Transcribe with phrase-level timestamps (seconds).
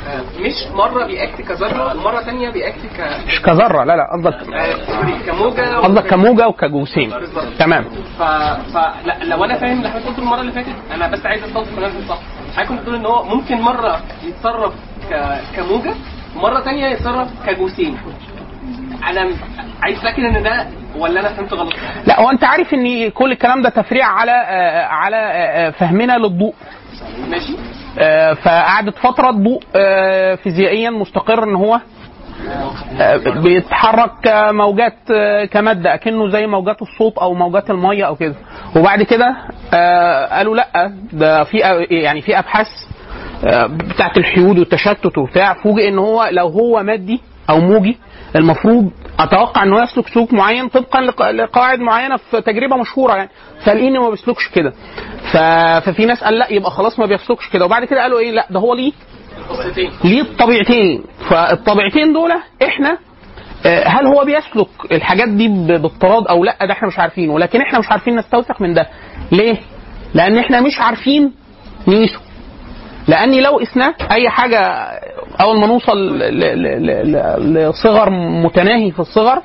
[0.09, 5.27] آه، مش مرة بيأكت كذرة ومره ثانية بيأكت ك مش كذرة لا لا قصدك آه،
[5.27, 7.13] كموجة قصدك كموجة وكجسيم
[7.59, 7.85] تمام.
[8.19, 8.23] ف...
[8.73, 8.77] ف...
[9.07, 11.95] لا لو أنا فاهم اللي حضرتك قلته المرة اللي فاتت أنا بس عايز استوضح كلامك
[12.09, 12.19] صح.
[12.57, 14.73] حضرتك بتقول إن هو ممكن مرة يتصرف
[15.11, 15.41] ك...
[15.57, 15.95] كموجة
[16.37, 17.97] ومره ثانية يتصرف كجسيم
[19.11, 19.31] أنا
[19.83, 20.67] عايز اتاكد إن ده
[20.99, 21.73] ولا أنا فهمت غلط؟
[22.07, 26.55] لا هو أنت عارف إن كل الكلام ده تفريع على آه، على آه، فهمنا للضوء.
[27.31, 27.57] ماشي.
[27.99, 31.81] آه، فقعدت فترة الضوء آه، فيزيائيا مستقر إن هو
[33.01, 38.35] آه، بيتحرك كموجات آه، كمادة أكنه زي موجات الصوت أو موجات المية أو كده.
[38.77, 39.37] وبعد كده
[39.75, 41.59] آه، قالوا لأ ده في
[41.91, 42.67] يعني في أبحاث
[43.47, 47.99] آه، بتاعت الحيود والتشتت وبتاع فوجئ إن هو لو هو مادي أو موجي
[48.37, 48.91] المفروض
[49.21, 53.31] أتوقع انه يسلك سلوك معين طبقا لق- لقواعد معينة في تجربة مشهورة يعني.
[53.65, 54.73] فلقيني ما بيسلكش كده.
[55.33, 57.65] ففي ناس قال لأ يبقى خلاص ما بيسلكش كده.
[57.65, 58.93] وبعد كده قالوا إيه؟ لأ ده هو ليه؟
[60.05, 62.31] ليه الطبيعتين؟ فالطبيعتين دول
[62.63, 62.99] إحنا
[63.67, 67.79] آه، هل هو بيسلك الحاجات دي باضطراد أو لأ؟ ده إحنا مش عارفين ولكن إحنا
[67.79, 68.87] مش عارفين نستوثق من ده.
[69.33, 69.57] ليه؟
[70.15, 71.33] لأن إحنا مش عارفين
[71.89, 72.21] نقيسه.
[73.09, 74.59] لأني لو قسناه أي حاجة
[75.41, 76.19] أول ما نوصل
[77.39, 78.11] لصغر
[78.45, 79.43] متناهي في الصغر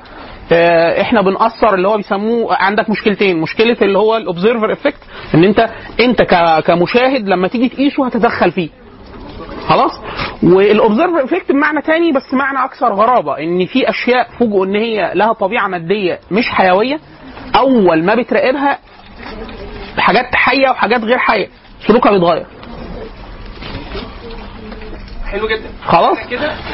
[0.52, 3.40] آه، إحنا بنأثر اللي هو بيسموه عندك مشكلتين.
[3.40, 4.98] مشكلة اللي هو ال observer effect
[5.34, 5.68] إن انت
[6.00, 6.22] أنت
[6.66, 8.68] كمشاهد لما تيجي تقيسه هتتدخل فيه.
[9.68, 10.00] خلاص؟
[10.42, 15.12] وال observer effect بمعنى تاني بس معنى أكثر غرابة إن في أشياء فوجئوا إن هي
[15.14, 17.00] لها طبيعة مادية مش حيوية
[17.56, 18.78] أول ما بتراقبها
[19.98, 21.48] حاجات حية وحاجات غير حية
[21.86, 22.46] سلوكها بيتغير.
[25.30, 25.70] حلو جدا.
[25.84, 26.18] خلاص؟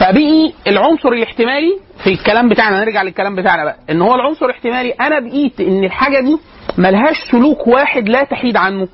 [0.01, 2.81] فبقي العنصر الاحتمالي في الكلام بتاعنا.
[2.81, 3.77] نرجع للكلام بتاعنا بقى.
[3.91, 6.39] ان هو العنصر الاحتمالي أنا بقيت ان الحاجة دي
[6.79, 8.89] ملهاش سلوك واحد لا تحيد عنه.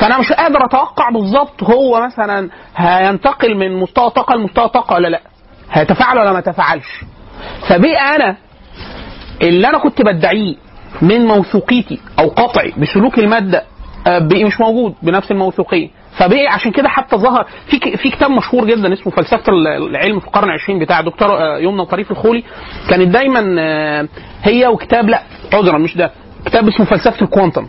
[0.00, 5.20] فأنا مش قادر أتوقع بالظبط هو مثلا هينتقل من مستوى طاقة لمستوى طاقة ولا لأ.
[5.72, 7.00] هيتفاعل ولا ما يتفاعلش.
[7.68, 8.36] فبقي أنا
[9.42, 10.54] اللي أنا كنت بدعيه
[11.02, 13.64] من موثوقيتي أو قطعي بسلوك المادة
[14.06, 15.88] آه، بقي مش موجود بنفس الموثوقية.
[16.16, 20.48] فبقي عشان كده حتى ظهر في في كتاب مشهور جدا اسمه فلسفة العلم في القرن
[20.48, 22.44] العشرين بتاع دكتور آه، يمنى طريف الخولي.
[22.90, 24.08] كانت دايما آه،
[24.42, 25.22] هي وكتاب لا
[25.52, 26.10] عذرا مش ده
[26.46, 27.66] كتاب اسمه فلسفة الكوانتم.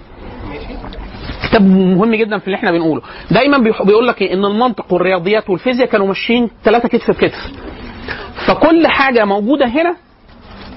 [1.49, 3.01] كتاب مهم جدا في اللي إحنا بنقوله.
[3.31, 7.51] دايما بيقول لك إيه؟ إن المنطق والرياضيات والفيزياء كانوا ماشيين ثلاثة كتف بكتف
[8.47, 9.95] فكل حاجة موجودة هنا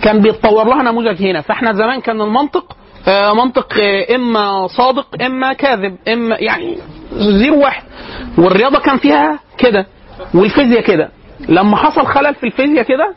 [0.03, 1.41] كان بيتطور لها نموذج هنا.
[1.41, 2.77] فإحنا زمان كان المنطق
[3.09, 3.75] آه، منطق
[4.15, 6.77] إما صادق إما كاذب إما يعني
[7.21, 7.83] zero واحد.
[8.39, 9.87] والرياضة كان فيها كده
[10.35, 11.09] والفيزياء كده.
[11.49, 13.15] لما حصل خلل في الفيزياء كده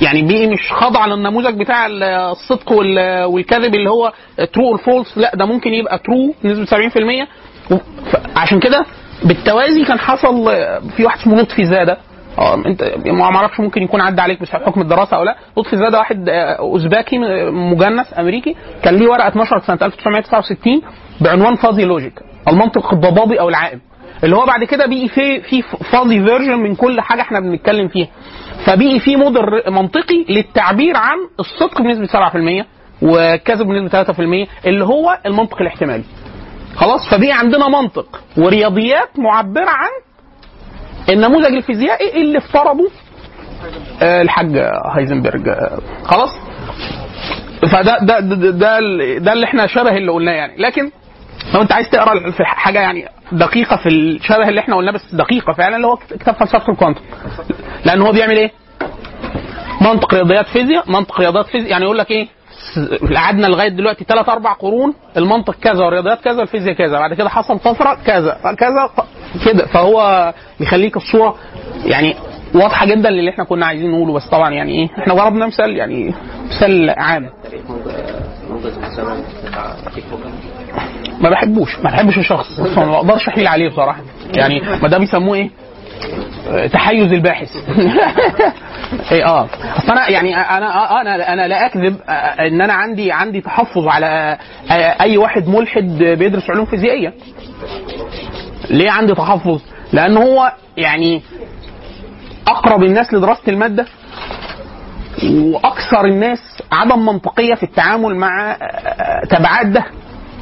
[0.00, 4.12] يعني بقي مش خاضع للنموذج بتاع الصدق وال- والكذب اللي هو
[4.52, 7.28] true false لا ده ممكن يبقى true نسبة 70%
[7.70, 7.76] و-
[8.10, 8.84] ف- عشان كده
[9.24, 10.44] بالتوازي كان حصل
[10.96, 11.98] في واحد اسمه لطفي زاده.
[12.38, 15.36] آه انت ما أعرفش ممكن يكون عدى عليك بس حكم الدراسة أو لا.
[15.58, 17.18] لطفي زاده واحد آه، أوزباكي
[17.50, 18.56] مجنس أمريكي.
[18.82, 20.82] كان ليه ورقة اتنشرت سنة 1969
[21.20, 23.80] بعنوان fuzzy logic المنطق الضبابي أو العائم.
[24.24, 28.08] اللي هو بعد كده بقي في في fuzzy version من كل حاجة إحنا بنتكلم فيها.
[28.66, 32.66] فبقي في موديل منطقي للتعبير عن الصدق بنسبة 7%
[33.02, 36.04] والكذب بنسبة 3% اللي هو المنطق الاحتمالي.
[36.76, 39.90] خلاص؟ فبقي عندنا منطق ورياضيات معبرة عن
[41.08, 42.90] النموذج الفيزيائي اللي افترضه
[44.02, 44.56] آه، الحاج
[44.94, 45.50] هايزنبرج.
[46.04, 46.30] خلاص؟
[47.72, 48.78] فده ده ده, ده,
[49.18, 50.56] ده اللي إحنا شبه اللي قلناه يعني.
[50.58, 50.90] لكن
[51.54, 55.52] لو انت عايز تقرا في حاجة يعني دقيقة في الشبه اللي إحنا قلناه بس دقيقة
[55.52, 57.00] فعلا اللي هو كتاب فلسفة الكوانتم.
[57.84, 58.50] لأن هو بيعمل إيه؟
[59.80, 62.28] منطق رياضيات فيزياء منطق رياضيات فيزياء يعني يقول لك إيه؟
[63.16, 67.58] قعدنا لغاية دلوقتي ثلاث أربع قرون المنطق كذا والرياضيات كذا والفيزياء كذا بعد كده حصل
[67.58, 68.90] طفرة كذا كذا
[69.46, 69.66] كده.
[69.66, 71.34] فهو بيخليك الصورة
[71.84, 72.16] يعني
[72.54, 74.12] واضحة جدا للي إحنا كنا عايزين نقوله.
[74.12, 76.14] بس طبعا يعني إيه؟ إحنا ضربنا مثال يعني
[76.48, 77.30] مثال عام.
[81.20, 82.60] ما بحبوش ما بحبش الشخص.
[82.60, 84.00] ما بقدرش أحيل عليه بصراحة.
[84.34, 85.50] يعني ما ده بيسموه إيه؟
[86.68, 87.48] تحيز الباحث.
[89.12, 89.48] إيه آه.
[89.76, 91.96] أصل أنا يعني أنا آه أنا أنا لا أكذب
[92.40, 94.38] إن أنا عندي عندي تحفظ على
[95.00, 97.14] أي واحد ملحد بيدرس علوم فيزيائية.
[98.70, 99.60] ليه عندي تحفظ؟
[99.92, 101.22] لأن هو يعني
[102.48, 103.86] أقرب الناس لدراسة المادة
[105.24, 106.38] وأكثر الناس
[106.72, 108.56] عدم منطقية في التعامل مع
[109.30, 109.84] تبعات ده.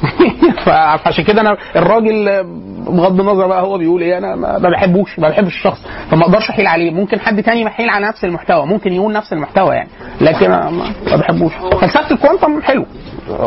[0.65, 2.43] فعشان كده أنا الراجل
[2.87, 5.79] بغض النظر بقى هو بيقول إيه أنا ما بحبوش ما بحبش الشخص
[6.11, 6.91] فما أقدرش أحيل عليه.
[6.91, 9.89] ممكن حد تاني يحيل على نفس المحتوى ممكن يقول نفس المحتوى يعني
[10.21, 11.53] لكن ما بحبوش.
[11.81, 12.85] فلسفة الكوانتم حلو.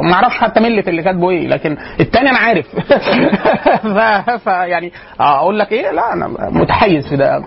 [0.02, 2.66] ما أعرفش حتى ملة اللي كاتبه إيه لكن التاني أنا عارف.
[3.94, 4.30] ف...
[4.30, 7.44] ف يعني أقول لك إيه لا أنا متحيز في ده.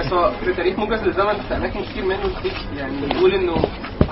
[0.00, 2.18] بس هو في تاريخ موجز للزمن في أماكن كتير منه
[2.78, 3.54] يعني يقول إنه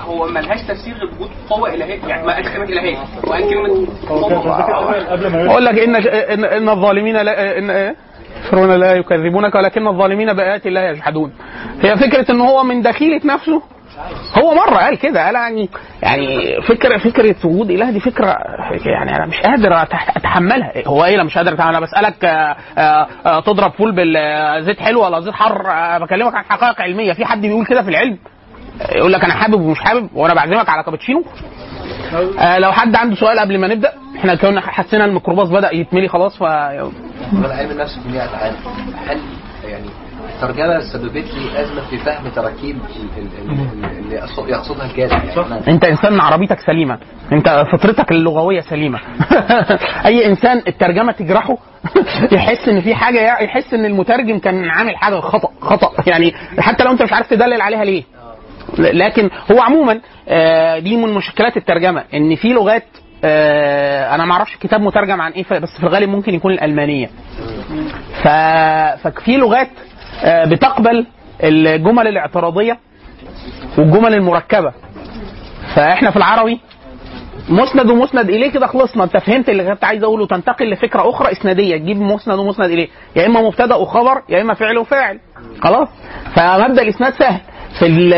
[0.05, 3.87] هو ملهاش تفسير غير وجود قوة إلهية يعني ما قالش كلمة إلهية هو قال كلمة
[4.09, 5.51] قوة.
[5.51, 7.95] أقول لك إن ان, إن الظالمين لا إن إيه؟
[8.43, 11.31] يكفرون لا يكذبونك ولكن الظالمين بآيات الله يجحدون.
[11.81, 13.61] هي فكرة إن هو من دخيلة نفسه؟
[14.43, 15.69] هو مرة قال كده قال يعني
[16.03, 16.27] يعني
[16.61, 18.35] فكرة فكرة وجود إله دي فكرة
[18.85, 20.71] يعني أنا مش قادر أتح- أتحملها.
[20.87, 25.19] هو إيه لا مش قادر أتحملها بسألك آه، آه، آه، تضرب فول بالزيت حلو ولا
[25.19, 25.63] زيت حر
[25.99, 27.13] بكلمك عن حقائق علمية.
[27.13, 28.17] في حد بيقول كده في العلم؟
[28.95, 31.23] يقول لك أنا حابب ومش حابب وأنا بعزمك على كابتشينو.
[32.39, 36.37] آه لو حد عنده سؤال قبل ما نبدأ إحنا كنا حسينا الميكروباص بدأ يتملي خلاص
[36.37, 36.91] ف علم
[37.71, 38.53] النفس في 100 عام
[39.07, 39.19] هل
[39.63, 39.85] يعني
[40.35, 45.31] الترجمة سببت لي أزمة في فهم تراكيب ال- ال- ال- اللي يقصد- يقصدها الكاتب يعني؟
[45.35, 46.97] أنا- أنت إنسان عربيتك سليمة.
[47.31, 48.99] أنت فطرتك اللغوية سليمة.
[50.05, 51.57] أي إنسان الترجمة تجرحه
[52.31, 55.91] يحس إن في حاجة يحس إن المترجم كان عامل حاجة خطأ خطأ.
[56.07, 58.03] يعني حتى لو أنت مش عارف تدلل عليها ليه.
[58.79, 62.83] لكن هو عموما آه، دي من مشكلات الترجمة إن في لغات
[63.23, 67.09] آه، أنا ما أعرفش الكتاب مترجم عن إيه بس في الغالب ممكن يكون الألمانية.
[68.23, 69.69] ففي لغات
[70.23, 71.05] آه، بتقبل
[71.43, 72.77] الجمل الاعتراضية
[73.77, 74.73] والجمل المركبة.
[75.75, 76.59] فإحنا في العربي
[77.49, 79.03] مسند ومسند إليه كده خلصنا.
[79.03, 82.87] أنت فهمت اللي كنت عايز أقوله؟ تنتقل لفكرة أخرى إسنادية تجيب مسند ومسند إليه.
[83.15, 85.19] يا إما مبتدأ وخبر يا إما فعل وفاعل.
[85.61, 85.87] خلاص؟
[86.35, 87.41] فمبدأ الإسناد سهل.
[87.79, 88.13] في ال-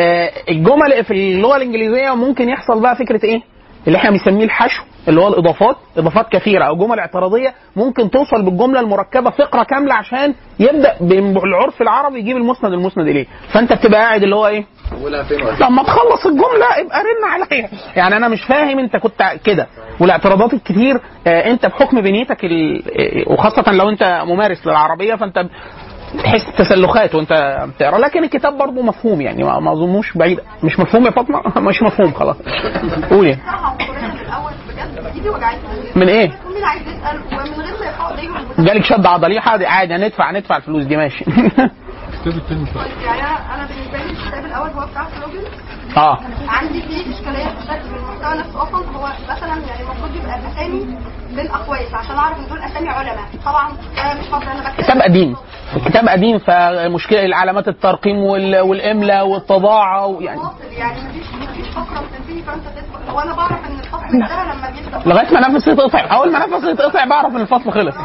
[0.49, 3.41] الجمل في اللغة الإنجليزية ممكن يحصل بقى فكرة إيه؟
[3.87, 8.79] اللي إحنا بنسميه الحشو اللي هو الإضافات إضافات كثيرة أو جمل اعتراضية ممكن توصل بالجملة
[8.79, 13.25] المركبة فقرة كاملة عشان يبدأ بالعرف العربي يجيب المسند المسند إليه.
[13.53, 14.65] فأنت بتبقى قاعد اللي هو إيه؟
[15.61, 17.69] لما تخلص الجملة ابقى رن عليا.
[17.95, 19.67] يعني أنا مش فاهم أنت كنت كده.
[19.99, 22.45] والاعتراضات الكتير آه، أنت بحكم بنيتك.
[22.45, 25.45] آه، وخاصة لو أنت ممارس للعربية فأنت
[26.23, 30.39] تحس تسلخات وانت بتقرا لكن الكتاب برضه مفهوم يعني ما أظنوش بعيد.
[30.63, 32.35] مش مفهوم يا فاطمة؟ مش مفهوم خلاص.
[33.09, 33.37] قولي.
[35.95, 36.31] من إيه؟
[38.59, 41.25] جالك شد عضلي عادي عادي هندفع هندفع الفلوس دي ماشي.
[41.25, 45.43] يعني أنا أنا بالنسبة لي الكتاب الأول هو بتاع فلوجن
[45.97, 46.19] آه.
[46.47, 48.79] عندي فيه إشكالية في المحتوى نفسه أصلا.
[48.97, 50.97] هو مثلا يعني المفروض يبقى الاسامي
[51.35, 53.25] بالاقواس عشان أعرف إن دول أسامي علماء.
[53.45, 55.35] طبعا ده مش أنا بكتب كتاب قديم
[55.85, 60.41] كتاب قديم فمشكلة علامات الترقيم وال- والاملاء والطباعه ويعني
[60.77, 61.01] يعني.
[61.01, 63.09] مفيش مفيش فقرة بتنتهي فأنت تدخل.
[63.11, 66.69] هو أنا بعرف إن الفصل انتهى لما بيبدا لغاية ما نفسي يتقطع أول ما نفسي
[66.69, 67.95] يتقطع بعرف إن الفصل خلص.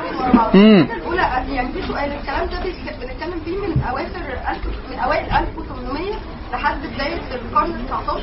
[0.54, 2.58] امم الأولى يعني في سؤال الكلام ده
[3.00, 4.20] بنتكلم فيه من اواخر
[4.90, 6.14] من أوائل 1800
[6.54, 8.22] لحد بداية القرن ال 19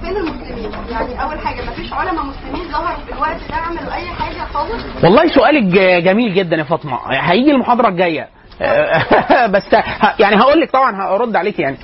[0.00, 4.44] فين المسلمين؟ يعني أول حاجة مفيش علماء مسلمين ظهروا في الوقت ده عملوا أي حاجة
[4.54, 5.04] خالص.
[5.04, 5.62] والله سؤالك
[6.04, 6.98] جميل جدا يا فاطمة.
[7.10, 8.28] هيجي المحاضرة الجاية.
[9.54, 9.72] بس
[10.18, 11.76] يعني هقول لك طبعا هرد عليك يعني.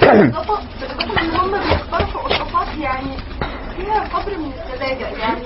[0.00, 3.16] بالإضافة بالإضافة إن هم بيقترحوا اطروحات يعني
[3.76, 5.42] فيها قدر من السذاجه يعني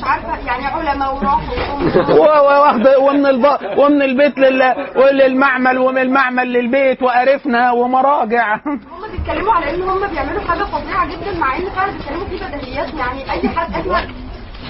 [0.00, 1.54] مش عارفة يعني علماء وراحوا
[2.18, 3.46] و- و- واخد ومن الب...
[3.78, 4.74] ومن البيت لل...
[5.12, 8.54] للمعمل ومن المعمل للبيت وقرفنا ومراجع.
[8.64, 12.94] هم بيتكلموا على إن هم بيعملوا حاجة فظيعة جدا مع إن فعلا بيتكلموا في بديهيات
[12.94, 14.06] يعني أي حد إحنا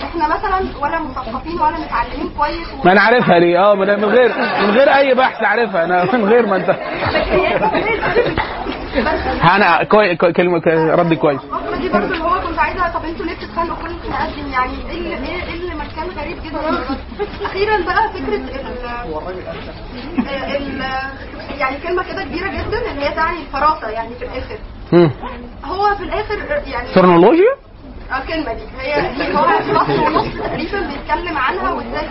[0.04, 4.28] إحنا مثلا ولا مثقفين ولا متعلمين كويس و- ما أنا عارفها دي آه من غير
[4.62, 6.70] من غير أي بحث عارفها أنا من غير ما انت
[9.44, 10.16] أنا كوي...
[10.16, 10.32] كوي...
[10.32, 10.62] كلمه
[10.94, 11.40] رد كويس.
[11.80, 15.14] دي برضه اللي هو كنت عايزة طب أنتوا ليه بتتخانقوا كل نقدم؟ يعني إيه اللي
[15.26, 16.60] إيه اللي مكان غريب جدا
[17.46, 18.50] أخيرا بقى فكرة ال
[20.56, 20.82] ال
[21.58, 24.58] يعني كلمة كده كبيرة جدا اللي هي تعني الفراسة يعني في الآخر.
[25.64, 27.69] هو في الآخر يعني فرنولوجيا آه
[28.18, 32.08] الكلمة دي هي دي هو سطر ونص تقريبا بيتكلم عنها وإزاي.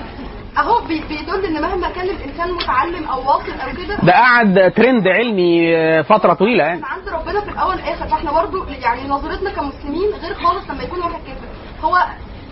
[0.57, 3.95] أهو بي- بيدل إن مهما كان الإنسان متعلم أو واصل أو كده.
[4.03, 6.81] ده قعد ترند علمي فترة طويلة يعني.
[6.83, 8.07] عند ربنا في الأول والآخر.
[8.07, 11.47] فإحنا برضو يعني نظرتنا كمسلمين غير خالص لما يكون واحد كافر.
[11.83, 11.97] هو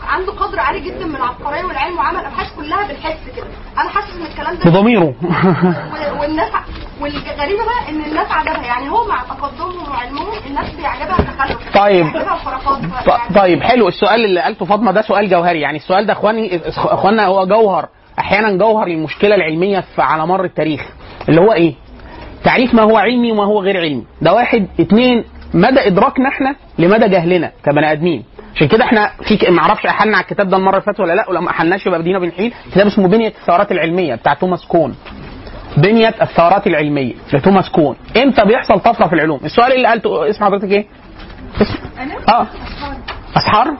[0.08, 3.48] عنده قدر عالي جدا من العبقرية والعلم وعمل أبحاث كلها بالحس كده.
[3.78, 5.14] أنا حاسس إن الكلام ده بضميره.
[6.22, 6.52] والناس
[7.02, 8.66] والغريبة بقى إن الناس عجبها.
[8.66, 12.06] يعني هو مع تقدمهم وعلمهم الناس بيعجبها التخلف طيب.
[13.36, 13.88] طيب حلو.
[13.88, 15.62] السؤال اللي قالته فاطمة ده سؤال جوهري.
[15.62, 17.88] يعني السؤال ده اخواني اخواننا هو جوهر
[18.20, 20.82] أحيانا جوهر للمشكلة العلمية في على مر التاريخ.
[21.30, 21.74] اللي هو إيه؟
[22.44, 24.04] تعريف ما هو علمي وما هو غير علمي.
[24.22, 25.24] ده واحد اتنين
[25.54, 28.24] مدى إدراكنا إحنا لمدى جهلنا كبني آدمين.
[28.56, 31.30] عشان كده إحنا في ما أعرفش أحلنا على الكتاب ده المرة اللي فاتت ولا لأ
[31.30, 32.54] ولو ما أحلناش يبقى بدينا بنحيل.
[32.72, 34.96] كتاب اسمه بنية الثورات العلمية بتاع توماس كون.
[35.77, 37.96] بنية الثورات العلمية لتوماس كون.
[38.24, 40.86] إمتى بيحصل طفرة في العلوم؟ السؤال اللي قالته اسم حضرتك إيه؟
[41.62, 41.77] اسم؟
[42.30, 42.48] آه.
[43.38, 43.74] أسحار؟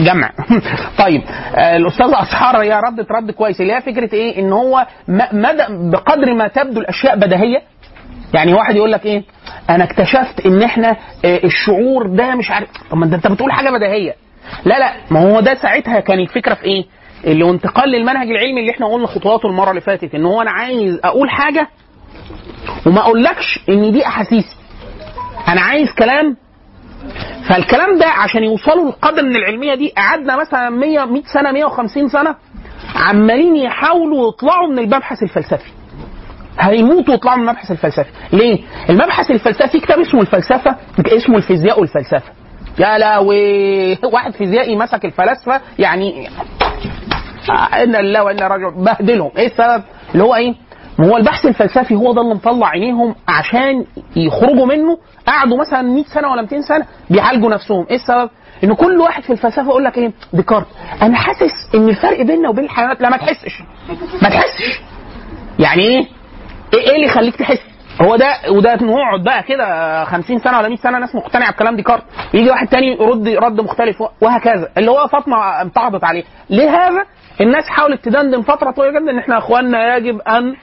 [0.00, 0.30] جمع.
[1.04, 1.22] طيب
[1.54, 3.60] آه الاستاذه أسحار هي ردت رد كويس.
[3.60, 4.86] اللي هي فكرة إيه؟ إن هو
[5.32, 7.62] مدى بقدر ما تبدو الأشياء بديهيه
[8.34, 9.22] يعني واحد يقول لك إيه؟
[9.70, 12.68] أنا اكتشفت ان إحنا آه، الشعور ده مش عارف.
[12.90, 14.14] طب ما انت بتقول حاجة بديهية.
[14.64, 16.84] لا لا ما هو ده ساعتها كان الفكرة في إيه؟
[17.24, 21.00] اللي انتقال للمنهج العلمي اللي إحنا قلنا خطواته المرة اللي فاتت ان هو أنا عايز
[21.04, 21.68] أقول حاجة
[22.86, 24.56] وما اقولكش ان دي احاسيسي
[25.48, 26.36] أنا عايز كلام.
[27.48, 32.34] فالكلام ده عشان يوصلوا للقدر من العلمية دي قعدنا مثلا 100 100 سنة 150 سنة
[32.96, 35.70] عمالين يحاولوا يطلعوا من المبحث الفلسفي.
[36.60, 38.10] هيموتوا ويطلعوا من المبحث الفلسفي.
[38.32, 38.58] ليه؟
[38.90, 42.32] المبحث الفلسفي كتاب اسمه الفلسفة اسمه الفيزياء والفلسفة.
[42.78, 43.92] يا لهوي!
[44.14, 46.28] واحد فيزيائي مسك الفلاسفة يعني
[47.82, 48.84] إن لله وأنا راجعون.
[48.84, 49.30] بهدلهم.
[49.36, 49.82] إيه السبب؟
[50.12, 50.54] اللي هو إيه؟
[51.00, 53.84] هو البحث الفلسفي هو ده اللي مطلع عينيهم عشان
[54.16, 57.86] يخرجوا منه قعدوا مثلا 100 سنة ولا 200 سنة بيعالجوا نفسهم.
[57.90, 58.30] إيه السبب؟
[58.64, 60.66] إن كل واحد في الفلسفة يقول لك إيه؟ ديكارت
[61.02, 63.62] أنا حاسس إن الفرق بيننا وبين الحيوانات لا ما تحسش.
[64.22, 64.80] ما تحسش.
[65.58, 66.06] يعني إيه؟
[66.74, 67.58] إيه إيه اللي يخليك تحس؟
[68.02, 72.02] هو ده وده نقعد بقى كده 50 سنة ولا 100 سنة ناس مقتنعة بكلام ديكارت.
[72.34, 74.68] يجي واحد تاني يرد رد مختلف وهكذا.
[74.78, 76.24] اللي هو فاطمة امتعضت عليه.
[76.50, 77.04] لهذا
[77.40, 80.54] الناس حاولت تدندن فترة طويلة جدا إن إحنا إخواننا يجب أن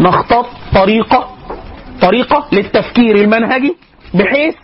[0.00, 1.28] نختار طريقة
[2.02, 3.76] طريقة للتفكير المنهجي
[4.14, 4.54] بحيث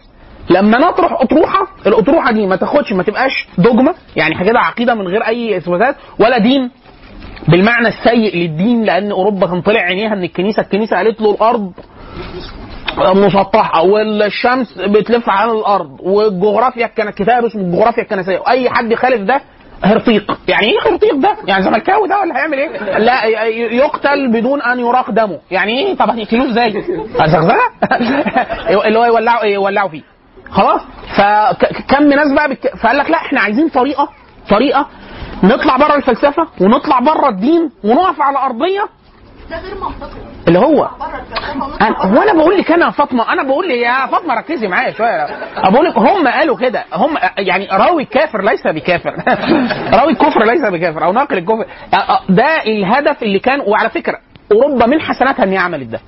[0.51, 5.27] لما نطرح أطروحة الأطروحة دي ما تاخدش ما تبقاش دوجما يعني كده عقيدة من غير
[5.27, 6.71] أي اثباتات ولا دين.
[7.49, 11.73] بالمعنى السيء للدين لأن أوروبا كان طلع عينيها من الكنيسة الكنيسة قالت له الأرض
[12.99, 18.39] مسطحة والشمس بتلف على الأرض والجغرافيا كان كتاب اسمه الجغرافيا الكنسية.
[18.39, 19.41] واي حد يخالف ده
[19.85, 20.39] هرطيق.
[20.49, 23.25] يعني إيه هرطيق ده؟ يعني زملكاوي ده ولا هيعمل إيه؟ لا
[23.73, 25.39] يقتل بدون أن يراق دمه.
[25.51, 26.85] يعني إيه؟ طب هتقتلوه إزاي؟
[27.27, 27.59] زغزغه
[28.87, 30.03] اللي هو يولعوا يولعوا فيه.
[30.51, 30.81] خلاص؟
[31.17, 32.77] فكم ناس بقى بك...
[32.77, 34.09] فقال لك لا إحنا عايزين طريقة
[34.51, 34.87] طريقة
[35.45, 38.89] نطلع بره الفلسفة ونطلع بره الدين ونقف على أرضية؟
[39.51, 40.21] ده غير منطقي.
[40.49, 40.89] اللي هو.
[41.81, 44.93] أنا هو أنا بقول لك أنا يا فاطمة أنا بقول لي يا فاطمة ركزي معايا
[44.93, 45.27] شوية.
[45.71, 46.85] بقول لك هم قالوا كده.
[46.95, 49.11] هم يعني راوي الكافر ليس بكافر.
[49.99, 51.67] راوي الكفر ليس بكافر أو ناقل الكفر.
[52.29, 54.19] ده الهدف اللي كان وعلى فكرة
[54.53, 56.01] أوروبا من حسناتها ان هي عملت ده.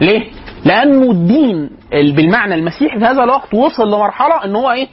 [0.00, 0.30] ليه؟
[0.64, 4.88] لأنه الدين بالمعنى المسيحي في هذا الوقت وصل لمرحلة إن هو إيه؟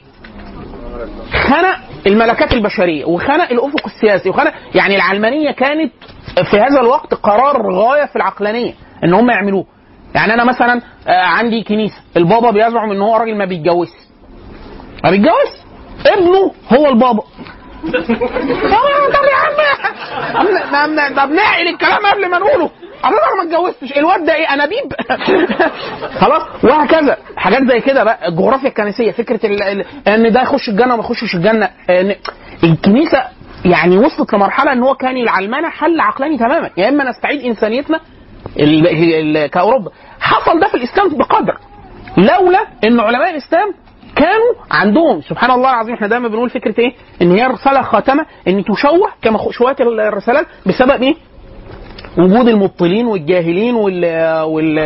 [1.32, 1.76] خنق
[2.06, 5.92] الملكات البشرية وخنق الأفق السياسي وخنق يعني العلمانية كانت
[6.50, 9.64] في هذا الوقت قرار غاية في العقلانية إن هم يعملوه.
[10.14, 13.92] يعني أنا مثلا آه، عندي كنيسة البابا بيزعم إن هو راجل ما بيتجوزش
[15.04, 15.64] ما بيتجوز؟
[16.06, 17.22] ابنه هو البابا.
[19.14, 19.79] طب يا عم!
[20.34, 22.70] طب- طب نعقل الكلام قبل ما نقوله.
[23.02, 24.92] حضرتك ما اتجوزتش الواد ده إيه انابيب
[26.20, 27.16] خلاص وهكذا.
[27.36, 29.62] حاجات زي كده بقى الجغرافيا الكنسية فكرة ال...
[29.62, 29.84] ال...
[30.08, 32.14] إن ده يخش الجنة وما يخشش الجنة إن
[32.64, 33.22] الكنيسة
[33.64, 36.70] يعني وصلت لمرحلة إن هو كان العلمانة حل عقلاني تماما.
[36.76, 38.00] يا إما نستعيد إنسانيتنا
[38.58, 38.86] ال...
[39.36, 39.46] ال...
[39.50, 39.90] كأوروبا.
[40.20, 41.56] حصل ده في الإسلام بقدر.
[42.16, 43.74] لولا إن علماء الإسلام
[44.20, 48.64] كانوا عندهم سبحان الله العظيم إحنا دايما بنقول فكرة إيه؟ إن هي رسالة خاتمة إن
[48.64, 51.14] تشوه كما شوهت الرسالات بسبب إيه؟
[52.18, 54.04] وجود المبطلين والجاهلين وال
[54.42, 54.78] وال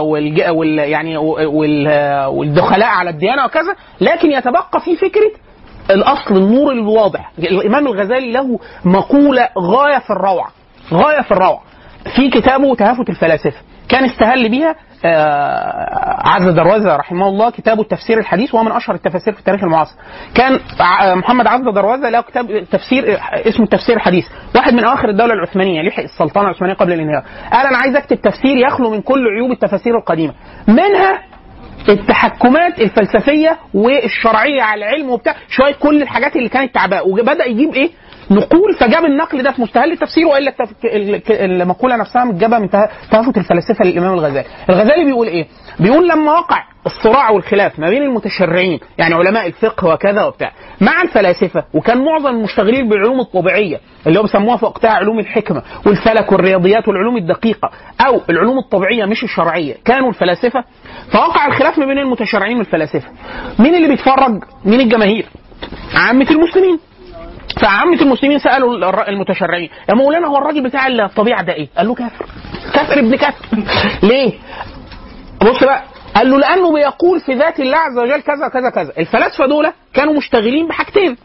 [0.00, 1.88] وال, وال يعني وال
[2.26, 5.30] والدخلاء على الديانة وكذا لكن يتبقى في فكرة
[5.90, 10.48] الأصل النور الواضح الإمام الغزالي له مقولة غاية في الروعة
[10.92, 11.60] غاية في الروعة
[12.16, 13.56] في كتابه تهافت الفلاسفة
[13.88, 14.74] كان استهل بها
[15.06, 19.94] آه، عز دروازة رحمه الله كتابه التفسير الحديث وهو من أشهر التفاسير في التاريخ المعاصر.
[20.34, 24.24] كان ع- محمد عز دروازة له كتاب تفسير اسمه التفسير الحديث،
[24.56, 27.24] واحد من أواخر الدولة العثمانية لحق السلطنة العثمانية قبل الانهيار.
[27.52, 30.34] قال أنا عايز أكتب تفسير يخلو من كل عيوب التفاسير القديمة.
[30.68, 31.18] منها
[31.88, 37.90] التحكمات الفلسفية والشرعية على العلم وبتاع شوية كل الحاجات اللي كانت تعباه وبدأ يجيب إيه
[38.30, 40.52] نقول فجاب النقل ده في مستهل التفسير وإلا
[41.30, 44.44] المقولة نفسها متجابة من ته- تهافت الفلاسفة للإمام الغزالي.
[44.70, 45.46] الغزالي بيقول إيه؟
[45.80, 51.64] بيقول لما وقع الصراع والخلاف ما بين المتشرعين يعني علماء الفقه وكذا وبتاع مع الفلاسفة
[51.74, 57.16] وكان معظم المشتغلين بالعلوم الطبيعية اللي هو بيسموها في وقتها علوم الحكمة والفلك والرياضيات والعلوم
[57.16, 57.70] الدقيقة
[58.06, 60.64] أو العلوم الطبيعية مش الشرعية كانوا الفلاسفة
[61.12, 63.08] فوقع الخلاف ما بين المتشرعين والفلاسفة.
[63.58, 65.26] مين اللي بيتفرج؟ مين الجماهير؟
[65.94, 66.78] عامة المسلمين.
[67.60, 72.26] فعامة المسلمين سألوا المتشرعين يا مولانا هو الراجل بتاع الطبيعة ده إيه؟ قال له كافر
[72.74, 73.46] كافر ابن كافر
[74.08, 74.32] ليه؟
[75.42, 75.82] بص بقى
[76.14, 80.14] قال له لأنه بيقول في ذات الله عز وجل كذا كذا كذا الفلاسفة دول كانوا
[80.14, 81.16] مشتغلين بحاجتين.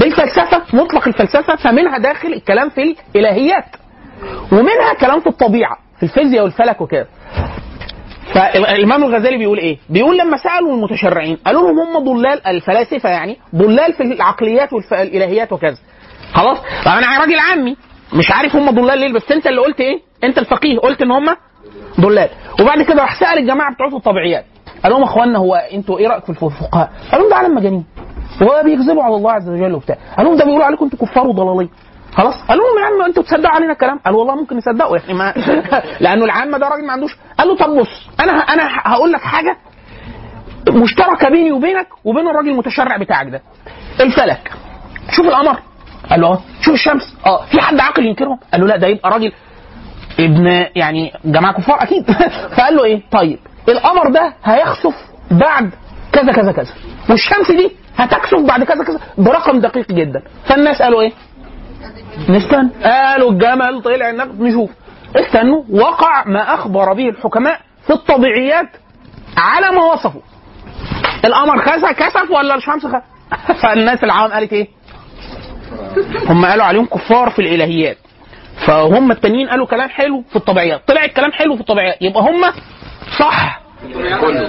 [0.00, 3.64] بالفلسفة مطلق الفلسفة فمنها داخل الكلام في الإلهيات
[4.52, 7.06] ومنها كلام في الطبيعة في الفيزياء والفلك وكده.
[8.34, 13.92] فالإمام الغزالي بيقول إيه؟ بيقول لما سألوا المتشرعين قالوا لهم هم ضلال الفلاسفة يعني ضلال
[13.92, 15.78] في العقليات والالهيات وكذا.
[16.32, 17.76] خلاص؟ طب أنا راجل عامي
[18.12, 21.36] مش عارف هم ضلال ليه بس أنت اللي قلت إيه؟ أنت الفقيه قلت إن هم
[22.00, 22.28] ضلال.
[22.60, 24.44] وبعد كده راح سأل الجماعة بتوع الطبيعيات
[24.82, 27.84] قال لهم اخوانا هو أنتوا إيه رأيكم في الفقهاء؟ قال لهم ده عالم مجانين.
[28.42, 29.96] هو بيكذبوا على الله عز وجل وبتاع.
[30.16, 31.70] قال لهم ده بيقولوا عليكم أنتوا كفار وضلالين.
[32.16, 35.34] خلاص؟ قال لهم يا عم أنتوا تصدقوا علينا الكلام؟ قال والله ممكن نصدقه يعني ما
[36.00, 37.16] لأنه العامه ده راجل ما عندوش.
[37.38, 37.88] قال له طب بص
[38.20, 39.56] أنا أنا هقول لك حاجة
[40.68, 43.42] مشتركة بيني وبينك وبين الراجل المتشرع بتاعك ده.
[44.00, 44.52] الفلك.
[45.10, 45.58] شوف القمر.
[46.10, 47.16] قال له آه شوف الشمس.
[47.26, 49.32] أه في حد عاقل ينكرهم؟ قال له لا ده يبقى راجل
[50.20, 52.10] ابن يعني جماعة كفار أكيد.
[52.56, 53.38] فقال له إيه؟ طيب
[53.68, 54.94] القمر ده هيخسف
[55.30, 55.70] بعد
[56.12, 56.72] كذا كذا كذا.
[57.10, 59.00] والشمس دي هتكسف بعد كذا كذا.
[59.18, 60.22] برقم دقيق جدا.
[60.46, 61.12] فالناس قالوا إيه؟
[62.28, 62.70] نستنى.
[62.84, 64.70] قالوا الجمل طلع النقد نشوف.
[65.16, 68.68] استنوا وقع ما أخبر به الحكماء في الطبيعيات
[69.36, 70.20] على ما وصفوا.
[71.24, 73.02] القمر كسف كسف ولا الشمس خسف
[73.62, 74.68] فالناس العوام قالت إيه؟
[76.28, 77.98] هم قالوا عليهم كفار في الإلهيات.
[78.66, 80.80] فهم التانيين قالوا كلام حلو في الطبيعيات.
[80.88, 82.02] طلع الكلام حلو في الطبيعيات.
[82.02, 82.52] يبقى هم
[83.18, 83.60] صح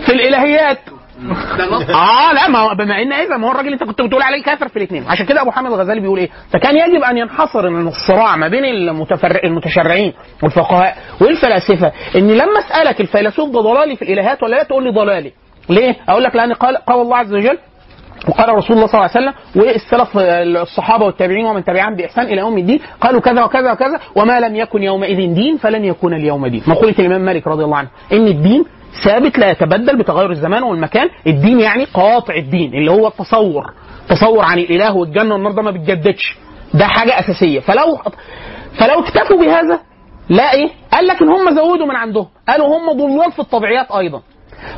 [0.06, 0.80] في الإلهيات.
[1.94, 4.68] آه لا ما هو بما إن اذا ما هو الراجل أنت كنت بتقول عليه كافر
[4.68, 8.48] في الاثنين عشان كده أبو حامد الغزالي بيقول إيه؟ فكان يجب أن ينحصر الصراع ما
[8.48, 9.40] بين المتفر...
[9.44, 10.98] المتشرعين والفقهاء.
[11.22, 15.32] والفلاسفة ان لما أسألك الفيلسوف ده ضلالي في الإلهات ولا لا؟ تقول لي ضلالي.
[15.70, 17.58] ليه؟ أقول لك لأن قال قال الله عز وجل
[18.28, 20.10] وقال رسول الله صلى الله عليه وسلم والسلف
[20.62, 24.84] الصحابة والتابعين ومن تبعهم بإحسان إلى يوم الدين قالوا كذا وكذا وكذا وما لم يكن
[24.84, 26.64] يومئذ دين فلن يكون اليوم دين.
[26.68, 27.88] مقوله الامام مالك رضي الله عنه.
[28.14, 28.66] إن الدين
[29.04, 31.10] ثابت لا يتبدل بتغير الزمان والمكان.
[31.28, 33.74] الدين يعني قاطع الدين اللي هو التصور.
[34.10, 36.38] تصور عن الإله والجنة والنار ده ما بيتجددش
[36.74, 37.60] ده حاجة أساسية.
[37.60, 37.98] فلو
[38.80, 39.80] فلو اكتفوا بهذا
[40.30, 42.28] لا إيه؟ قال لك ان هم زودوا من عندهم.
[42.50, 44.22] قالوا هم ضلال في الطبيعيات أيضا.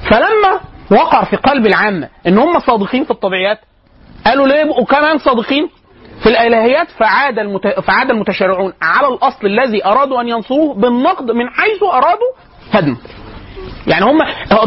[0.10, 0.60] فلما
[0.92, 3.60] وقع في قلب العامه إن هم صادقين في الطبيعيات
[4.26, 5.70] قالوا ليه يبقوا كمان صادقين
[6.24, 7.68] في الإلهيات؟ فعاد المت...
[7.68, 12.32] فعاد المتشرعون على الأصل الذي أرادوا أن ينصروه بالنقد من حيث أرادوا
[12.72, 12.98] هدمه
[13.88, 14.18] يعني هم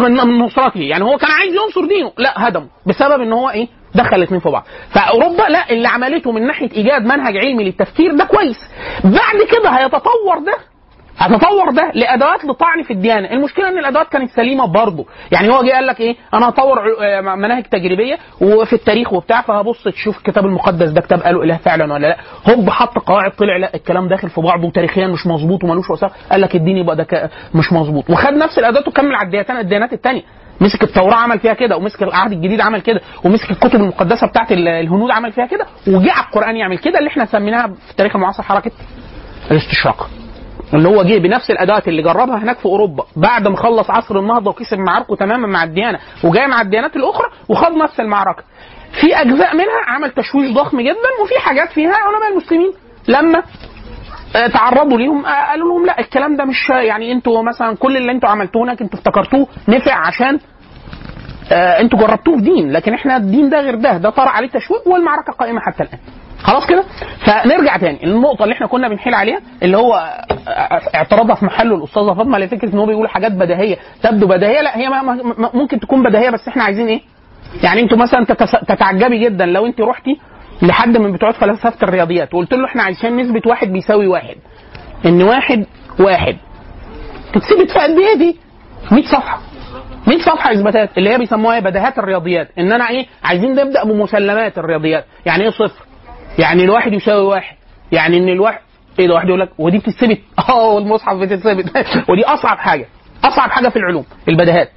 [0.03, 0.81] من نصرته.
[0.81, 2.13] يعني هو كان عايز ينصر دينه.
[2.19, 2.67] لا هدمه.
[2.87, 4.65] بسبب إن هو إيه؟ دخل الاثنين في بعض.
[4.95, 8.59] فأوروبا لا اللي عملته من ناحية إيجاد منهج علمي للتفكير ده كويس.
[9.05, 10.55] بعد كده هيتطور ده
[11.19, 15.71] هتطور ده لأدوات لطعن في الديانة، المشكلة إن الأدوات كانت سليمة برضه، يعني هو جه
[15.73, 20.91] قال لك إيه؟ أنا هطور آه، مناهج تجريبية وفي التاريخ وبتاع فهبص تشوف الكتاب المقدس
[20.91, 22.17] ده كتاب قالوا إله فعلا ولا لأ،
[22.49, 26.41] هوب حط قواعد طلع لأ الكلام داخل في بعضه وتاريخيا مش مظبوط ومالوش وثائق، قال
[26.41, 30.23] لك الدين يبقى ده مش مظبوط، وخد نفس الأدوات وكمل على الديانات الثانية،
[30.61, 34.69] مسك التوراة عمل فيها كده ومسك العهد الجديد عمل كده ومسك الكتب المقدسة بتاعت ال-
[34.69, 38.43] الهنود عمل فيها كده وجه على القرآن يعمل كده اللي إحنا سميناها في التاريخ المعاصر
[38.43, 38.71] حركة
[39.51, 40.11] الاستشراق.
[40.75, 43.05] اللي هو جه بنفس الادوات اللي جربها هناك في أوروبا.
[43.17, 47.73] بعد ما خلص عصر النهضة وكسب معاركه تماما مع الديانة وجاي مع الديانات الأخرى وخد
[47.73, 48.43] نفس المعركة.
[49.01, 52.73] في أجزاء منها عمل تشويش ضخم جدا وفي حاجات فيها علماء المسلمين.
[53.09, 53.43] لما
[54.37, 58.13] آه، تعرضوا ليهم آه، قالوا لهم لا الكلام ده مش يعني أنتوا مثلا كل اللي
[58.13, 60.39] أنتوا عملتوه هناك أنتوا افتكرتوه نفع عشان
[61.53, 62.73] آه أنتوا جربتوه في دين.
[62.73, 65.99] لكن إحنا الدين ده غير ده ده طرأ عليه تشويق والمعركة قائمة حتى الآن.
[66.43, 66.85] خلاص كده؟
[67.27, 68.05] فنرجع تاني.
[68.05, 70.11] النقطة اللي إحنا كنا بنحيل عليها اللي هو
[70.95, 73.77] اعتراضها في محله الأستاذة فاطمة لفكره إن هو بيقول حاجات بديهية.
[74.03, 74.89] تبدو بديهية؟ لا هي
[75.55, 77.01] ممكن تكون بديهية بس إحنا عايزين إيه؟
[77.63, 78.25] يعني أنتوا مثلا
[78.69, 80.19] تتعجبي جدا لو انت رحتي
[80.63, 84.37] لحد من بتوع فلسفة الرياضيات وقلت له إحنا عايزين نثبت واحد بيساوي واحد.
[85.07, 85.67] إن واحد
[86.01, 86.37] واحد.
[87.33, 88.37] تتثبت في قد إيه دي؟
[88.93, 89.39] 100 صفحة.
[90.07, 90.99] 100 صفحة إثباتات.
[90.99, 92.49] اللي هي بيسموها إيه؟ بديهات الرياضيات.
[92.59, 95.05] إن أنا إيه؟ عايزين نبدأ بمسلمات الرياضيات.
[95.27, 95.85] يعني إيه صفر؟
[96.39, 97.57] يعني الواحد يساوي واحد.
[97.93, 98.61] يعني إن الواحد
[98.99, 100.19] إيه ده واحد يقول لك ودي بتثبت
[100.49, 101.67] آه المصحف بتثبت
[102.11, 102.87] ودي أصعب حاجة.
[103.25, 104.71] أصعب حاجة في العلوم البديهات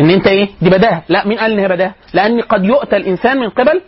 [0.00, 1.02] إن أنت إيه؟ دي بداهة.
[1.08, 3.80] لا مين قال إن هي بداهة؟ لأن قد يؤتى الإنسان من قبل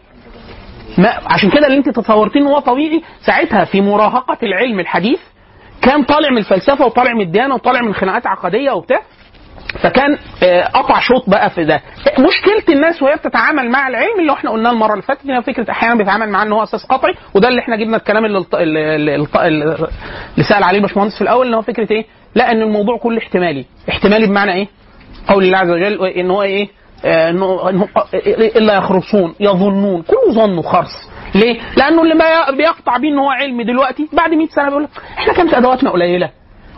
[0.98, 5.20] ما عشان كده اللي أنت تصورتيه إن هو طبيعي ساعتها في مراهقة العلم الحديث
[5.82, 9.00] كان طالع من الفلسفة وطالع من الديانة وطالع من خناقات عقدية وبتاع
[9.82, 11.80] فكان آه، قطع شوط بقى في ده
[12.18, 15.94] مشكلة الناس وهي بتتعامل مع العلم اللي إحنا قلناه المرة اللي فاتت إن فكرة أحيانا
[15.94, 20.64] بيتعامل معاه إن هو أساس قطعي وده اللي إحنا جبنا الكلام اللي اللي, اللي, سأل
[20.64, 24.52] عليه الباشمهندس في الأول إن هو فكرة إيه؟ لا إن الموضوع كله احتمالي احتمالي بمعنى
[24.52, 24.68] إيه؟
[25.28, 26.68] قول الله عز وجل إن هو إيه؟
[27.04, 27.88] آه، انه إنه
[28.56, 32.14] الا يخرصون يظنون كله ظن وخرص ليه؟ لأنه اللي
[32.56, 36.30] بيقطع بيه إن هو علم دلوقتي بعد 100 سنة بيقول إحنا كانت أدواتنا قليلة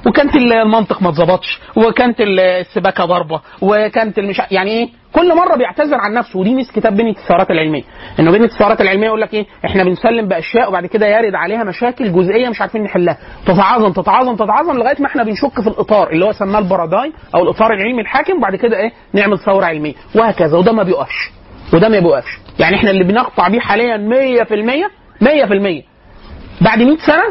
[0.06, 6.12] وكانت المنطق ما اتظبطش وكانت السباكة ضربة وكانت المش يعني إيه؟ كل مرة بيعتذر عن
[6.14, 7.82] نفسه ودي ميزة كتاب بنيه الثورات العلمية
[8.20, 12.12] إنه بنيه الثورات العلمية يقول لك إيه؟ إحنا بنسلم بأشياء وبعد كده يرد عليها مشاكل
[12.12, 13.18] جزئية مش عارفين نحلها.
[13.46, 17.72] تتعاظم تتعاظم تتعاظم لغاية ما إحنا بنشك في الإطار اللي هو سماه البارادايم أو الإطار
[17.72, 21.30] العلمي الحاكم وبعد كده إيه؟ نعمل ثورة علمية وهكذا وده ما بيقفش
[21.74, 23.96] وده ما بيوقفش يعني إحنا اللي بنقطع بيه حاليا
[24.44, 27.24] 100% 100% بعد 100 سنة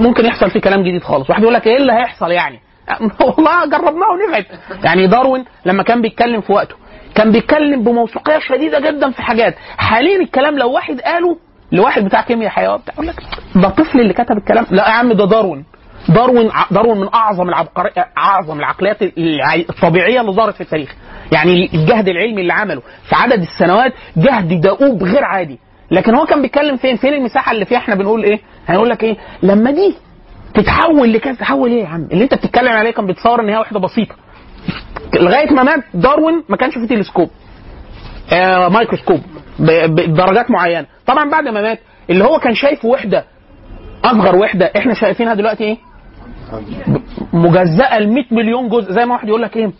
[0.00, 1.30] ممكن يحصل فيه كلام جديد خالص.
[1.30, 2.60] واحد يقول لك إيه اللي هيحصل يعني؟
[3.20, 4.46] والله جربناه ونفعت.
[4.84, 6.74] يعني داروين لما كان بيتكلم في وقته
[7.14, 9.54] كان بيتكلم بموثوقية شديدة جدا في حاجات.
[9.78, 11.36] حاليا الكلام لو واحد قاله
[11.72, 13.14] لواحد بتاع كيمياء حيوان بتاع يقول لك
[13.56, 14.66] ده طفل اللي كتب الكلام.
[14.70, 15.64] لا يا عم ده داروين.
[16.08, 20.94] داروين داروين من أعظم العبقري أعظم العقليات الع- الطبيعية اللي ظهرت في التاريخ.
[21.32, 25.58] يعني الجهد العلمي اللي عمله في عدد السنوات جهد دؤوب غير عادي.
[25.92, 29.16] لكن هو كان بيتكلم فين؟ فين المساحة اللي فيها؟ إحنا بنقول إيه؟ هنقول لك إيه؟
[29.42, 29.94] لما دي
[30.54, 31.32] تتحول لكذا.
[31.34, 34.14] تتحول إيه يا عم؟ اللي أنت بتتكلم عليه كان بيتصور إن هي وحده بسيطة.
[35.14, 37.30] لغاية ما مات داروين ما كانش فيه تلسكوب.
[38.32, 39.20] آه مايكروسكوب.
[39.58, 40.86] بدرجات معينة.
[41.06, 41.78] طبعا بعد ما مات
[42.10, 43.24] اللي هو كان شايفه وحده
[44.04, 45.76] أصغر وحده إحنا شايفينها دلوقتي إيه؟
[47.32, 48.92] مجزأة ل 100 مليون جزء.
[48.92, 49.70] زي ما واحد يقول لك إيه؟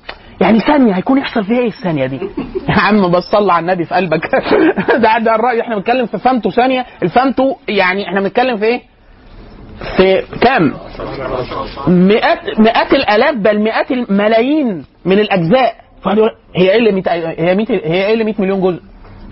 [0.40, 2.16] يعني ثانية هيكون يحصل فيها إيه الثانية دي؟
[2.68, 4.20] يا عم بس صلى على النبي في قلبك
[5.02, 8.80] ده ده الرأي إحنا بنتكلم في فهمته ثانية الفهمته يعني إحنا بنتكلم في إيه؟
[9.96, 10.74] في كام؟
[11.88, 15.74] مئات مئات الآلاف بل مئات الملايين من الأجزاء
[16.56, 18.82] هي إيه اللي 100 هي 100 هي إيه اللي 100 مليون جزء؟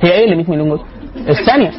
[0.03, 0.85] هي إيه اللي 100 مليون جزء؟
[1.17, 1.71] الثانية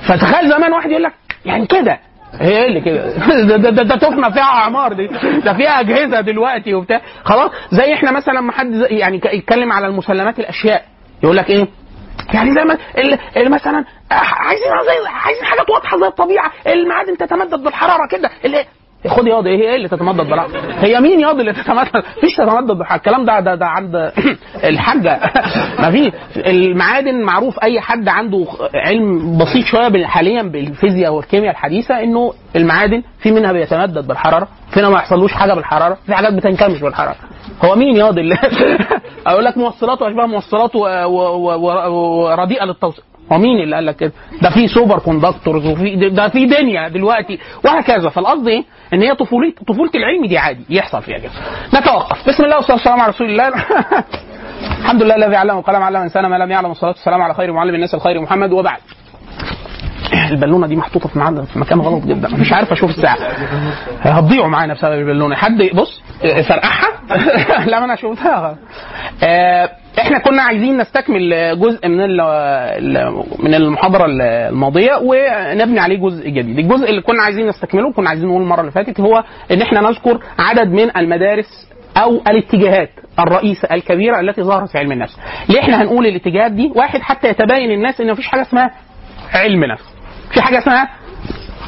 [0.00, 1.12] فتخيل زمان واحد يقول لك
[1.44, 1.98] يعني كده
[2.34, 3.16] هي إيه اللي كده؟
[3.48, 5.06] ده, ده, ده, ده تفنى فيها أعمار دي.
[5.44, 7.00] ده فيها أجهزة دلوقتي وبتاع.
[7.24, 10.84] خلاص زي إحنا مثلا لما حد يعني يتكلم على المسلمات الأشياء.
[11.22, 11.68] يقول لك إيه؟
[12.34, 12.78] يعني زي ما
[13.48, 16.52] مثلا عايزين زي عايزين حاجات واضحة زي الطبيعة.
[16.66, 18.30] المعادن تتمدد بالحرارة كده.
[19.08, 20.50] خد ياض إيه هي اللي تتمدد بالحراره
[20.84, 23.96] هي مين ياض اللي تتمدد مفيش تتمدد بالحراره الكلام ده ده, ده عند
[24.64, 25.20] الحاجة.
[25.80, 32.32] ما في المعادن معروف أي حد عنده علم بسيط شوية حاليا بالفيزياء والكيمياء الحديثة إنه
[32.56, 37.16] المعادن في منها بيتمدد بالحرارة فيها ما يحصلوش حاجة بالحرارة في حاجات بتنكمش بالحرارة.
[37.64, 38.36] هو مين ياض اللي
[39.26, 41.06] أقول لك موصلات واشباه موصلات و-
[41.88, 43.04] ورديئه للتوصيل.
[43.32, 44.12] هو مين اللي قال لك كده؟
[44.42, 48.64] ده في superconductors وفي ده في دنيا دلوقتي وهكذا فالقصد إيه؟
[48.94, 51.30] إن هي طفولة طفولة العلم دي عادي يحصل فيها كده.
[51.74, 53.48] نتوقف بسم الله والصلاة والسلام على رسول الله
[54.80, 57.74] الحمد لله الذي علم بالقلم علم الانسان ما لم يعلم والصلاة والسلام على خير معلم
[57.74, 58.78] الناس الخير محمد وبعد.
[60.30, 63.16] البالونة دي محطوطة في ميعاد في مكان غلط جدا مش عارف أشوف الساعة
[64.02, 66.02] هتضيعوا معانا بسبب البالونة حد بص
[66.48, 66.90] فرقعها
[67.70, 68.56] لا أنا شفتها
[69.24, 71.98] آه، إحنا كنا عايزين نستكمل جزء من
[73.38, 76.58] من المحاضرة الماضية ونبني عليه جزء جديد.
[76.58, 80.20] الجزء اللي كنا عايزين نستكمله كنا عايزين نقول المرة اللي فاتت هو إن إحنا نذكر
[80.38, 85.16] عدد من المدارس أو الاتجاهات الرئيسة الكبيرة التي ظهرت في علم النفس.
[85.48, 88.70] ليه إحنا هنقول الاتجاهات دي؟ واحد حتى يتبين الناس إن مفيش حاجة اسمها
[89.34, 89.84] علم نفس.
[90.32, 90.88] في حاجة اسمها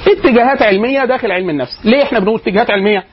[0.09, 1.81] اتجاهات علمية داخل علم النفس.
[1.87, 3.05] ليه إحنا بنقول اتجاهات علمية؟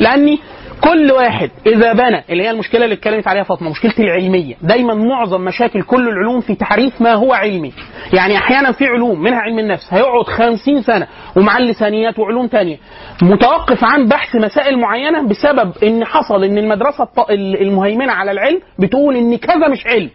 [0.00, 0.38] لأني
[0.80, 4.54] كل واحد إذا بنى اللي هي المشكلة اللي اتكلمت عليها فاطمة مشكلة العلمية.
[4.62, 7.72] دايما معظم مشاكل كل العلوم في تعريف ما هو علمي.
[8.12, 12.76] يعني أحيانا في علوم منها علم النفس هيقعد خمسين سنة ومع اللسانيات وعلوم تانية.
[13.22, 17.08] متوقف عن بحث مسائل معينة بسبب إن حصل إن المدرسة
[17.60, 20.10] المهيمنة على العلم بتقول إن كذا مش علم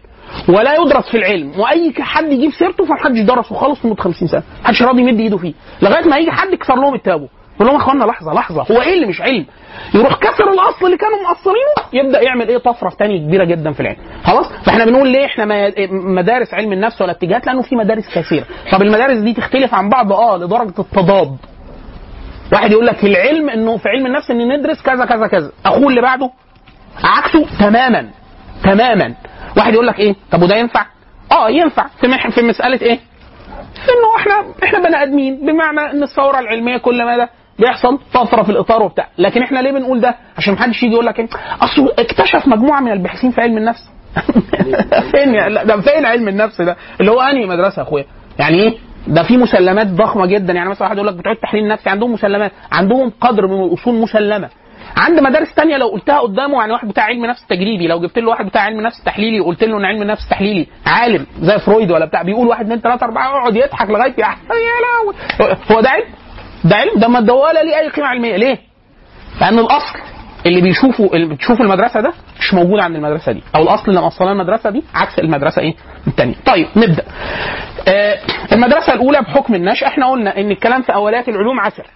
[0.48, 1.52] ولا يدرس في العلم.
[1.60, 4.42] وأي حد يجيب سيرته فمحدش درسه خالص لمدة 50 سنة.
[4.62, 5.52] محدش راضي يمد إيده فيه.
[5.82, 7.26] لغاية ما يجي حد يكسر لهم التابو.
[7.56, 8.62] يقول لهم يا أخوانا لحظة لحظة.
[8.70, 9.46] هو إيه اللي مش علم؟
[9.94, 13.96] يروح كسر الأصل اللي كانوا مقصرينه يبدأ يعمل إيه؟ طفرة تانية كبيرة جدا في العلم.
[14.24, 18.44] خلاص؟ فإحنا بنقول ليه إحنا مدارس علم النفس ولا اتجاهات؟ لأنه في مدارس كثيرة.
[18.72, 21.36] طب المدارس دي تختلف عن بعض؟ آه لدرجة التضاد.
[22.52, 25.50] واحد يقول لك العلم إنه في علم النفس ان ندرس كذا كذا كذا.
[25.66, 26.30] أخوه اللي بعده
[27.04, 28.08] عكسه تماما
[28.64, 29.14] تماما.
[29.56, 30.86] واحد يقول لك إيه؟ طب وده ينفع؟
[31.32, 31.86] آه ينفع.
[32.00, 32.98] في مح- في مسألة إيه؟
[33.76, 38.48] إنه إحنا إحنا بني آدمين بمعنى إن الثورة العلمية كل ما ده بيحصل طفرة في
[38.50, 39.08] الإطار وبتاع.
[39.18, 41.28] لكن إحنا ليه بنقول ده؟ عشان محدش يجي يقول لك إيه؟
[41.62, 43.90] أصل اكتشف مجموعة من الباحثين في علم النفس.
[45.12, 45.32] فين
[45.66, 48.04] ده فين علم النفس ده؟ اللي هو أنهي مدرسة يا أخويا؟
[48.38, 48.74] يعني إيه؟
[49.06, 50.52] ده في مسلمات ضخمة جدا.
[50.52, 52.52] يعني مثلا واحد يقول لك بتوع التحليل النفسي عندهم مسلمات.
[52.72, 54.48] عندهم قدر من الأصول مسلمة.
[54.96, 58.28] عند مدارس تانية لو قلتها قدامه يعني واحد بتاع علم نفس تجريبي لو جبت له
[58.30, 62.04] واحد بتاع علم نفس تحليلي وقلت له إن علم النفس التحليلي عالم زي فرويد ولا
[62.04, 64.26] بتاع بيقول واحد اثنين ثلاثة أربعة يقعد يضحك لغاية يا
[64.84, 65.56] لهوي.
[65.72, 66.04] هو ده علم؟
[66.68, 68.36] ده علم ده ما ولا ليه؟ أي قيمة علمية.
[68.36, 68.58] ليه؟
[69.40, 69.98] لأن الأصل
[70.46, 73.42] اللي بيشوفوا اللي بتشوف المدرسة ده مش موجود عند المدرسة دي.
[73.54, 75.74] أو الأصل اللي موصلاه المدرسة دي عكس المدرسة إيه؟
[76.06, 77.04] الثانية طيب نبدأ.
[77.88, 78.18] آه
[78.52, 81.86] المدرسة الأولى بحكم النشأة إحنا قلنا إن الكلام في اوليات العلوم عسر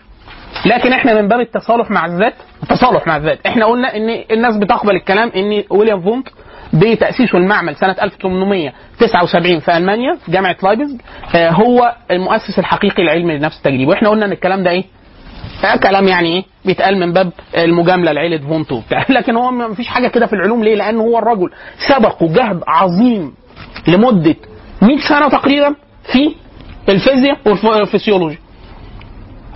[0.67, 3.39] لكن إحنا من باب التصالح مع الذات التصالح مع الذات.
[3.47, 6.29] إحنا قلنا إن الناس بتقبل الكلام إن فيلهلم فونت
[6.73, 11.01] بتاسيسه المعمل سنة 1879 في ألمانيا في جامعة لايبزج
[11.35, 14.85] آه، هو المؤسس الحقيقي لعلم النفس التجريبي وإحنا قلنا إن الكلام ده إيه؟
[15.65, 19.89] آه، كلام يعني إيه؟ بيتقال من باب المجاملة لعيلة فونت وبتاع لكن هو ما فيش
[19.89, 20.65] حاجة كده في العلوم.
[20.65, 21.51] ليه؟ لأن هو الرجل
[21.89, 23.35] سبقه جهد عظيم
[23.89, 24.37] لمدة
[24.83, 25.75] 100 سنة تقريبا
[26.13, 26.35] في
[26.89, 28.39] الفيزياء والفسيولوجي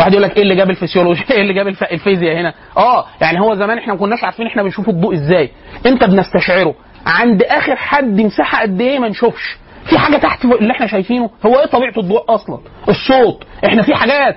[0.01, 1.83] واحد يقول لك إيه اللي جاب الفسيولوجيا إيه اللي جاب الف...
[1.85, 5.51] الفيزياء هنا؟ آه يعني هو زمان إحنا ما كناش عارفين إحنا بنشوف الضوء إزاي.
[5.87, 6.75] إمتى بنستشعره.
[7.07, 9.57] عند آخر حد مساحه قد إيه ما نشوفش.
[9.85, 11.31] في حاجة تحت اللي إحنا شايفينه.
[11.47, 13.45] هو إيه طبيعة الضوء أصلا؟ الصوت.
[13.65, 14.37] إحنا في حاجات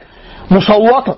[0.52, 1.16] مصوتة.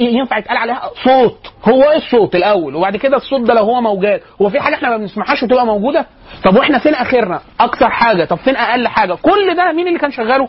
[0.00, 1.52] ينفع يتقال عليها صوت.
[1.64, 4.22] هو إيه الصوت الأول؟ وبعد كده الصوت ده لو هو موجات.
[4.42, 6.06] هو في حاجة إحنا ما بنسمعهاش وتبقى موجودة؟
[6.44, 8.24] طب وإحنا فين آخرنا؟ أكثر حاجة.
[8.24, 10.48] طب فين أقل حاجة؟ كل ده مين اللي كان شغاله؟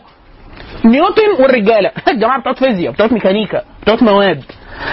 [0.84, 1.90] نيوتن والرجالة.
[2.08, 4.44] الجماعة بتوع فيزياء بتوع ميكانيكا بتوع مواد.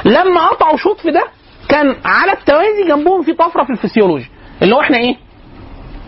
[0.06, 1.24] لما قطعوا شوط في ده
[1.70, 4.30] كان على التوازي جنبهم في طفرة في الفسيولوجي.
[4.62, 5.16] اللي هو إحنا إيه؟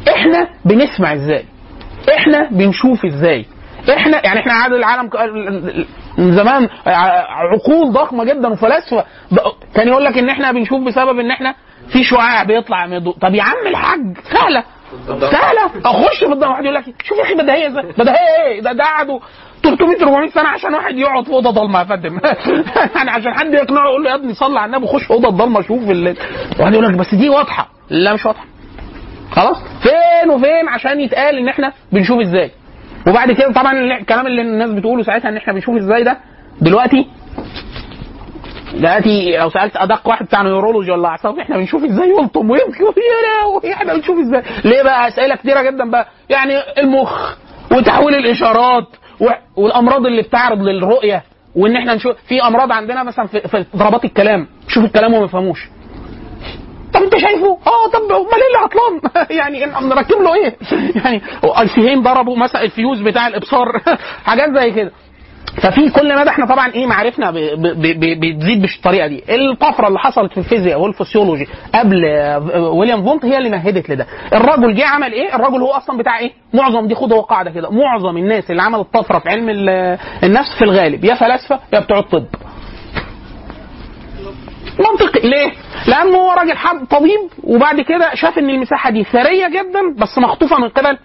[0.08, 1.46] إحنا بنسمع إزاي؟
[2.18, 3.46] إحنا بنشوف إزاي؟
[3.90, 5.10] إحنا يعني إحنا عادل العالم
[6.18, 6.70] من زمان
[7.30, 9.06] عقول ضخمة جدا وفلاسفة.
[9.76, 11.56] كان يقول لك إن إحنا بنشوف بسبب إن إحنا
[11.92, 13.16] في شعاع بيطلع من الضوء.
[13.22, 14.00] طب يا عم الحاج
[14.34, 14.64] سهلة.
[15.08, 15.66] سهلة.
[15.86, 16.50] أخش في الضوء.
[16.50, 19.20] واحد يقول لك شوف يا أخي بديهيه إزاي؟ بديهيه إيه؟ ده ده قعدوا
[19.64, 22.20] 300 400 سنة عشان واحد يقعد في أوضة ضلمة يا فندم.
[22.96, 25.80] يعني عشان حد يقنعه يقول له يا ابني صلي على النبي خش أوضة ضلمه شوف.
[26.60, 27.70] واحد يقول لك بس دي واضحة.
[27.90, 28.46] لا مش واضحة.
[29.32, 32.52] خلاص؟ فين وفين عشان يتقال إن إحنا بنشوف إزاي؟
[33.08, 36.18] وبعد كده طبعا الكلام اللي الناس بتقوله ساعتها إن إحنا بنشوف إزاي ده
[36.62, 37.08] دلوقتي
[38.74, 42.84] دلوقتي لو سألت أدق واحد بتاع neurology ولا أعصاب إحنا بنشوف إزاي؟ يلطم ويبكي
[43.74, 46.08] إحنا بنشوف إزاي؟ ليه بقى؟ أسئلة كتيرة جدا بقى.
[46.30, 47.36] يعني المخ
[47.72, 48.88] وتحويل الإشارات
[49.58, 51.24] والأمراض اللي بتعرض للرؤية
[51.56, 54.48] وإن إحنا نشوف في أمراض عندنا مثلا في, في ضربات الكلام.
[54.68, 55.68] شوف الكلام وما يفهموش.
[57.04, 60.56] انت شايفه؟ آه طب أمال إيه اللي عطلان؟ يعني نركب له إيه؟
[61.04, 61.22] يعني
[61.62, 63.82] الفيوزين ضربوا مثلا الفيوز بتاع الإبصار.
[64.26, 64.92] حاجات زي كده.
[65.62, 69.24] ففي كل مدى إحنا طبعا إيه معرفنا بتزيد بالطريقة دي.
[69.30, 74.08] الطفرة اللي حصلت في الفيزياء والفسيولوجي قبل آه، ويليام فونت هي اللي مهدت لده.
[74.34, 77.70] الرجل جه عمل إيه؟ الرجل هو أصلا بتاع إيه؟ معظم دي خد هو قاعدة كده.
[77.72, 82.00] معظم الناس اللي عملت طفره في علم ال- النفس في الغالب يا فلاسفة يا بتوع
[82.00, 82.26] الطب.
[84.80, 85.52] منطقي ليه؟
[85.88, 90.70] لأنه هو راجل طبيب وبعد كده شاف إن المساحة دي ثرية جدا بس مخطوفة من
[90.70, 90.98] قبل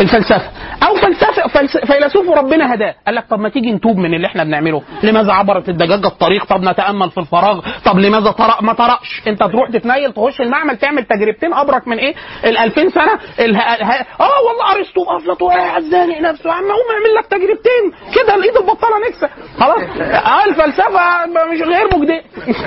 [0.00, 0.50] الفلسفة.
[0.82, 2.94] أو فلسفه فلس- فيلسوف ربنا هداه.
[3.06, 4.82] قال لك طب ما تيجي نتوب من اللي إحنا بنعمله.
[5.02, 7.60] لماذا عبرت الدجاجه الطريق؟ طب نتأمل في الفراغ.
[7.84, 11.54] طب لماذا طرق ما طرقش؟ أنت تروح تتنيل تخش المعمل تعمل تجربتين.
[11.54, 13.18] ابرك من إيه؟ ال 2000 سنة.
[13.40, 13.58] اله...
[13.60, 16.52] آه والله أرسطو افلاطون قاعد زانق نفسه.
[16.52, 18.12] عم قوم أعمل لك تجربتين.
[18.14, 19.28] كده الإيد البطالة نكسة.
[19.58, 19.80] خلاص؟
[20.26, 22.22] آه الفلسفة مش غير مجدية.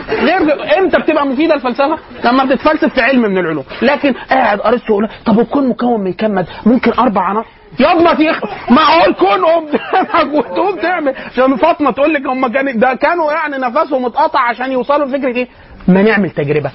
[0.09, 3.63] غير إمتى بتبقى مفيدة الفلسفة؟ لما بتتفلسف في علم من العلوم.
[3.81, 7.14] لكن قاعد أرسطو طب الكون مكون من ماده ممكن أربع
[7.79, 8.39] ياض ما تيخ
[8.75, 9.65] ما هو الكون قوم
[10.33, 11.15] وتقوم تعمل.
[11.31, 15.47] عشان فاطمة تقول لك هم كان ده كانوا يعني نفسهم اتقطع عشان يوصلوا لفكرة إيه؟
[15.87, 16.71] ما نعمل تجربة.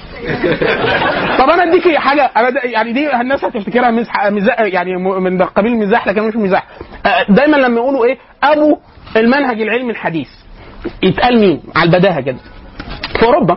[1.39, 2.31] طب أنا اديكي حاجة.
[2.37, 6.67] أنا يعني دي الناس هتفتكرها مزح مزاح يعني من قبيل المزاح لكن مش مزاح.
[7.07, 8.79] آه، دايما لما يقولوا إيه؟ أبو
[9.17, 10.29] المنهج العلمي الحديث.
[11.03, 12.39] يتقال مين؟ على البداهة كده.
[13.19, 13.57] في أوروبا.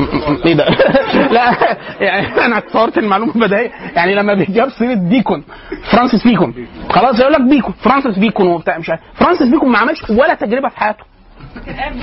[0.46, 0.66] إيه ده؟
[1.36, 5.44] لا يعني أنا اتصورت المعلومة البدائيه يعني لما بيجاب سيرة بيكون
[5.92, 9.00] فرانسيس بيكون خلاص يقول لك بيكون فرانسيس بيكون وبتاع مش عارف.
[9.14, 11.04] فرانسيس بيكون ما عملش ولا تجربة في حياته.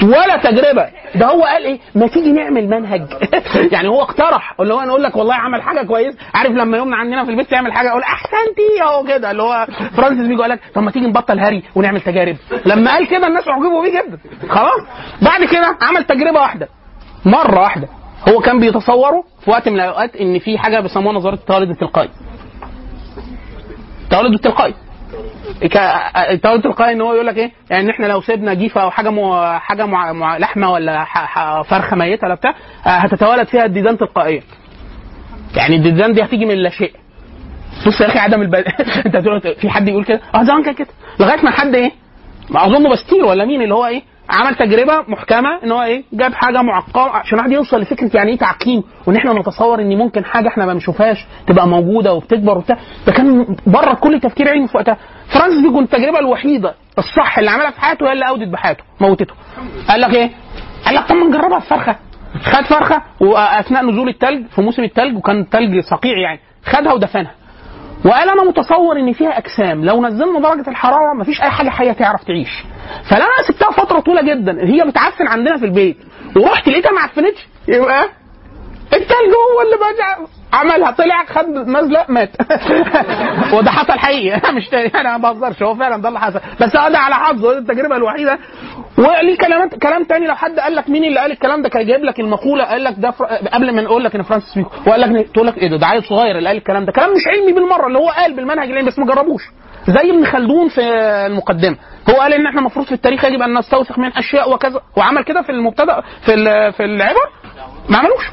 [0.03, 0.89] ولا تجربة.
[1.15, 3.01] ده هو قال إيه؟ ما تيجي نعمل منهج.
[3.73, 4.55] يعني هو اقترح.
[4.59, 7.73] اللي هو نقول لك والله عمل حاجة كويس عارف لما يومنا عندنا في البيت يعمل
[7.73, 9.31] حاجة؟ أقول أحسنت أهو كده.
[9.31, 12.35] اللي هو فرانسيس بيكون قال لك طب ما تيجي نبطل هري ونعمل تجارب.
[12.65, 14.19] لما قال كده الناس أعجبوا بيه جدا.
[14.49, 14.81] خلاص.
[15.21, 16.67] بعد كده عمل تجربة واحدة.
[17.25, 17.87] مرة واحدة.
[18.29, 22.09] هو كان بيتصوروا في وقت من الأوقات إن في حاجة بيسموها نظرية التوالد التلقائي.
[24.03, 24.73] التوالد التلقائي.
[26.31, 29.41] التوالد التلقائي إن هو يقول لك إيه؟ يعني إحنا لو سيبنا جيفة أو حاجة مو
[29.59, 31.05] حاجة مع مع لحمة ولا
[31.63, 32.53] فرخة ميتة ولا بتاع
[32.85, 34.43] آه، هتتوالد فيها الديدان تلقائيا.
[35.55, 36.93] يعني الديدان دي هتيجي من لا شيء.
[37.87, 38.63] بص يا أخي عدم البد...
[39.05, 40.87] أنت في حد يقول كده؟ آه زمان كان كده.
[41.19, 41.91] لغاية ما حد إيه؟
[42.49, 46.33] ما أظن باستير ولا مين اللي هو إيه؟ عمل تجربة محكمة إن هو إيه؟ جاب
[46.33, 50.47] حاجة معقمه عشان واحد يوصل لفكرة يعني إيه تعقيم وإن إحنا نتصور إن ممكن حاجة
[50.47, 52.77] إحنا ما بنشوفهاش تبقى موجودة وبتكبر وبتاع.
[53.07, 54.97] ده كان بره كل تفكير علمي في وقتها.
[55.33, 59.33] فرانسيس ده كانت التجربة الوحيدة الصح اللي عملها في حياته هي اللي أودت بحياته موتته.
[59.89, 60.29] قال لك إيه؟
[60.85, 61.95] قال لك طب ما نجربها في فرخة.
[62.43, 66.39] خد فرخة وأثناء نزول الثلج في موسم الثلج وكان الثلج صقيع يعني.
[66.65, 67.31] خدها ودفنها.
[68.05, 69.85] وقال أنا متصور إن فيها أجسام.
[69.85, 72.49] لو نزلنا درجة الحرارة مفيش أي حاجة حية تعرف تعيش.
[73.09, 74.63] فلما أنا سبتها فترة طويلة جدا.
[74.63, 75.97] هي بتعفن عندنا في البيت.
[76.35, 77.47] ورحت لقيتها ما عفنتش.
[77.67, 78.03] يبقى؟
[78.93, 82.29] التلج هو اللي بقى عملها طلع خد نزله مات.
[83.53, 84.41] وده حصل حقيقي.
[84.57, 84.91] مش تاني.
[84.95, 85.63] أنا ما بهزرش.
[85.63, 86.39] هو فعلا ده اللي حصل.
[86.61, 88.39] بس ده على حظه التجربة الوحيدة.
[88.97, 92.03] وليه كلام كلام تاني؟ لو حد قال لك مين اللي قال الكلام ده كان جايب
[92.03, 93.25] لك المقولة قال لك ده فر...
[93.25, 96.03] قبل ما نقول لك إن فرانسيس بيكو وقال لك تقول لك إيه ده؟ ده عيل
[96.03, 96.91] صغير اللي قال الكلام ده.
[96.91, 99.41] كلام مش علمي بالمرة اللي هو قال بالمنهج العلمي بس ما جربوش.
[99.87, 100.81] زي ابن خلدون في
[101.27, 101.75] المقدمة.
[102.09, 104.81] هو قال إن إحنا المفروض في التاريخ يجب أن نستوثق من أشياء وكذا.
[104.97, 106.33] وعمل كده في المبتدأ في
[106.71, 107.29] في العبر؟
[107.89, 108.25] ما عملوش.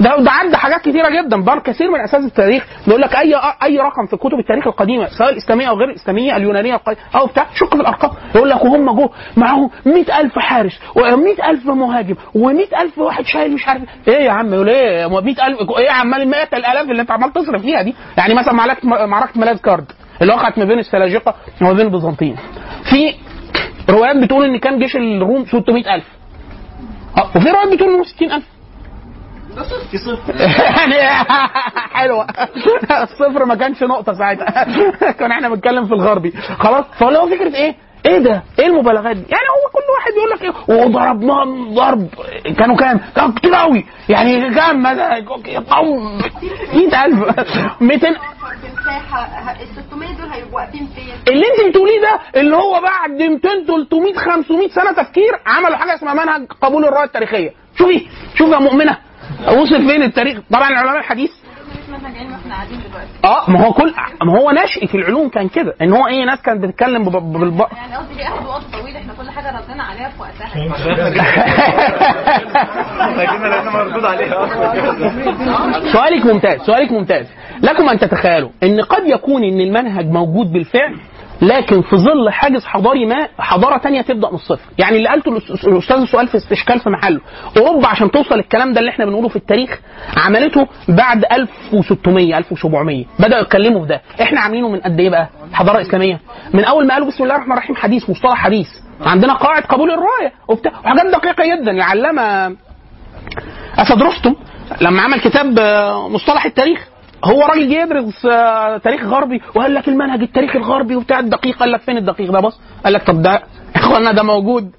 [0.00, 1.36] ده ده عدى حاجات كتيرة جدا.
[1.42, 5.30] بل كثير من أساس التاريخ بيقول لك اي أي رقم في كتب التاريخ القديمة سواء
[5.30, 6.80] الاسلاميه أو غير الاسلاميه اليونانية
[7.14, 8.10] أو بتاع شك في الأرقام.
[8.34, 13.82] يقول لك وهم جو معاهم 100000 حارس و100000 مهاجم و100000 واحد شايل مش عارف.
[14.08, 15.38] إيه يا عم يقول إيه؟ 100000
[15.78, 19.40] إيه يا عم المئات الألاف اللي أنت عمال تصرف فيها دي؟ يعني مثلا معركه معركه
[19.40, 22.36] ملاذ كارد اللي وقعت ما بين السلاجقه وما بين البيزنطيين.
[22.90, 23.14] في
[23.90, 26.04] روايات بتقول إن كان جيش الروم 600000
[27.18, 28.42] آه وفي روايات بتقول إنه 60000
[30.76, 31.24] يعني
[31.92, 32.26] حلوة
[33.02, 34.64] الصفر ما كانش نقطة ساعتها.
[35.18, 36.30] كنا إحنا بنتكلم في الغربي.
[36.58, 37.74] خلاص فهو هو فكرة إيه؟
[38.06, 42.08] إيه ده؟ إيه المبالغات دي؟ يعني هو كل واحد يقول لك إيه؟ وضربناهم ضرب.
[42.58, 43.84] كانوا كام؟ كانوا كتير قوي.
[44.08, 45.20] يعني كام مثلا
[46.74, 48.08] 100000 200
[48.80, 53.48] مساحه ال 600 دول هيبقوا واقفين فين؟ اللي انت بتقوليه ده اللي هو بعد 200
[53.66, 57.50] 300 500 سنة تفكير عملوا حاجة اسمها منهج قبول الروايه التاريخية.
[57.78, 58.96] شوفي شوفي يا مؤمنة.
[59.48, 61.30] وصل فين التاريخ؟ طبعا العلماء الحديث.
[63.24, 65.74] آه ما هو كل ما هو نشأ في العلوم كان كده.
[65.82, 67.60] إن هو إيه ناس كانت بتتكلم بب- بالب...
[67.76, 70.54] يعني قصدي ليه اخدوا وقت طويل إحنا كل حاجة ردينا عليها في وقتها.
[73.22, 74.44] لكن لازم مردود عليها.
[74.44, 74.72] أصلا
[75.92, 77.26] سؤالك ممتاز سؤالك ممتاز.
[77.62, 80.96] لكم أن تتخيلوا إن قد يكون إن المنهج موجود بالفعل؟
[81.42, 84.60] لكن في ظل حاجز حضاري ما حضارة تانية تبدأ من الصفر.
[84.78, 85.28] يعني اللي قالته
[85.66, 87.20] الأستاذ السؤال في استشكال في محله.
[87.56, 89.80] أوروبا عشان توصل الكلام ده اللي إحنا بنقوله في التاريخ
[90.16, 94.00] عملته بعد 1600 1700 بدأوا يتكلموا في ده.
[94.22, 96.20] إحنا عاملينه من قد إيه بقى؟ حضارة إسلامية.
[96.54, 98.68] من أول ما قالوا بسم الله الرحمن الرحيم حديث مصطلح حديث.
[99.06, 100.32] عندنا قاعدة قبول الرواية.
[100.48, 101.70] وبتاع وحاجات دقيقة جدا.
[101.70, 102.56] العلامه
[103.78, 104.34] اسد رستم
[104.80, 106.88] لما عمل كتاب آه، مصطلح التاريخ
[107.24, 111.72] هو راجل جه يدرس آه، تاريخ غربي وقال لك المنهج التاريخي الغربي وبتاع الدقيق قال
[111.72, 113.42] لك فين الدقيق ده؟ بص قال لك طب ده
[113.76, 114.64] اخوانا ده موجود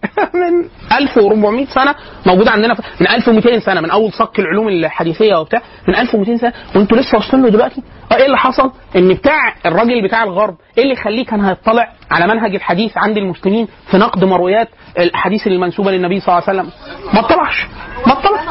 [0.42, 5.96] من 1400 سنة موجود عندنا من 1200 سنة من أول صك العلوم الحديثية وبتاع من
[5.96, 6.54] 1200 سنة.
[6.76, 10.84] وانتوا لسه واصلين له دلوقتي؟ آه إيه اللي حصل؟ إن بتاع الراجل بتاع الغرب إيه
[10.84, 16.20] اللي يخليه كان هيطلع على منهج الحديث عند المسلمين في نقد مرويات الاحاديث المنسوبة للنبي
[16.20, 16.72] صلى الله عليه وسلم؟
[17.14, 17.68] ما اطلعش
[18.08, 18.46] ما اطلعش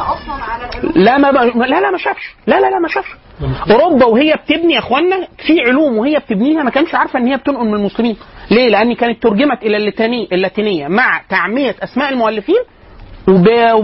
[0.96, 3.08] لا ما لا لا ما شافش لا لا لا ما شافش.
[3.70, 7.66] أوروبا وهي بتبني يا أخوانا في علوم وهي بتبنيها ما كانش عارفة إن هي بتنقل
[7.66, 8.16] من المسلمين.
[8.50, 12.60] ليه؟ لأن كانت ترجمت إلى اللاتيني اللاتينية مع تعمية أسماء المؤلفين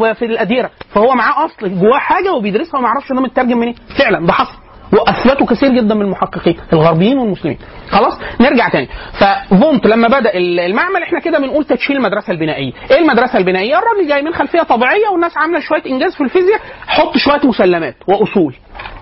[0.00, 0.70] وفي الأديرة.
[0.94, 3.74] فهو معاه أصل جواه حاجة وبيدرسها وما يعرفش ده مترجم منين.
[3.98, 4.58] فعلا ده حصل.
[4.92, 7.58] واثبته كثير جدا من المحققين الغربيين والمسلمين.
[7.90, 8.88] خلاص؟ نرجع تاني.
[9.12, 12.72] ففونت لما بدأ المعمل إحنا كده بنقول تدشين المدرسة البنائية.
[12.90, 17.16] إيه المدرسة البنائية؟ الراجل جاي من خلفية طبيعية والناس عاملة شوية إنجاز في الفيزياء حط
[17.16, 18.54] شوية مسلمات وأصول.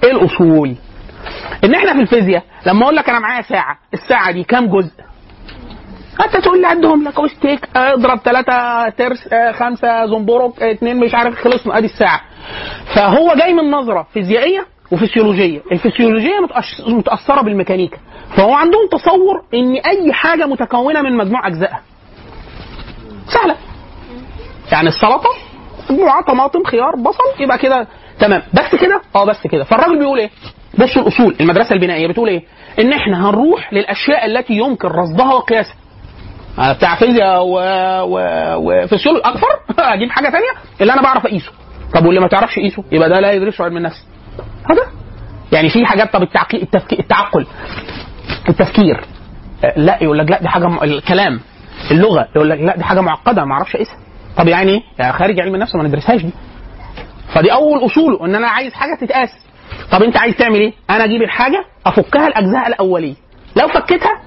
[0.05, 0.74] إيه الأصول؟
[1.64, 4.93] إن إحنا في الفيزياء لما أقول لك أنا معايا ساعة الساعة دي كام جزء؟
[6.24, 11.35] أنت تقول لي عدهم لك أستيك عقرب ثلاثة ترس آه، خمسة زنبرك اثنين مش عارف
[11.45, 11.78] خلصنا.
[11.78, 12.20] أدي الساعة.
[12.95, 17.99] فهو جاي من نظرة فيزيائية وفسيولوجية الفسيولوجية متأش- متأثرة بالميكانيكا.
[18.37, 21.80] فهو عندهم تصور إن أي حاجة متكونة من مجموع اجزائها
[23.26, 23.57] سهلة.
[24.72, 25.28] يعني السلطة
[25.91, 27.87] مجموعة طماطم خيار بصل يبقى كده
[28.18, 28.43] تمام.
[28.55, 29.64] بس كده؟ آه بس كده.
[29.64, 30.30] فالراجل بيقول إيه؟
[30.78, 31.37] بصوا الأصول.
[31.41, 32.43] المدرسة البنائية بتقول إيه؟
[32.78, 35.74] إن إحنا هنروح للأشياء التي يمكن رصدها وقياسها.
[36.59, 37.53] بتاع فيزياء و...
[38.03, 38.18] و...
[38.57, 39.47] وفسيولوجي أكثر.
[39.95, 41.51] أجيب حاجة ثانية اللي أنا بعرف اقيسه
[41.95, 44.07] طب واللي ما تعرفش يقيسه يبقى ده لا يدرسه علم النفس.
[44.71, 44.83] هذا
[45.53, 46.62] يعني في حاجات طب التعقي...
[46.62, 47.47] التفكير التعقل
[48.49, 49.01] التفكير
[49.65, 50.83] آه، لا يقول لك لا دي حاجة م...
[50.83, 51.41] الكلام
[51.91, 53.97] اللغة يقول لك لا دي حاجة معقدة ما أعرفش اقيسها
[54.37, 56.31] طب يعني إيه؟ يعني خارج علم النفس ما ندرسهاش دي.
[57.35, 59.29] فدي أول أصوله إن أنا عايز حاجة تتقاس.
[59.93, 63.15] طب أنت عايز تعمل إيه؟ أنا أجيب الحاجة أفكها لاجزائها الأولية.
[63.57, 64.21] لو فكيتها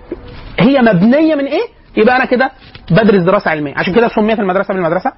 [0.60, 1.62] هي مبنية من إيه؟
[1.98, 2.52] يبقى أنا كده
[2.92, 3.74] بدرس دراسة علمية.
[3.78, 5.12] عشان كده سميت المدرسة بالمدرسة.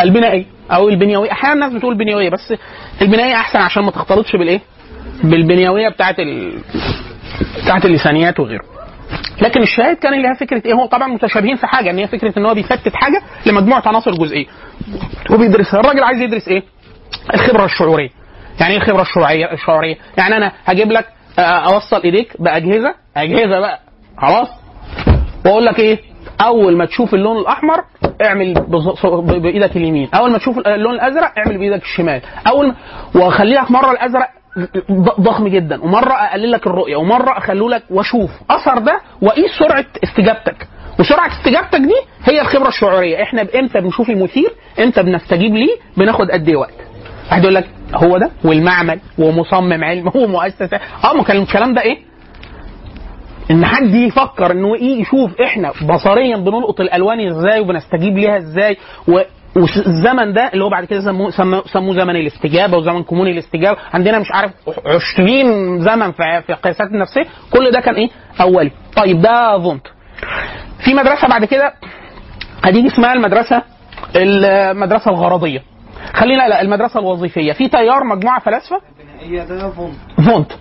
[0.00, 1.32] البنائيه أو البنيوية.
[1.32, 2.54] أحيانا الناس بتقول بنيوية بس
[3.02, 4.60] البنائيه احسن عشان ما تختلطش بالايه؟
[5.24, 6.58] بالبنيوية بتاعت ال...
[7.62, 8.64] بتاعت اللسانيات وغيره.
[9.42, 12.46] لكن الشاهد كان لها فكرة إيه؟ هو طبعا متشابهين في حاجة ان هي فكرة ان
[12.46, 14.46] هو بيفتت حاجة لمجموعة عناصر جزئية.
[15.30, 16.62] وبيدرسها الراجل عايز يدرس إيه؟
[17.34, 18.08] الخبرة الشعورية.
[18.60, 19.96] يعني إيه الخبرة الشعورية؟ الشعورية.
[20.18, 21.06] يعني أنا هجيب لك
[21.38, 23.80] آه، اوصل ايديك بأجهزة أجهزة بقى
[24.18, 24.48] خلاص.
[25.46, 25.98] واقول لك إيه؟
[26.40, 27.84] أول ما تشوف اللون الأحمر
[28.22, 28.54] اعمل
[29.40, 30.08] بإيدك اليمين.
[30.14, 32.20] أول ما تشوف اللون الأزرق اعمل بإيدك الشمال.
[32.46, 32.74] أول ما
[33.14, 34.28] واخلي لك مرة الأزرق
[35.20, 40.68] ضخم جدا ومرة أقلل لك الرؤية ومرة اخلو لك وأشوف أثر ده وأقيس سرعة استجابتك.
[41.00, 43.22] وسرعة استجابتك دي هي الخبرة الشعورية.
[43.22, 46.74] إحنا إمتى بنشوف المثير؟ إمتى بنستجيب ليه؟ بناخد قد إيه وقت.
[47.30, 50.80] واحد يقول لك هو ده؟ والمعمل ومصمم علم ومؤسسة.
[51.04, 52.07] آه ما كان الكلام ده إيه؟
[53.50, 58.76] إن حد يفكر إنه إيه يشوف إحنا بصريا بنلقط الألوان إزاي وبنستجيب ليها إزاي
[59.08, 59.20] و
[59.56, 61.30] والزمن ده اللي هو بعد كده سموه
[61.66, 63.78] سموه, زمن الاستجابة وزمن كمون الاستجابة.
[63.92, 64.52] عندنا مش عارف
[64.86, 67.24] 20 زمن في في القياسات النفسية.
[67.50, 68.08] كل ده كان إيه؟
[68.40, 68.70] أولي.
[68.96, 69.86] طيب ده فونت.
[70.84, 71.72] في مدرسة بعد كده
[72.64, 73.62] هتيجي اسمها المدرسة
[74.16, 75.62] المدرسة الغرضية.
[76.14, 77.52] خلينا لا المدرسة الوظيفية.
[77.52, 78.80] في تيار مجموعة فلاسفة؟
[80.26, 80.52] فونت.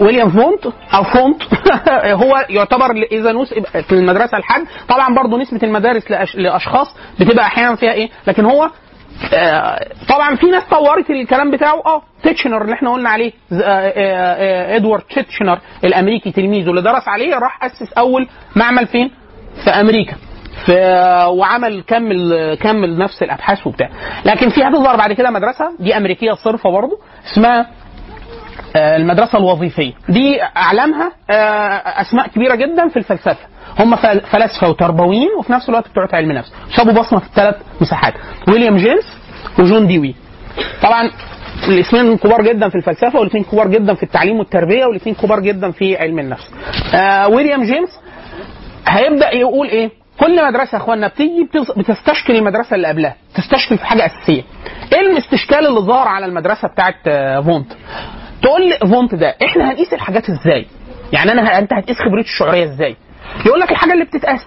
[0.00, 1.42] ويليام فونت أو فونت.
[2.24, 4.66] هو يعتبر إذا نسب في المدرسة الحد.
[4.88, 6.36] طبعا برضه نسبة المدارس لأش...
[6.36, 8.70] لأشخاص بتبقى أحيانا فيها إيه؟ لكن هو
[9.34, 11.82] آه، طبعا في ناس طورت الكلام بتاعه.
[11.86, 13.32] آه تيتشنر اللي إحنا قلنا عليه.
[13.52, 16.70] آه، آه، إدوارد تيتشنر الأمريكي تلميذه.
[16.70, 19.10] اللي درس عليه راح أسس أول معمل فين؟
[19.64, 20.16] في أمريكا.
[20.66, 20.74] في
[21.28, 23.88] وعمل كمل كمل نفس الأبحاث وبتاع.
[24.24, 26.98] لكن في هتظهر بعد كده مدرسة دي أمريكية صرفة برضه
[27.32, 27.66] اسمها
[28.76, 29.92] آه، المدرسة الوظيفية.
[30.08, 33.36] دي أعلامها آه، أسماء كبيرة جدا في الفلسفة.
[33.78, 36.52] هم فل- فلاسفة وتربويين وفي نفس الوقت بتوع علم نفس.
[36.76, 38.14] سابوا بصمة في الثلاث مساحات.
[38.48, 39.16] ويليام جيمس
[39.58, 40.14] وجون ديوي.
[40.82, 41.10] طبعا
[41.68, 45.96] الاثنين كبار جدا في الفلسفة والاثنين كبار جدا في التعليم والتربية والاثنين كبار جدا في
[45.96, 46.50] علم النفس.
[46.94, 48.00] آه ويليام جيمس
[48.88, 49.90] هيبدأ يقول إيه؟
[50.20, 54.42] كل مدرسة يا اخوانا بتيجي بتستشكل المدرسة اللي قبلها تستشكل في حاجة أساسية.
[54.92, 57.72] إيه الاستشكال اللي ظهر على المدرسة بتاعت آه، فونت؟
[58.42, 60.66] تقول لي فونت ده إحنا هنقيس الحاجات إزاي؟
[61.12, 62.96] يعني أنا أنت هتقيس خبرتي الشعورية إزاي؟
[63.46, 64.46] يقول لك الحاجة اللي بتتقاس.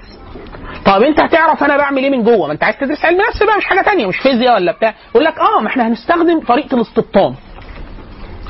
[0.86, 3.58] طب أنت هتعرف أنا بعمل إيه من جوه؟ ما أنت عايز تدرس علم نفس بقى
[3.58, 4.94] مش حاجة تانية مش فيزياء ولا بتاع.
[5.12, 7.36] يقول لك آه ما إحنا هنستخدم طريقة الاستبطان.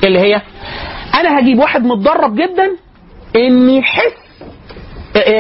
[0.03, 0.41] اللي هي
[1.19, 2.69] أنا هجيب واحد متدرب جدا
[3.35, 4.30] ان يحس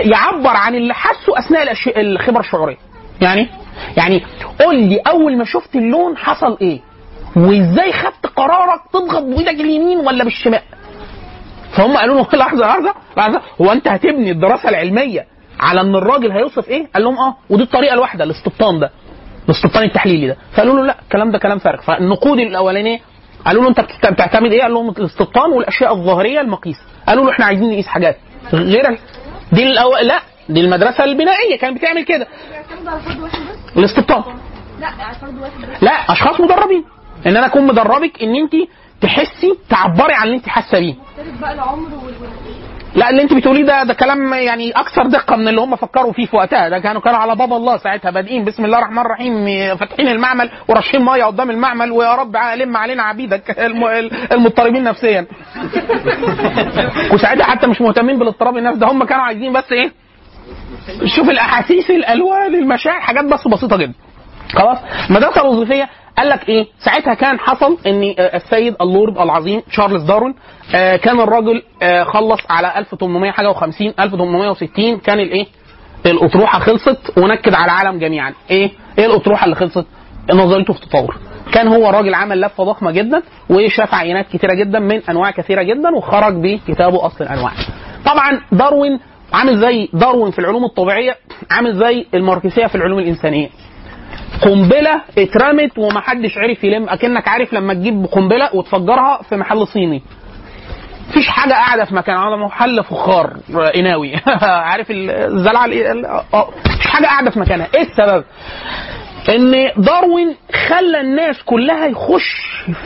[0.05, 2.77] يعبر عن اللي حسه أثناء الخبره الشعوريه
[3.21, 3.47] يعني؟
[3.97, 4.23] يعني
[4.59, 6.79] قول لي أول ما شفت اللون حصل إيه؟
[7.35, 10.61] وإزاي خدت قرارك تضغط بإيدك اليمين ولا بالشمال؟
[11.71, 13.41] فهم قالوا له لحظة لحظة لحظة.
[13.61, 15.25] هو أنت هتبني الدراسة العلمية
[15.59, 18.91] على إن الراجل هيوصف إيه؟ قال لهم آه ودي الطريقة الواحدة الاستبطان ده.
[19.45, 20.37] الاستبطان التحليلي ده.
[20.53, 21.81] فقالوا له لا الكلام ده كلام فارغ.
[21.81, 22.99] فالنقود الأولانية
[23.45, 23.79] قالوا له أنت
[24.11, 26.81] بتعتمد إيه؟ قال لهم الاستبطان والأشياء الظاهرية المقيسه.
[27.07, 28.17] قالوا له إحنا عايزين نقيس حاجات.
[28.53, 28.99] غير
[29.51, 29.97] دي الأو...
[29.97, 32.27] لا دي المدرسة البنائية كانت بتعمل كده.
[33.77, 34.23] الاستبطان.
[35.81, 36.83] لا أشخاص مدربين.
[37.25, 38.51] إن أنا أكون مدربك إن انت
[39.01, 40.95] تحسي تعبري عن اللي انت حاسة بيه.
[41.41, 42.60] بقى العمر وال-
[42.95, 46.25] لا اللي انت بتقوليه ده ده كلام يعني أكثر دقة من اللي هم فكروا فيه
[46.25, 46.69] في وقتها.
[46.69, 51.05] ده كانوا كانوا على باب الله ساعتها بادئين بسم الله الرحمن الرحيم فاتحين المعمل وراشين
[51.05, 55.25] مية قدام المعمل ويا رب لم علينا عبيدك الم- المضطربين نفسيا.
[57.13, 59.91] وساعتها حتى مش مهتمين بالاضطراب النفسي ده هم كانوا عايزين بس إيه؟
[61.05, 63.93] شوف الأحاسيس الألوان المشاعر حاجات بس بسيطة جدا.
[64.53, 64.77] خلاص؟
[65.09, 70.35] المدرسة الوظيفية قال لك إيه؟ ساعتها كان حصل إن آه، السيد اللورد العظيم تشارلز داروين
[70.75, 75.45] آه، كان الراجل آه، خلص على 1800 حاجة و50 1860 كان الإيه؟
[76.05, 78.33] الأطروحة خلصت ونكد على العالم جميعا.
[78.51, 79.85] إيه؟ إيه الأطروحة اللي خلصت؟
[80.33, 81.17] نظريته في التطور
[81.53, 85.89] كان هو راجل عمل لفة ضخمة جدا وشاف عينات كثيره جدا من أنواع كثيرة جدا
[85.97, 87.51] وخرج بكتابه أصل الأنواع.
[88.05, 88.99] طبعا داروين
[89.33, 91.15] عامل زي داروين في العلوم الطبيعية
[91.51, 93.49] عامل زي الماركسية في العلوم الإنسانية.
[94.41, 100.03] قنبلة اترمت ومحدش عرف يلم أكنك عارف لما تجيب قنبلة وتفجرها في محل صيني.
[101.09, 103.37] مفيش حاجة قاعدة في مكان على محل فخار
[103.75, 107.67] قناوي عارف الزلعة ال- ال- آه مفيش حاجة قاعدة في مكانها.
[107.75, 108.23] إيه السبب؟
[109.29, 110.35] إن داروين
[110.67, 112.41] خلى الناس كلها يخش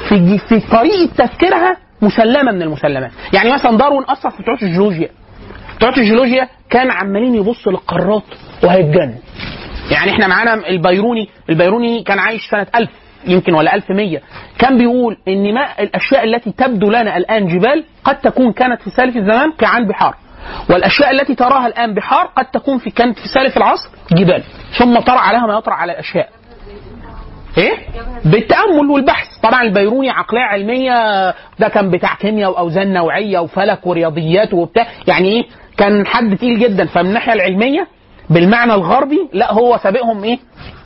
[0.09, 3.11] في في طريقة تفكيرها مسلمة من المسلمات.
[3.33, 5.09] يعني مثلا داروين أثر في بتوع الجيولوجيا.
[5.77, 8.23] بتوع الجيولوجيا كان عمالين يبصوا للقارات
[8.63, 9.15] وهيتجنن
[9.91, 12.89] يعني إحنا معانا البيروني البيروني كان عايش سنة 1000
[13.27, 14.19] يمكن ولا 1100
[14.59, 19.17] كان بيقول إن ما الأشياء التي تبدو لنا الآن جبال قد تكون كانت في سالف
[19.17, 20.15] الزمان قيعان بحار.
[20.69, 24.43] والأشياء التي تراها الآن بحار قد تكون في كانت في سالف العصر جبال.
[24.79, 26.29] ثم طرأ عليها ما يطرأ على الأشياء.
[27.57, 27.73] إيه؟
[28.25, 29.27] بالتأمل والبحث.
[29.43, 31.29] طبعا البيروني عقلية علمية
[31.59, 34.87] ده كان بتاع كيمياء وأوزان نوعية وفلك ورياضيات وبتاع.
[35.07, 35.43] يعني إيه؟
[35.77, 36.85] كان حد تقيل جدا.
[36.85, 37.87] فمن الناحية العلمية
[38.29, 40.39] بالمعنى الغربي لا هو سابقهم إيه؟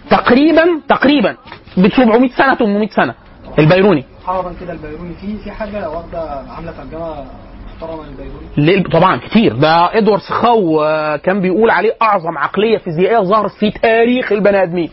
[0.10, 1.36] تقريبا تقريبا
[1.78, 3.14] ب 700 سنة 800 سنة
[3.60, 4.06] البيروني.
[4.26, 5.14] حررا كده البيروني.
[5.14, 6.20] في في حاجة واخدة
[6.56, 7.26] عاملة ترجمة
[7.76, 9.54] محترمة للبيروني؟ ليه؟ طبعا كتير.
[9.56, 14.90] ده إدوارد سخاو آه، كان بيقول عليه أعظم عقلية فيزيائية ظهرت في تاريخ البني آدمين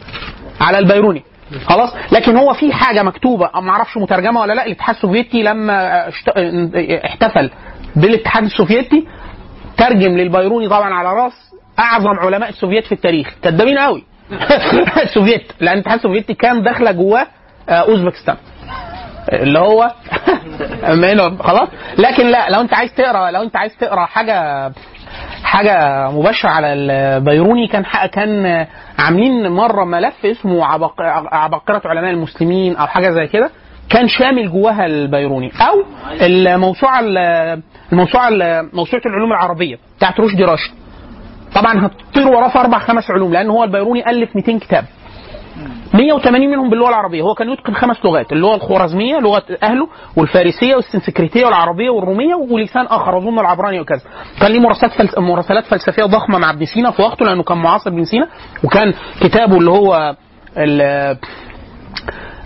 [0.60, 1.22] على البيروني.
[1.66, 6.08] خلاص؟ لكن هو في حاجة مكتوبة ما أعرفش مترجمة ولا لا الاتحاد السوفيتي لما
[7.04, 7.50] احتفل
[7.96, 9.06] بالاتحاد السوفيتي
[9.76, 11.45] ترجم للبيروني طبعا على رأس
[11.78, 13.34] أعظم علماء السوفيت في التاريخ.
[13.42, 14.04] كدابين قوي.
[15.02, 17.26] السوفيت لأن الاتحاد السوفيتي كان داخلة جواه
[17.68, 18.36] آه، أوزبكستان.
[19.32, 19.90] اللي هو
[21.40, 21.68] خلاص؟
[21.98, 24.70] لكن لا لو انت عايز تقرا لو انت عايز تقرأ حاجة
[25.44, 28.66] حاجة مباشرة على البيروني كان كان
[28.98, 33.50] عاملين مرة ملف اسمه عبق- عباقرة علماء المسلمين أو حاجة زي كده.
[33.90, 35.52] كان شامل جواها البيروني.
[35.60, 35.84] أو
[36.20, 37.00] الموسوعة
[37.92, 38.30] الموسوعة
[38.72, 40.72] موسوعة العلوم العربية بتاعت رشدي راشد.
[41.60, 44.84] طبعا هتطير وراه في أربع خمس علوم لأن هو البيروني ألف 200 كتاب.
[45.94, 47.22] 180 منهم باللغة العربية.
[47.22, 53.18] هو كان يتقن خمس لغات اللغة الخوارزميه لغة أهله والفارسية والسنسكريتية والعربية والرومية ولسان آخر
[53.18, 54.00] اظن العبراني وكذا.
[54.40, 55.18] كان ليه مراسلات فلس...
[55.18, 58.28] مراسلات فلسفية ضخمة مع ابن سينا في وقته لأنه كان معاصر ابن سينا
[58.64, 60.14] وكان كتابه اللي هو
[60.56, 61.16] ال...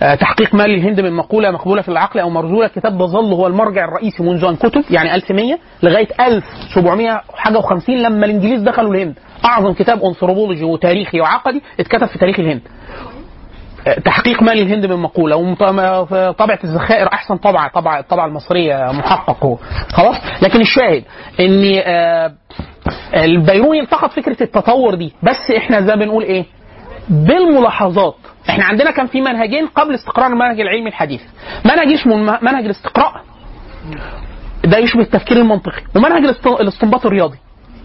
[0.03, 2.67] آه، تحقيق مال الهند من مقولة مقبولة في العقل أو مرزولة.
[2.67, 7.89] الكتاب ده ظل هو المرجع الرئيسي منذ أن كتب يعني 1100 لغاية 1700 حاجة و50
[7.91, 9.19] لما الإنجليز دخلوا الهند.
[9.45, 12.61] أعظم كتاب أنثروبولوجي وتاريخي وعقدي اتكتب في تاريخ الهند.
[14.05, 15.37] تحقيق مال الهند من مقولة.
[15.37, 19.59] وطبعة الذخائر أحسن طبعة طبعه الطبعه المصرية محقق.
[19.93, 21.05] خلاص؟ لكن الشاهد
[21.41, 22.33] ان آه،
[23.15, 25.13] البيروني انتقد فكرة التطور دي.
[25.23, 26.45] بس إحنا زي ما بنقول إيه؟
[27.11, 28.15] بالملاحظات.
[28.49, 31.21] إحنا عندنا كان في منهجين قبل استقرار المنهج العلمي الحديث.
[31.65, 33.13] منهج اسمه منهج الاستقراء.
[34.65, 35.83] ده يشبه التفكير المنطقي.
[35.97, 37.37] ومنهج الاست- الاستنباط الرياضي.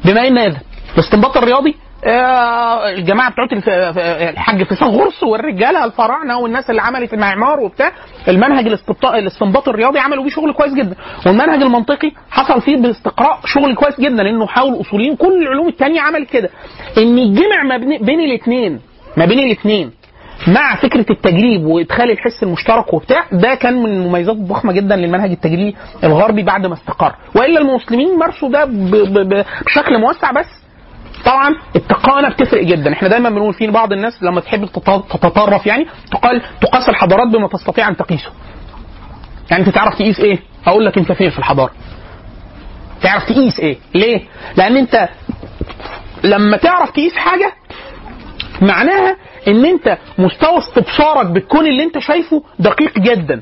[0.06, 0.58] بما ان هذا
[0.94, 1.76] الاستنباط الرياضي
[2.08, 3.48] آه، الجماعة بتوع
[4.30, 7.92] الحاج فيثاغورس والرجالة الفراعنة والناس اللي عملت المعمار وبتاع
[8.28, 8.68] المنهج
[9.04, 10.96] الاستنباط الرياضي عملوا بيه شغل كويس جدا.
[11.26, 16.30] والمنهج المنطقي حصل فيه بالاستقراء شغل كويس جدا لأنه حاول الاصوليين كل العلوم الثانية عملت
[16.30, 16.50] كده.
[16.98, 18.80] إن يجمع بين الاثنين
[19.18, 19.92] ما بين الاثنين
[20.48, 25.76] مع فكرة التجريب وإدخال الحس المشترك وبتاع ده كان من المميزات الضخمة جدا للمنهج التجريبي
[26.04, 27.16] الغربي بعد ما استقر.
[27.36, 28.66] وإلا المسلمين مارسوا ده
[29.66, 30.46] بشكل موسع بس.
[31.26, 32.94] طبعا التقانه بتفرق جدا.
[32.94, 37.48] إحنا دايما بنقول في بعض الناس لما تحب تت- تتطرف يعني تقال تقاس الحضارات بما
[37.48, 38.30] تستطيع أن تقيسه.
[39.52, 41.72] يعني أنت تعرف تقيس إيه؟ أقول لك أنت فين في الحضارة.
[43.02, 44.22] تعرف تقيس إيه؟ ليه؟
[44.58, 45.10] لأن أنت
[46.24, 47.54] لما تعرف تقيس حاجة
[48.66, 49.16] معناها
[49.48, 53.42] إن أنت مستوى استبصارك بالكون اللي أنت شايفه دقيق جدا.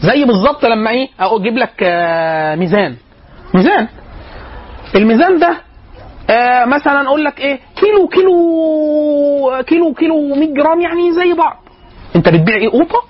[0.00, 2.96] زي بالظبط لما إيه أجيب لك آه، ميزان.
[3.54, 3.88] ميزان.
[4.96, 5.56] الميزان ده
[6.30, 11.56] آه مثلا أقول لك إيه كيلو كيلو كيلو كيلو 100 جرام يعني زي بعض.
[12.16, 13.02] أنت بتبيع إيه قوطة؟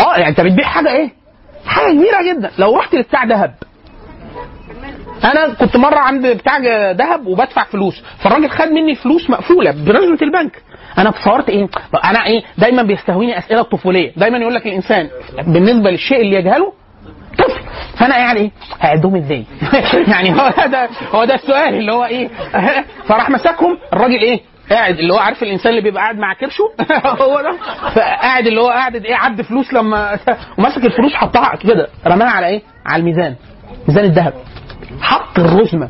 [0.00, 1.10] آه يعني أنت بتبيع حاجة إيه؟
[1.66, 2.50] حاجة كبيرة جدا.
[2.58, 3.54] لو رحت لبتاع ذهب
[5.24, 6.58] أنا كنت مره عند بتاع
[6.92, 10.62] ذهب وبدفع فلوس فالراجل خد مني فلوس مقفوله برزمه البنك.
[10.98, 11.68] أنا تصورت إيه؟
[12.04, 14.12] أنا إيه؟ دايما بيستهويني أسئلة الطفولية.
[14.16, 15.08] دايما يقول لك الإنسان
[15.46, 16.72] بالنسبة للشيء اللي يجهله
[17.38, 17.60] طفل.
[17.98, 18.50] فأنا يعني إيه؟
[18.80, 19.44] هعدهم إزاي؟
[20.12, 22.28] يعني هو ده هو ده السؤال اللي هو إيه؟
[23.08, 23.78] فراح مسكهم.
[23.92, 24.40] الراجل إيه؟
[24.70, 26.64] قاعد اللي هو عارف الإنسان اللي بيبقى قاعد مع كرشه
[27.24, 27.52] هو ده.
[27.94, 30.18] فقاعد اللي هو قاعد إيه؟ عد فلوس لما
[30.58, 33.34] ومسك الفلوس حطها كده رماها على إيه؟ على الميزان
[33.88, 34.32] ميزان الذهب.
[35.00, 35.88] حط الرزمه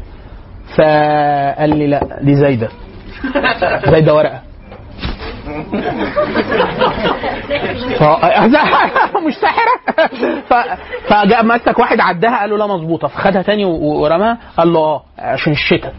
[0.76, 2.68] فقال لي لا دي زايدة.
[3.86, 4.40] زايدة ورقة.
[7.98, 8.02] ف...
[9.26, 10.06] مش ساحرة.
[10.48, 10.54] ف...
[11.08, 13.08] فجاء مسك واحد عداها قال له لا مظبوطة.
[13.08, 14.38] فخدها تاني ورماها.
[14.58, 15.94] قال له آه عشان الشتاء.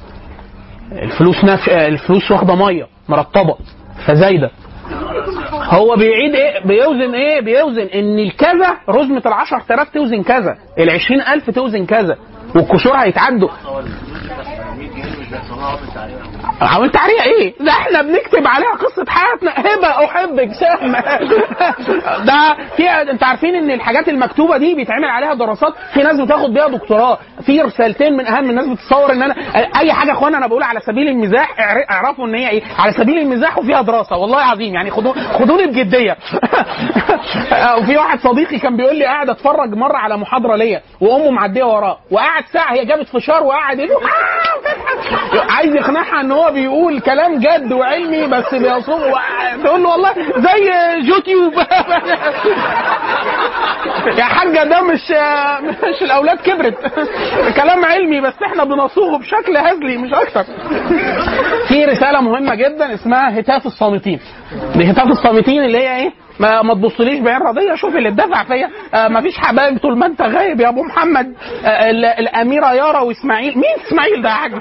[0.92, 1.70] الفلوس نف...
[1.70, 3.56] الفلوس واخدة مية مرطبة.
[4.06, 4.52] فزايدة.
[5.54, 10.58] هو بيعيد إيه؟ بيوزن إيه؟ بيوزن إن الكذا رزمة ال 10000 توزن كذا.
[10.80, 12.18] ال 20000 توزن كذا.
[12.56, 13.50] والكسور هيتعدوا.
[16.62, 19.52] عملت عليها إيه؟ ده إحنا بنكتب عليها قصة حياتنا.
[19.58, 20.92] هبة أحبك سهم.
[22.28, 26.68] ده في انت عارفين إن الحاجات المكتوبة دي بيتعمل عليها دراسات؟ في ناس بتاخد بيها
[26.68, 27.18] دكتوراه.
[27.46, 29.36] في رسالتين من أهم الناس بتتصور إن أنا
[29.80, 32.92] أي حاجة يا إخوانا أنا بقول على سبيل المزاح اعر- اعرفوا إن هي إيه؟ على
[32.94, 34.18] سبيل المزاح وفيها دراسة.
[34.18, 36.18] والله العظيم يعني خدوا خدوني بجدية.
[37.78, 41.98] وفي واحد صديقي كان بيقول لي قاعد أتفرج مرة على محاضرة ليا وأمه معدية وراه
[42.12, 48.28] وقعد ساعة هي جابت فشار وقعد "آه!" عايز يقنعها إن هو بيقول كلام جد وعلمي
[48.28, 49.02] بس بيصوم.
[49.64, 50.72] تقول له والله زي
[51.08, 51.54] يوتيوب.
[54.18, 55.12] يا حاجة ده مش
[55.64, 56.78] مش الأولاد كبرت.
[57.56, 60.44] كلام علمي بس إحنا بنصوغه بشكل هزلي مش أكتر.
[61.68, 64.20] في رسالة مهمة جدا اسمها هتاف الصامتين.
[64.76, 66.12] دي هتاف الصامتين اللي هي إيه؟
[66.42, 68.70] ما, ما تبصليش بعين رضيه شوف اللي اتدفع فيا.
[68.94, 71.34] آه ما فيش حبايب طول ما انت غايب يا ابو محمد.
[71.66, 73.54] آه ال- الاميرة يارا واسماعيل.
[73.56, 74.52] مين اسماعيل ده يا حاج؟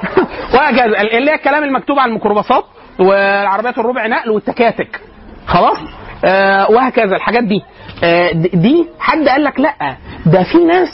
[0.54, 1.00] وهكذا.
[1.00, 2.64] اللي هي الكلام المكتوب على الميكروباصات
[2.98, 5.00] والعربيات الربع نقل والتكاتك.
[5.46, 5.78] خلاص؟
[6.24, 7.16] آه وهكذا.
[7.16, 7.62] الحاجات دي.
[8.04, 9.96] آه دي حد قال لك لأ.
[10.26, 10.88] ده في ناس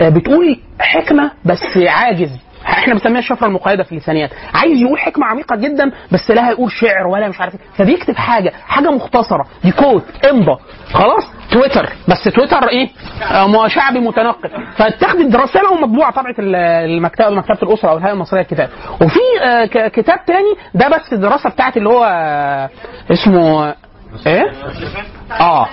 [0.00, 2.30] آه بتقول حكمة بس عاجز.
[2.72, 4.30] إحنا بنسميها الشفرة المقيدة في اللسانيات.
[4.54, 7.60] عايز يقول حكمة عميقة جدا بس لا هيقول شعر ولا مش عارف إيه.
[7.74, 9.46] فبيكتب حاجة حاجة مختصرة.
[9.64, 10.56] دي كود امضى
[10.92, 11.88] خلاص؟ تويتر.
[12.08, 12.88] بس تويتر إيه؟
[13.32, 14.50] آه، شعبي متنقل.
[14.76, 16.54] فتاخد رساله ومطبوعة طبعه ال-
[16.90, 18.68] المكتبة مكتبة الأسرة أو الهيئة المصرية للكتاب.
[19.00, 22.70] وفي آه، كتاب تاني ده بس الدراسه بتاعت اللي هو آه،
[23.12, 23.74] اسمه
[24.26, 24.52] إيه؟
[25.40, 25.68] آه.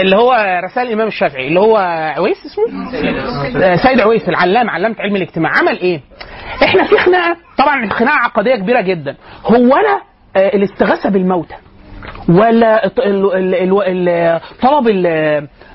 [0.00, 1.76] اللي هو رسائل الإمام الشافعي اللي هو
[2.16, 2.90] عويس اسمه؟
[3.76, 4.28] سيد عويس.
[4.28, 5.50] العلام علامة علم الاجتماع.
[5.58, 6.00] عمل إيه؟
[6.64, 9.16] إحنا في خناقة طبعا خناقة عقديه كبيرة جدا.
[9.46, 10.00] هو أنا
[10.36, 11.54] آه، الاستغاثه بالموتى.
[12.28, 12.88] ولا
[14.62, 14.88] طلب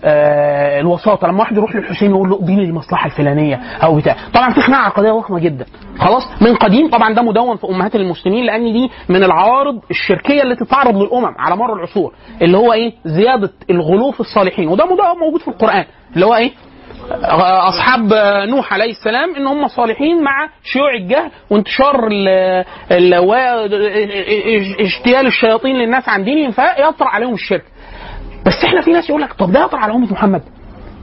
[0.03, 1.27] آه، الوساطة.
[1.27, 4.15] لما واحد يروح للحسين يقول له اقضي المصلحة الفلانية أو بتاع.
[4.33, 5.65] طبعا في خناقة عقديه ضخمه جدا.
[5.99, 10.65] خلاص؟ من قديم طبعا ده مدون في أمهات المسلمين لأن دي من العوارض الشركية التي
[10.65, 14.67] تعرض للأمم على مر العصور اللي هو إيه؟ زيادة الغلو في الصالحين.
[14.67, 14.85] وده
[15.19, 16.51] موجود في القرآن اللي هو إيه؟
[17.69, 18.13] أصحاب
[18.49, 22.09] نوح عليه السلام إن هم صالحين مع شيوع الجهل وانتشار
[24.79, 27.63] اجتيال الشياطين للناس عن دينهم فيطرأ عليهم الشرك.
[28.45, 30.41] بس إحنا في ناس يقول لك طب ده يطرأ على أمة محمد.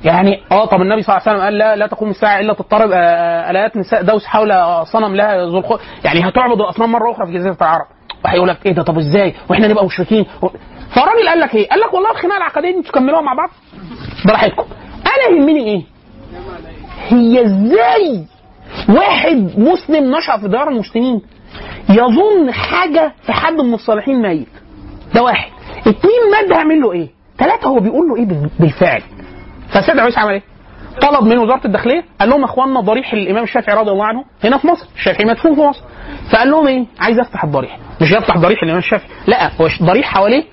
[0.05, 2.91] يعني آه طب النبي صلى الله عليه وسلم قال لا لا تقوم الساعة إلا تضطرب
[2.93, 4.53] آه، الايات نساء دوس حول
[4.87, 7.87] صنم لها ذو الخ- يعني هتعبد الأصنام مرة أخرى في جزيرة العرب.
[8.25, 10.25] وهيقول لك إيه ده طب إزاي؟ وإحنا نبقى مشركين.
[10.95, 13.49] فالراجل قال لك إيه؟ قال لك والله الخناقة العقدية دي تكملوها مع بعض.
[14.27, 14.65] براحتكم
[15.17, 15.83] أنا يهمني إيه؟
[17.09, 18.25] هي إزاي
[18.89, 21.23] واحد مسلم نشأ في ديار المسلمين
[21.91, 24.49] يظن حاجة في حد من الصالحين ميت؟
[25.15, 25.51] ده واحد.
[25.81, 27.09] اتنين مات ده هيعمل له إيه؟
[27.39, 29.03] ثلاثة هو بيقول له إيه بال- بالفعل.
[29.69, 30.43] فسيد عيسى عمل إيه؟
[31.01, 34.59] طلب من وزارة الداخلية قال لهم يا اخوانا ضريح الإمام الشافعي رضي الله عنه هنا
[34.59, 35.81] في مصر الشافعي مدفون في مصر.
[36.33, 37.79] فقال لهم إيه؟ عايز افتح الضريح.
[38.01, 39.09] مش يفتح ضريح الإمام الشافعي.
[39.27, 40.45] لا هو ضريح حواليه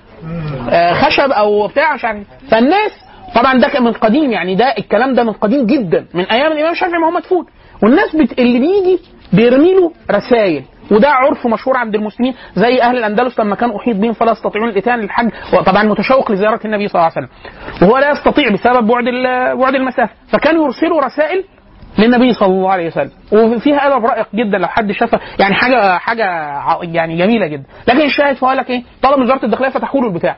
[0.70, 2.26] آه، خشب أو بتاع مش عارف.
[2.50, 2.92] فالناس
[3.34, 6.72] طبعا ده كان من قديم يعني ده الكلام ده من قديم جدا من أيام الإمام
[6.72, 7.46] الشافعي ما هو مدفون
[7.82, 8.38] والناس بت...
[8.38, 8.98] اللي بيجي
[9.32, 14.12] بيرمي له رسائل وده عرف مشهور عند المسلمين زي أهل الأندلس لما كان أحيط بهم
[14.12, 17.28] فلا يستطيعون الاتيان للحج وطبعا متشوق لزيارة النبي صلى الله عليه وسلم.
[17.88, 19.04] وهو لا يستطيع بسبب بعد
[19.58, 20.12] بعد المسافة.
[20.28, 21.44] فكانوا يرسلوا رسائل
[21.98, 23.10] للنبي صلى الله عليه وسلم.
[23.32, 26.24] وفيها أدب رائق جدا لو حد شافها يعني حاجة حاجة
[26.82, 27.64] يعني جميلة جدا.
[27.88, 30.36] لكن الشاهد فهو قال لك إيه؟ طلب وزارة الداخلية فتحوا له البتاع.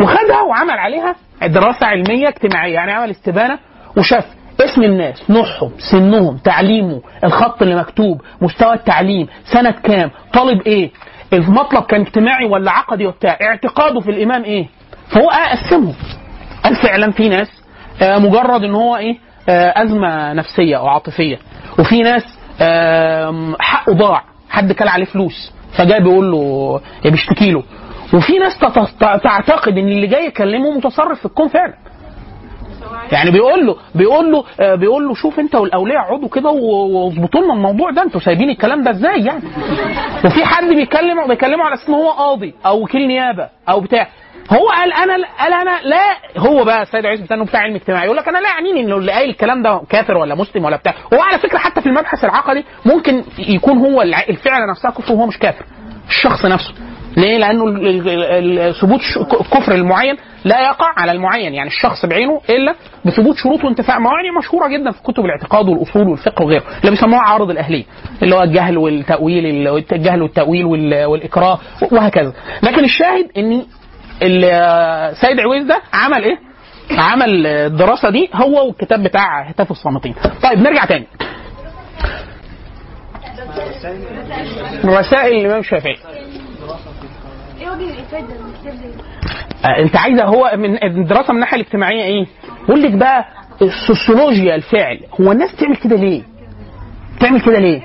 [0.00, 3.58] وخدها وعمل عليها دراسة علمية اجتماعية يعني عمل استبانة
[3.96, 4.24] وشاف
[4.60, 10.90] اسم الناس نوعهم سنهم تعليمه الخط اللي مكتوب مستوى التعليم سنة كام طالب إيه
[11.32, 14.66] المطلب كان اجتماعي ولا عقدي وبتاع اعتقاده في الإمام إيه
[15.08, 15.94] فهو قسمهم
[16.64, 17.48] قال فعلا في ناس
[18.02, 19.18] آه، مجرد إن هو إيه
[19.48, 21.38] آه، أزمة نفسية أو عاطفية
[21.78, 22.22] وفي ناس
[23.60, 27.62] حقه ضاع حد كل عليه فلوس فجاي بيقول له بيشتكي له
[28.14, 28.58] وفي ناس
[29.22, 31.74] تعتقد إن اللي جاي يكلمه متصرف في الكون فعلا.
[33.12, 37.52] يعني بيقول له بيقول له آه، بيقول له شوف أنت والأولياء اقعدوا كده واظبطوا لنا
[37.54, 39.42] الموضوع ده أنتوا سايبين الكلام ده إزاي يعني؟
[40.24, 44.08] وفي حد بيتكلم بيكلمه على أساس إن هو قاضي أو وكيل نيابة أو بتاع.
[44.52, 48.16] هو قال أنا قال أنا لا هو بقى السيد عيسى بتاعه بتاع علم اجتماعي يقول
[48.16, 50.94] لك أنا لا يعنيني إنه اللي قايل الكلام ده كافر ولا مسلم ولا بتاع.
[51.14, 55.38] هو على فكرة حتى في المبحث العقدي ممكن يكون هو الفعل نفسها كفر وهو مش
[55.38, 55.64] كافر.
[56.08, 56.74] الشخص نفسه.
[57.16, 59.00] ليه؟ لأنه ثبوت
[59.40, 64.68] الكفر المعين لا يقع على المعين يعني الشخص بعينه إلا بثبوت شروط وانتفاء موانع مشهورة
[64.68, 66.62] جدا في كتب الاعتقاد والأصول والفقه وغيره.
[66.80, 67.84] اللي بيسموها عارض الأهلية
[68.22, 71.58] اللي هو الجهل والتأويل ال- الجهل والتأويل وال- والإكراه
[71.92, 72.32] وهكذا.
[72.62, 73.62] لكن الشاهد إن
[74.22, 76.38] ال- سيد عويس ده عمل إيه؟
[76.98, 80.14] عمل الدراسة دي هو والكتاب بتاع هتاف الصامتين.
[80.42, 81.06] طيب نرجع تاني.
[84.84, 85.96] رسائل الإمام الشافعي.
[87.66, 92.02] إيه وجه الإفادة من الكتاب ده؟ آه، انت عايزه هو من الدراسه من الناحيه الاجتماعيه
[92.02, 92.26] إيه؟
[92.68, 93.24] يقول لك بقى
[93.62, 96.22] السوسيولوجيا الفعل هو الناس تعمل كده ليه؟
[97.20, 97.80] تعمل كده ليه؟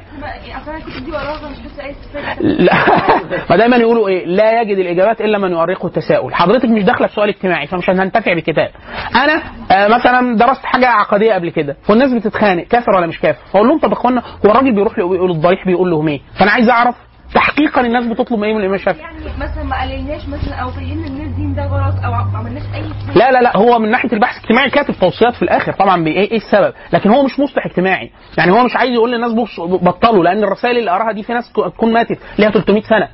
[2.42, 2.74] لا
[3.50, 7.14] ما دايما يقولوا إيه لا يجد الإجابات إلا من يؤرقه التساؤل حضرتك مش داخلة في
[7.14, 8.70] سؤال اجتماعي فمش هننتفع بكتاب
[9.16, 13.68] أنا آه مثلا درست حاجة عقدية قبل كده والناس بتتخانق كافر ولا مش كافر فأقول
[13.68, 16.70] لهم طب يا إخوانا هو الراجل بيروح له يقول الضريح بيقول لهم إيه فأنا عايز
[16.70, 16.96] أعرف
[17.34, 19.02] تحقيقا الناس بتطلب إيه من الإمام الشافعي.
[19.02, 22.84] يعني مثلا ما قللناش مثلا أو فهمنا الناس دين ده غلط أو ما عملناش أي
[23.16, 26.38] لا لا لا هو من ناحية البحث الاجتماعي كاتب توصيات في الآخر طبعا بإيه إيه
[26.38, 28.12] السبب؟ لكن هو مش مصلح اجتماعي.
[28.38, 31.94] يعني هو مش عايز يقول للناس بطلوا لأن الرسائل اللي قراها دي في ناس تكون
[31.94, 33.08] ماتت ليها 300 سنة.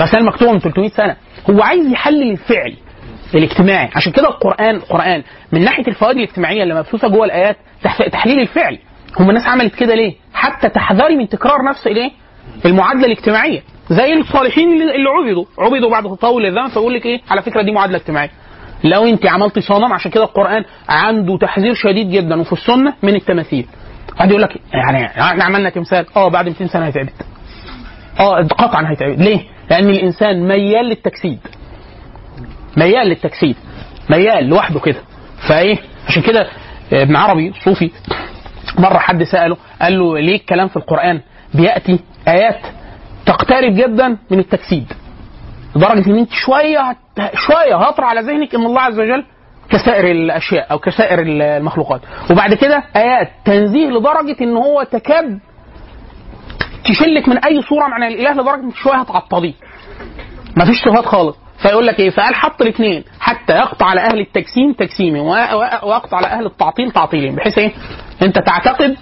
[0.00, 1.16] رسائل مكتوبه من 300 سنة.
[1.50, 2.76] هو عايز يحلل الفعل
[3.34, 3.90] الاجتماعي.
[3.96, 8.78] عشان كده القرآن القرآن من ناحية الفوائد الاجتماعية اللي مبثوثه جوه الآيات تح- تحليل الفعل.
[9.20, 12.10] هم الناس عملت كده ليه؟ حتى تحذري من تكرار نفس الإيه؟
[12.66, 13.62] المعادلة الاجتماعية.
[13.90, 15.44] زي الصالحين اللي عبدوا.
[15.58, 18.30] عبدوا بعد تطاول الزمن فيقول لك إيه؟ على فكرة دي معادلة اجتماعية.
[18.84, 23.66] لو أنت عملتي صنم عشان كده القرآن عنده تحذير شديد جدا وفي السنة من التماثيل.
[24.16, 26.06] واحد يقول لك يعني إحنا عملنا تمثال.
[26.16, 27.10] آه بعد 200 سنة هيتعبد.
[28.20, 29.20] آه قطعا هيتعبد.
[29.22, 29.40] ليه؟
[29.70, 31.38] لأن الإنسان ميال للتجسيد.
[32.76, 33.56] ميال للتجسيد.
[34.10, 35.00] ميال لوحده كده.
[35.48, 35.76] فإيه؟
[36.08, 36.46] عشان كده
[36.92, 37.90] ابن عربي صوفي
[38.78, 41.20] مرة حد سأله قال له ليه الكلام في القرآن
[41.54, 41.98] بيأتي
[42.28, 42.60] آيات
[43.26, 44.92] تقترب جدا من التجسيد
[45.76, 46.96] لدرجة إن أنت شوية.
[47.34, 49.24] شوية هطرى على ذهنك إن الله عز وجل
[49.70, 52.00] كسائر الأشياء أو كسائر المخلوقات.
[52.30, 55.38] وبعد كده آيات تنزيه لدرجة إن هو تكاد
[56.84, 59.54] تشلك من أي صورة معنى الإله لدرجة انك شوية هتعطليه.
[60.56, 61.36] مفيش صفات خالص.
[61.62, 63.04] فيقول لك إيه؟ فقال حط الاثنين.
[63.20, 67.72] حتى يقطع على أهل التجسيم تجسيمي ويقطع على أهل التعطيل تعطيلي بحيث إيه؟
[68.22, 68.96] أنت تعتقد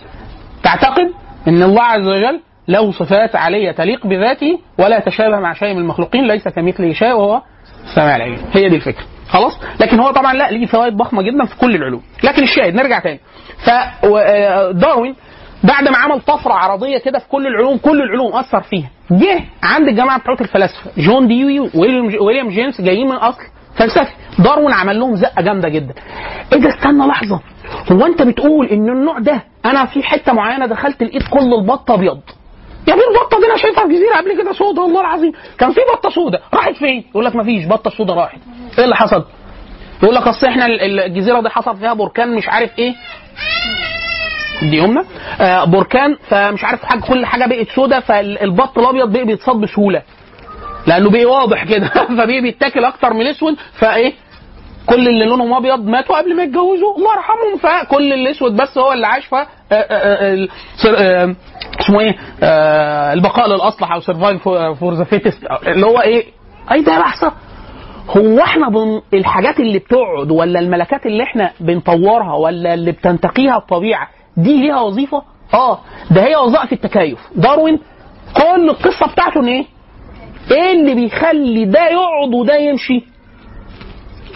[0.62, 1.12] تعتقد
[1.48, 6.26] إن الله عز وجل له صفات عاليه تليق بذاته ولا تشابه مع شيء من المخلوقين
[6.26, 7.42] ليس كمثله شيء وهو
[7.84, 9.04] السميع العليم هي دي الفكرة.
[9.28, 12.02] خلاص؟ لكن هو طبعا لا ليه فوائد ضخمة جدا في كل العلوم.
[12.24, 13.20] لكن الشاهد نرجع تاني.
[13.64, 15.14] فداروين
[15.64, 18.90] بعد ما عمل طفرة عرضية كده في كل العلوم كل العلوم أثر فيها.
[19.10, 20.90] جه عند الجماعة بتوع الفلاسفة.
[20.98, 21.60] جون ديوي
[22.20, 23.42] ويليام جيمس جايين من أصل
[23.74, 24.12] فلسفي.
[24.38, 25.94] داروين عمل لهم زقة جامدة جدا.
[26.52, 27.40] إيه ده؟ استنى لحظة.
[27.92, 32.20] هو أنت بتقول إن النوع ده أنا في حتة معينة دخلت لقيت كل البط أبيض؟
[32.88, 35.32] يا ابني البطه دي؟ أنا شايفها في جزيرة قبل كده سودا والله العظيم.
[35.58, 38.38] كان في بطة سودا راحت فين؟ يقول لك مفيش بطة سودا راحت.
[38.78, 39.24] إيه اللي حصل؟
[40.02, 42.94] يقول لك أصل إحنا ال- الجزيرة دي حصل فيها بركان مش عارف إيه.
[44.62, 45.04] دي يمنى
[45.40, 50.02] آه بركان فمش عارف حاجة كل حاجة بقت سودا فالبط الأبيض بقى بيتصاد بسهولة.
[50.86, 51.88] لأنه بقى واضح كده.
[52.08, 54.12] فبقى بيتاكل أكتر من الاسود فإيه؟
[54.86, 56.96] كل اللي لونهم أبيض ماتوا قبل ما يتجوزوا.
[56.96, 57.56] الله يرحمهم.
[57.86, 59.26] فكل الاسود بس هو اللي عاش.
[59.26, 60.48] ف آه، آه،
[60.86, 61.34] آه،
[61.80, 62.16] اسمه إيه؟
[63.12, 64.42] البقاء للأصلح أو survive
[64.80, 66.24] for the fittest اللي هو إيه؟
[66.72, 67.32] أي ده لحظه
[68.16, 69.00] هو إحنا بن...
[69.14, 75.22] الحاجات اللي بتقعد ولا الملكات اللي إحنا بنطورها ولا اللي بتنتقيها الطبيعة دي ليها وظيفة؟
[75.54, 75.78] آه.
[76.10, 77.18] ده هي وظائف التكيف.
[77.36, 77.78] داروين
[78.36, 79.64] كل القصة بتاعته إن إيه؟
[80.50, 83.11] إيه اللي بيخلي ده يقعد وده يمشي؟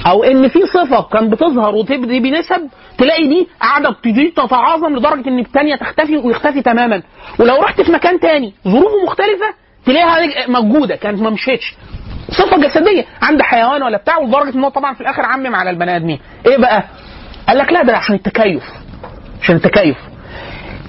[0.06, 2.68] أو إن في صفة كان بتظهر وتبدي بنسب
[2.98, 7.02] تلاقي دي قاعدة بتزيد تتعاظم لدرجة إن الثانية تختفي ويختفي تماما.
[7.40, 9.54] ولو رحت في مكان تاني ظروفه مختلفة
[9.86, 11.74] تلاقيها موجودة كانت ما مشيتش.
[12.30, 13.04] صفة جسدية.
[13.22, 16.18] عند حيوان ولا بتاع ولدرجة إن هو طبعا في الآخر عمم على البني آدمين.
[16.46, 16.84] إيه بقى؟
[17.48, 18.62] قال لك لا ده عشان التكيف.
[19.42, 19.96] عشان التكيف.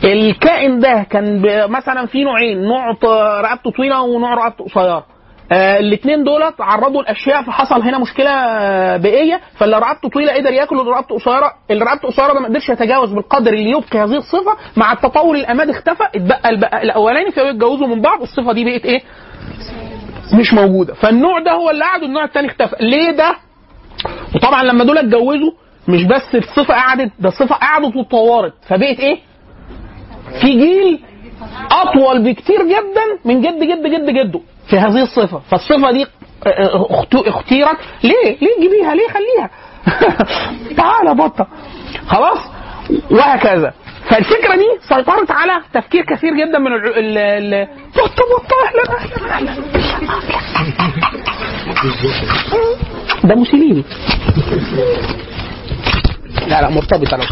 [0.03, 1.41] الكائن ده كان
[1.71, 2.89] مثلا في نوعين نوع
[3.41, 5.05] رقبته طويلة ونوع رقبته قصيرة.
[5.51, 10.75] آه الاثنين دولت عرضوا الأشياء فحصل هنا مشكلة آه بيئية فاللي رقبته طويلة قدر ياكل
[10.77, 14.57] واللي رقبته قصيرة اللي رقبته قصيرة ده ما قدرش يتجاوز بالقدر اللي يبقي هذه الصفة
[14.77, 16.49] مع التطور الاماد اختفى اتبقى
[16.83, 19.01] الأولاني فبقوا يتجوزوا من بعض الصفة دي بقت إيه؟
[20.39, 23.35] مش موجودة فالنوع ده هو اللي قعد والنوع الثاني اختفى ليه ده؟
[24.35, 25.51] وطبعا لما دول اتجوزوا
[25.87, 29.17] مش بس الصفة قعدت ده الصفة قعدت واتطورت فبقت إيه؟
[30.41, 30.99] في جيل
[31.71, 34.39] أطول بكتير جدا من جد جد جد جده
[34.69, 35.41] في هذه الصفة.
[35.51, 36.05] فالصفة دي
[36.45, 37.77] اخت- اختيرت.
[38.03, 39.49] ليه؟ ليه جيبيها ليه خليها؟
[40.77, 41.47] تعالى بطة.
[42.07, 42.37] خلاص؟
[43.11, 43.73] وهكذا.
[44.09, 49.35] فالفكرة دي سيطرت على تفكير كثير جدا من ال ال بطة بطة أهلا أهلا.
[49.37, 49.55] أهلا
[53.23, 53.83] ده موسوليني
[56.47, 57.23] لا لا مرتبطة لو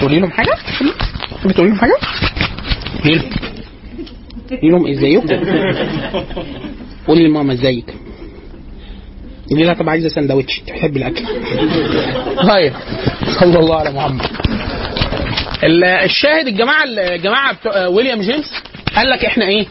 [0.00, 0.54] تقولي لهم حاجة؟
[1.44, 1.96] بتقولي لهم حاجة؟
[3.04, 3.20] قولي
[4.62, 5.26] لهم لهم ازيكم؟
[7.08, 7.94] قولي لماما إزيك؟
[9.50, 11.24] قولي لها طب عايزة سندوتش تحب الأكل
[12.48, 12.72] طيب
[13.40, 14.26] صلى الله على محمد
[15.64, 18.52] ال- الشاهد الجماعة الجماعة بتوع ويليام جيمس
[18.96, 19.66] قال لك إحنا إيه؟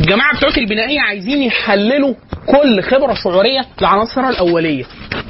[0.00, 2.14] الجماعة بتوع البنائيه عايزين يحللوا
[2.46, 4.84] كل خبرة شعورية لعناصرها الأولية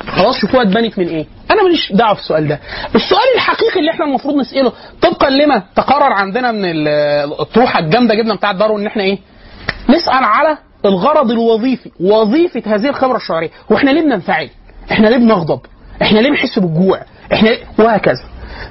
[0.07, 2.61] خلاص شوفوها اتبنت من إيه؟ أنا ماليش دعوة في السؤال ده.
[2.95, 4.73] السؤال الحقيقي اللي إحنا المفروض نسأله
[5.03, 6.89] طبقا لما تقرر عندنا من ال-
[7.41, 9.19] الطروحة الجامدة جدا بتاعت دارون إن إحنا إيه؟
[9.89, 14.51] نسأل على الغرض الوظيفي وظيفة هذه الخبرة الشعوريه وإحنا ليه بننفعل؟
[14.93, 15.61] إحنا ليه بنغضب؟
[16.03, 17.01] إحنا ليه بنحس بالجوع؟
[17.33, 18.23] إحنا ليه؟ وهكذا.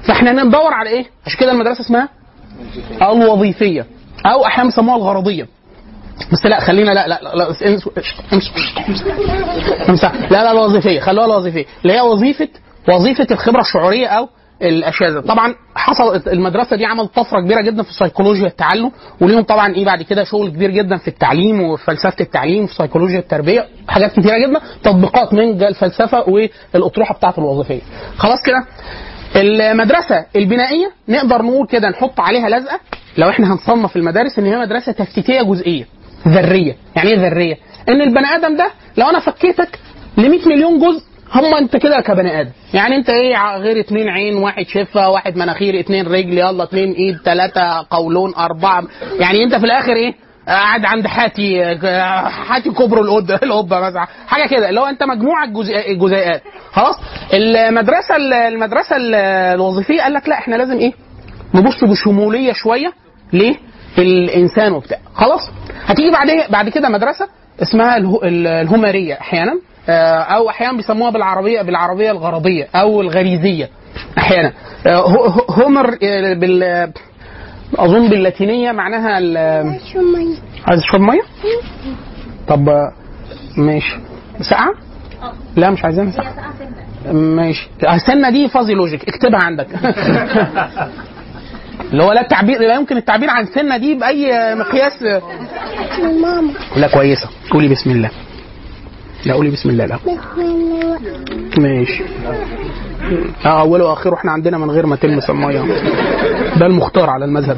[0.02, 2.08] فإحنا ندور على إيه؟ عشان كده المدرسة اسمها
[3.02, 3.86] الوظيفية
[4.26, 5.46] أو أحيانا بيسموها الغرضية.
[6.32, 7.48] بس لا خلينا لا لا لا,
[9.88, 12.48] امسك لا لا الوظيفية خلوها الوظيفية اللي هي وظيفة
[12.88, 14.28] وظيفة الخبرة الشعورية أو
[14.62, 15.20] الاشياء.
[15.20, 20.02] طبعا حصل المدرسة دي عملت طفرة كبيرة جدا في سيكولوجيا التعلم وليهم طبعا إيه بعد
[20.02, 24.60] كده شغل كبير جدا في التعليم وفي فلسفه التعليم في سيكولوجيا التربيه حاجات كتيرة جدا
[24.82, 26.24] تطبيقات من الفلسفة
[26.74, 27.80] والأطروحة بتاعة الوظيفية
[28.16, 28.64] خلاص كده
[29.36, 32.80] المدرسة البنائية نقدر نقول كده نحط عليها لزقة
[33.18, 35.86] لو إحنا هنصنف المدارس إن هي مدرسة تفتيتيه جزئية
[36.28, 36.76] ذرية.
[36.96, 37.56] يعني إيه ذرية؟
[37.88, 39.78] إن البني آدم ده لو أنا فكيتك
[40.16, 41.02] ل 100 مليون جزء
[41.34, 42.50] هم أنت كده كبني آدم.
[42.74, 47.16] يعني أنت إيه غير اتنين عين واحد شفة واحد مناخير اتنين رجل يلا اتنين إيد
[47.24, 48.84] ثلاثة قولون أربعة.
[49.20, 50.14] يعني أنت في الآخر إيه
[50.48, 51.76] قاعد عند حاتي
[52.28, 54.06] حاتي كبر القد القبه مثلا.
[54.26, 54.68] حاجة كده.
[54.68, 55.46] اللي هو أنت مجموعة
[56.00, 56.42] جزيئات.
[56.72, 56.94] خلاص؟
[57.34, 58.16] المدرسة
[58.48, 58.96] المدرسة
[59.54, 60.92] الوظيفية قال لك لا إحنا لازم إيه
[61.54, 62.92] نبص بشمولية شوية.
[63.32, 63.56] ليه؟
[64.02, 64.98] الإنسان وبتاع.
[65.14, 65.50] خلاص؟
[65.86, 67.28] هتيجي بعد بعد كده مدرسة
[67.62, 69.52] اسمها اله- ال- الهمريه أحيانا
[69.88, 73.68] آه، أو أحيانا بيسموها بالعربية بالعربية الغرضيه أو الغريزية
[74.18, 74.52] أحيانا.
[74.86, 76.90] آه، هو- هو- هومر آه، بال
[77.76, 79.36] أظن باللاتينية معناها ال-
[80.66, 81.22] عايز تشرب مية؟
[82.48, 82.68] طب
[83.56, 83.98] ماشي.
[84.40, 84.72] ساقعة؟
[85.56, 86.32] لا مش عايزينها ساقعه
[87.12, 89.08] ماشي السنة دي فازي لوجيك.
[89.08, 89.66] اكتبها عندك.
[91.80, 95.02] اللي هو لا التعبير لا يمكن التعبير عن السنة دي بأي مقياس.
[96.22, 96.52] ماما.
[96.76, 97.28] لا كويسة.
[97.50, 98.10] قولي بسم الله.
[99.26, 99.86] لا قولي بسم الله.
[99.86, 99.98] لا.
[101.58, 102.02] ماشي.
[103.46, 105.60] آه أوله واخره إحنا عندنا من غير ما تلمس الميه
[106.56, 107.56] ده المختار على المذهب.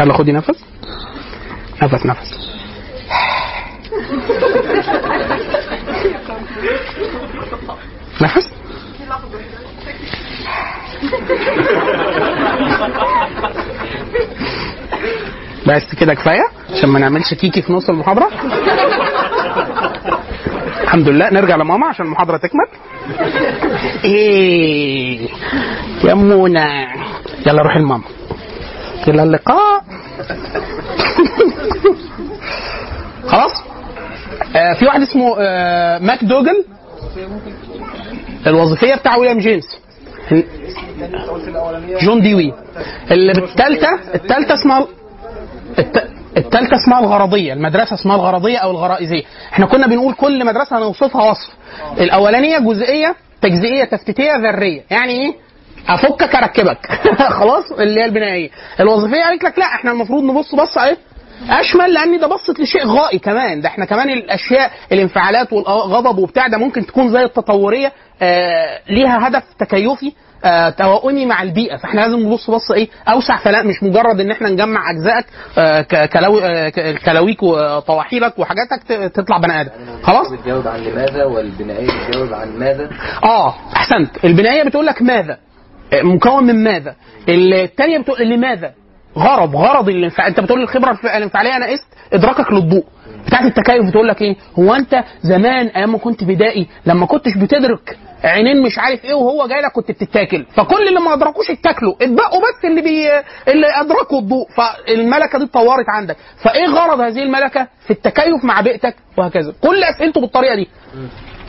[0.00, 0.64] يلا خدي نفس.
[1.82, 2.50] نفس نفس.
[8.22, 8.59] نفس؟
[15.66, 18.28] بس كده كفاية؟ عشان ما نعملش كيكي في نص المحاضرة؟
[20.82, 21.30] الحمد لله.
[21.30, 22.66] نرجع لماما عشان المحاضرة تكمل.
[24.04, 25.28] إيه
[26.04, 26.86] يا منى.
[27.46, 28.04] يلا روحي لماما
[29.08, 29.84] إلى اللقاء.
[33.26, 33.52] خلاص؟
[34.56, 36.64] آه في واحد اسمه آه ماك دوجل
[38.46, 39.78] الوظيفية بتاع ويليام جيمس.
[42.00, 42.52] جون ديوي.
[43.10, 44.86] اللي بالثالثه الثالثه اسمها
[46.36, 47.52] التالتة اسمها الغرضية.
[47.52, 49.22] المدرسة اسمها الغرضية أو الغرائزية.
[49.52, 51.50] إحنا كنا بنقول كل مدرسة هنوصفها وصف.
[52.00, 54.82] الأولانية جزئية تجزئية تفتيتية ذرية.
[54.90, 55.34] يعني إيه؟
[55.88, 56.86] أفكك أركبك.
[57.40, 58.50] خلاص؟ اللي هي البنائية.
[58.80, 60.96] الوظيفية قالت لك لا إحنا المفروض نبص بص إيه؟
[61.50, 63.60] أشمل لأن ده بصت لشيء غائي كمان.
[63.60, 67.92] ده إحنا كمان الأشياء الانفعالات والغضب وبتاع ده ممكن تكون زي التطورية
[68.88, 70.12] ليها هدف تكيفي
[70.44, 71.76] آه توائمي مع البيئة.
[71.76, 73.36] فإحنا لازم نبص بص إيه أوسع.
[73.36, 75.26] فلا مش مجرد إن إحنا نجمع أجزائك
[75.58, 78.82] آه آه كلاويك وطواحيلك وحاجاتك
[79.14, 79.70] تطلع بني آدم.
[80.02, 82.90] خلاص؟ بتجاوب عن لماذا والبنائيه بتجاوب عن ماذا؟
[83.24, 84.24] آه أحسنت.
[84.24, 85.38] البنائيه بتقول لك ماذا؟
[85.92, 86.94] آه، مكون من ماذا؟
[87.28, 88.72] الثانية بتقول لماذا؟
[89.18, 89.56] غرض.
[89.56, 92.84] غرض الانفعال أنت بتقول الخبرة الانفعالية أنا قست إدراكك للضوء.
[93.26, 97.98] بتاعت التكيف بتقول لك إيه؟ هو أنت زمان أيام ما كنت بدائي لما كنتش بتدرك
[98.24, 100.46] عينين مش عارف إيه وهو جاي لك كنت بتتاكل.
[100.56, 103.08] فكل اللي ما أدركوش اتاكلوا اتبقوا بس اللي بي
[103.52, 104.46] اللي أدركوا الضوء.
[104.50, 106.16] فالملكة دي اتطورت عندك.
[106.44, 109.54] فإيه غرض هذه الملكة؟ في التكيف مع بيئتك وهكذا.
[109.60, 110.68] كل أسئلته بالطريقة دي.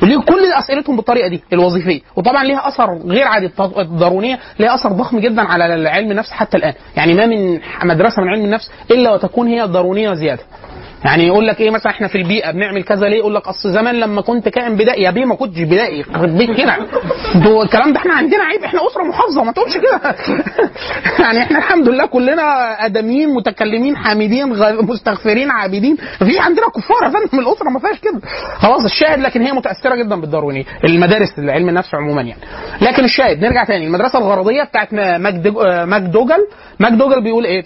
[0.01, 2.01] كل أسئلتهم بالطريقة دي؟ الوظيفية.
[2.15, 6.73] وطبعا ليها أثر غير عادي الدارونيه ليها أثر ضخم جدا على علم النفس حتى الآن.
[6.95, 10.43] يعني ما من مدرسة من علم النفس إلا وتكون هي دارونيه زيادة.
[11.05, 13.95] يعني يقول لك إيه مثلا إحنا في البيئة بنعمل كذا ليه؟ يقول لك أصل زمان
[13.95, 15.99] لما كنت كائن بدائي يا بيه ما كنتش بدائي.
[15.99, 16.77] يخرب كده.
[17.35, 18.63] ده الكلام ده إحنا عندنا عيب.
[18.63, 20.15] إحنا أسرة محافظة ما تقولش كده.
[21.25, 22.41] يعني إحنا الحمد لله كلنا
[22.85, 24.49] آدميين متكلمين حامدين
[24.85, 25.97] مستغفرين عابدين.
[26.21, 28.21] مفيش عندنا كفار يا فندم الأسرة ما فيهاش كده.
[28.57, 32.41] خلاص الشاهد لكن هي متأثرة جدا بالداروينيه المدارس علم النفس عموما يعني.
[32.81, 33.85] لكن الشاهد نرجع تاني.
[33.87, 36.47] المدرسة الغرضيه بتاعت ماجد- آه، ماكدوجل
[36.79, 37.63] ماكدوجل بيقول إيه؟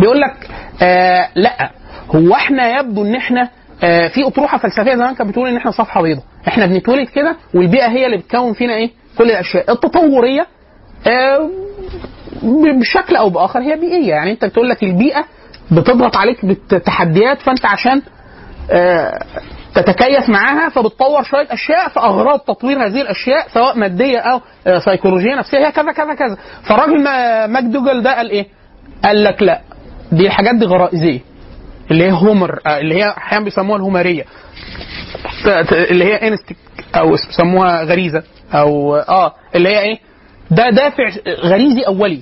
[0.00, 0.48] بيقول لك
[0.82, 1.70] آه لأ.
[2.10, 3.48] هو إحنا يبدو ان إحنا
[3.84, 7.88] آه في اطروحة فلسفية زمان كانت بتقول ان إحنا صفحة بيضاء إحنا بنتولد كده والبيئة
[7.88, 9.72] هي اللي بتكون فينا إيه؟ كل الأشياء.
[9.72, 10.46] التطورية
[11.06, 11.50] آه
[12.80, 14.08] بشكل أو بآخر هي بيئية.
[14.10, 15.24] يعني انت بتقول لك البيئة
[15.70, 18.02] بتضغط عليك بالتحديات فانت عشان
[18.70, 19.18] آه،
[19.74, 25.34] تتكيف معاها فبتطور شوية أشياء في اغراض تطوير هذه الأشياء سواء مادية أو آه، سيكولوجيه
[25.34, 26.36] نفسية هي كذا كذا كذا.
[26.62, 28.46] فالراجل ما- ماكدوجل ده قال إيه؟
[29.04, 29.60] قال لك لا
[30.12, 31.20] دي الحاجات دي غرائزية.
[31.90, 34.24] اللي هي هومر آه، اللي هي أحيانا بيسموها الهومريه
[35.72, 36.56] اللي هي instinct
[36.94, 38.22] أو بيسموها غريزة
[38.54, 39.98] أو آه اللي هي إيه؟
[40.50, 41.10] ده دافع
[41.44, 42.20] غريزي أولي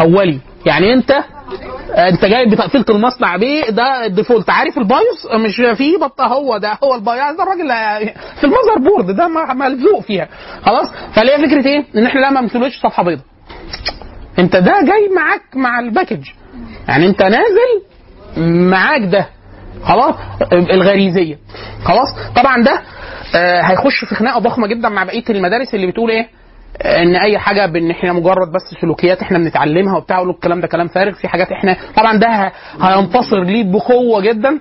[0.00, 0.38] أولي.
[0.66, 1.10] يعني أنت
[1.96, 6.58] أنت جايب بتقفيلة المصنع بيه ده ال default عارف ال BIOS؟ مش فيه بطة هو
[6.58, 7.36] ده هو ال BIOS.
[7.36, 7.68] ده الراجل
[8.40, 10.28] في ال motherboard ده ملزوق فيها.
[10.66, 13.24] خلاص؟ فاللي هي فكرة إيه؟ إن إحنا لا ما بنمثلوش صفحة بيضاء
[14.38, 16.26] أنت ده جاي معاك مع ال package.
[16.88, 17.82] يعني أنت نازل
[18.36, 19.26] معاك ده.
[19.84, 20.14] خلاص؟
[20.52, 21.38] الغريزية.
[21.84, 22.80] خلاص؟ طبعا ده
[23.36, 26.26] آه، هيخش في خناقة ضخمة جدا مع بقية المدارس اللي بتقول إيه؟
[26.84, 31.12] إن أي حاجة بإن إحنا مجرد بس سلوكيات إحنا بنتعلمها وبتاع الكلام ده كلام فارغ
[31.12, 34.60] في حاجات إحنا طبعا ده هينتصر ليه بقوة جدا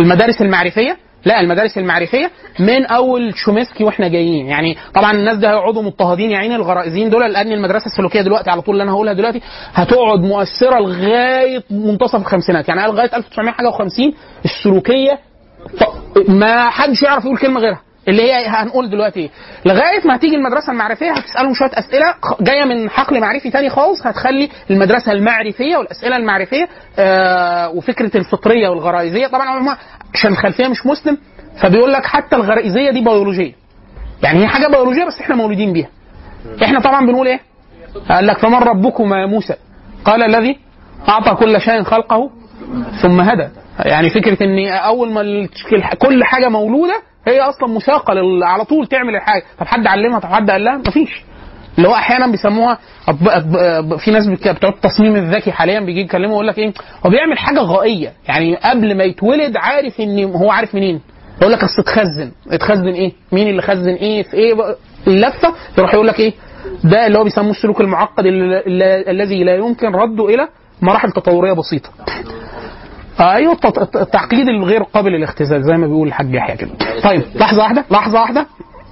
[0.00, 0.96] المدارس المعرفية.
[1.24, 4.46] لا المدارس المعرفية من أول شومسكي وإحنا جايين.
[4.46, 8.62] يعني طبعا الناس ده هيقعدوا مضطهدين يا عيني الغرائزيين دول لأن المدرسة السلوكية دلوقتي على
[8.62, 9.40] طول اللي أنا هقولها دلوقتي
[9.74, 12.68] هتقعد مؤثرة لغاية منتصف الخمسينات.
[12.68, 14.14] يعني لغاية 1950
[14.44, 15.18] السلوكية
[16.28, 17.80] ما حدش يعرف يقول كلمة غيرها.
[18.08, 19.20] اللي هي هنقول دلوقتي.
[19.20, 19.30] إيه
[19.64, 24.48] لغاية ما هتيجي المدرسة المعرفية هتسألهم شوية أسئلة جاية من حقل معرفي تاني خالص هتخلي
[24.70, 29.26] المدرسة المعرفية والأسئلة المعرفية آه وفكرة الفطرية والغرائزية.
[29.26, 29.76] طبعا هم
[30.14, 31.18] عشان الخلفية مش مسلم
[31.62, 33.52] فبيقول لك حتى الغرائزية دي بيولوجية.
[34.22, 35.88] يعني هي حاجة بيولوجية بس إحنا مولودين بيها.
[36.64, 37.40] إحنا طبعا بنقول إيه؟
[38.10, 39.54] قال لك فمن ربكما يا موسى؟
[40.04, 40.58] قال الذي
[41.08, 42.30] أعطى كل شيء خلقه
[43.02, 43.48] ثم هدى.
[43.78, 45.48] يعني فكرة إن أول ما
[45.98, 49.42] كل حاجة مولودة هي أصلا مساقه لل- على طول تعمل الحاجة.
[49.58, 51.22] طب حد علمها؟ طب حد قال لها؟ مفيش.
[51.78, 53.28] اللي هو أحيانا بيسموها أطب...
[53.28, 53.96] أطب...
[53.96, 56.72] في ناس بت- بتوع التصميم الذكي حاليا بيجي يتكلموا يقول لك إيه؟
[57.06, 58.12] هو بيعمل حاجة غائية.
[58.28, 61.00] يعني قبل ما يتولد عارف إن هو عارف منين.
[61.40, 62.32] يقول لك أصل اتخزن.
[62.50, 65.52] اتخزن إيه؟ مين اللي خزن إيه؟ في إيه؟ بقى؟ اللفة.
[65.78, 66.32] يروح يقول لك إيه؟
[66.84, 70.48] ده اللي هو بيسموه السلوك المعقد ال- ال- الذي لا يمكن رده إلى
[70.82, 71.90] مراحل تطورية بسيطة.
[73.20, 76.70] أيوه الت- الت- التعقيد الغير قابل للاختزال زي ما بيقول الحاج يحيى كده.
[77.04, 78.46] طيب لحظة واحدة لحظة واحدة.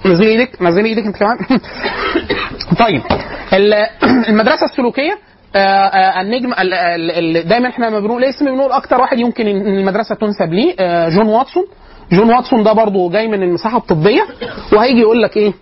[0.05, 1.37] نزلي إيدك نزلي إيدك أنت كمان.
[2.85, 3.01] طيب
[3.53, 3.73] ال-
[4.29, 5.17] المدرسة السلوكية
[5.55, 9.47] آه، آه، النجم ال- ال- ال- دايما إحنا لما بنقول اسم بنقول؟ أكتر واحد يمكن
[9.47, 11.63] المدرسة تنسب ليه آه، جون واتسون.
[12.11, 14.21] جون واتسون ده برضه جاي من المساحة الطبية
[14.73, 15.53] وهيجي يقول لك إيه؟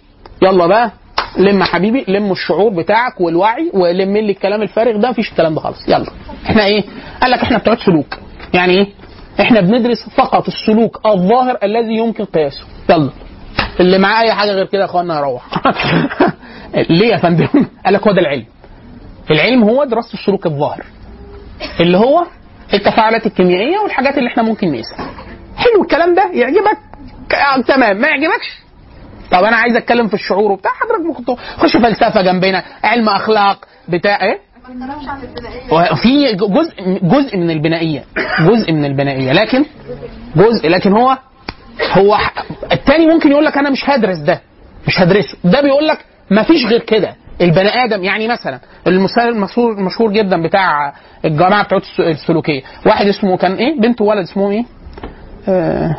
[0.41, 0.91] يلا بقى
[1.37, 5.87] لم حبيبي لم الشعور بتاعك والوعي ولم لي الكلام الفارغ ده مفيش الكلام ده خالص.
[5.87, 6.05] يلا.
[6.45, 6.83] إحنا إيه؟
[7.21, 8.15] قال لك إحنا بتوع سلوك.
[8.53, 8.87] يعني إيه؟
[9.41, 12.63] إحنا بندرس فقط السلوك الظاهر الذي يمكن قياسه.
[12.89, 13.09] يلا.
[13.79, 15.45] اللي معاه أي حاجة غير كده يا أخوانا يروح
[16.89, 17.47] ليه يا فندم؟
[17.85, 18.45] قال لك هو ده العلم.
[19.31, 20.85] العلم هو دراسة السلوك الظاهر.
[21.79, 22.25] اللي هو
[22.73, 25.09] التفاعلات الكيميائية والحاجات اللي إحنا ممكن نقيسها.
[25.57, 26.77] حلو الكلام ده؟ يعجبك؟
[27.67, 27.97] تمام.
[27.97, 28.59] ما يعجبكش؟
[29.31, 31.25] طب أنا عايز أتكلم في الشعور وبتاع حضرتك ممكن
[31.57, 34.39] تخش فلسفة جنبنا علم أخلاق بتاع إيه؟
[35.71, 38.03] وفي جزء جزء من البنائية.
[38.39, 39.31] جزء من البنائية.
[39.33, 39.65] لكن
[40.35, 41.17] جزء لكن هو
[41.91, 42.17] هو
[42.71, 44.41] التاني ممكن يقول لك أنا مش هدرس ده.
[44.87, 45.37] مش هدرسه.
[45.43, 45.97] ده بيقول لك
[46.31, 47.15] ما فيش غير كده.
[47.41, 50.93] البني آدم يعني مثلا المثال المشهور جدا بتاع
[51.25, 52.61] الجماعه بتوع الس- السلوكية.
[52.85, 54.63] واحد اسمه كان إيه؟ بنت وولد اسمه إيه؟
[55.47, 55.95] آه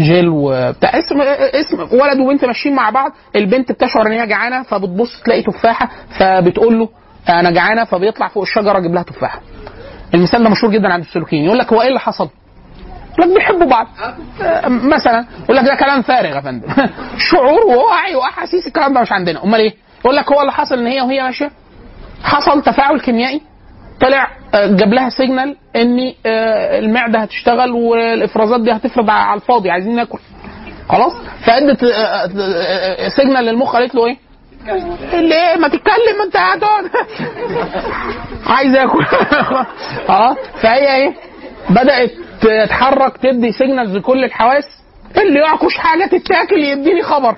[0.00, 3.12] جيل وبتاع اسم اسم ولد وبنت ماشيين مع بعض.
[3.36, 6.88] البنت بتشعر إن هي جعانة فبتبص تلاقي تفاحة فبتقول له
[7.28, 9.40] أنا جعانه فبيطلع فوق الشجره يجيب لها تفاحه.
[10.14, 12.28] المثال ده مشهور جدا عند السلوكيين يقول لك هو إيه اللي حصل؟
[13.18, 13.86] يقول لك بيحبوا بعض.
[14.68, 16.68] مثلا يقول لك ده كلام فارغ يا فندم.
[17.30, 19.44] شعور ووعي وأحاسيس الكلام ده مش عندنا.
[19.44, 21.50] أمال إيه؟ يقول لك هو اللي حصل إن هي وهي ماشية.
[22.22, 23.42] حصل تفاعل كيميائي.
[24.00, 29.96] طلع آه، جاب لها signal إن آه، المعدة هتشتغل والإفرازات دي هتفرض على الفاضي عايزين
[29.96, 30.18] ناكل.
[30.88, 31.12] خلاص؟
[31.46, 34.16] فأدت آه، آه، signal للمخ قالت له إيه؟
[34.68, 36.90] إيه ما تتكلم أنت هتقعد
[38.46, 39.04] عايز آكل.
[40.08, 41.14] آه فهي إيه؟
[41.70, 44.64] بدأت تتحرك تدي signals لكل الحواس.
[45.16, 47.36] اللي يعكش حاجة تتاكل يديني خبر.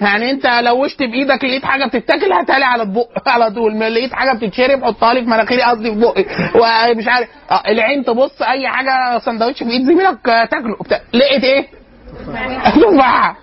[0.00, 3.80] يعني أنت لوشت بإيدك لقيت حاجة بتتاكل هاتها لي على البق على طول.
[3.80, 6.24] لقيت حاجة بتتشرب حطها لي في مناخيري قصدي في بقي.
[6.54, 7.28] ومش عارف.
[7.50, 10.76] آه العين تبص أي حاجة سندوتش في إيد زميلك آه، تاكله.
[11.14, 11.66] لقيت إيه؟
[12.14, 13.36] تفاحه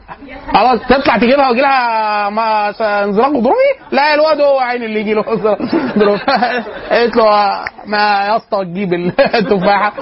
[0.54, 5.22] خلاص تطلع تجيبها ويجي لها انزلاق غضروفي؟ لا الواد هو عين اللي يجي له
[6.92, 8.94] قالت له ما يا اسطى تجيب
[9.36, 9.94] التفاحة.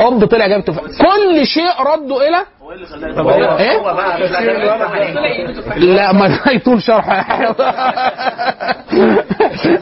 [0.00, 2.44] هوب طلع جاب تفاحه كل شيء ردوا إلى
[3.58, 3.78] إيه؟
[5.76, 7.40] لا ما يطول شرح.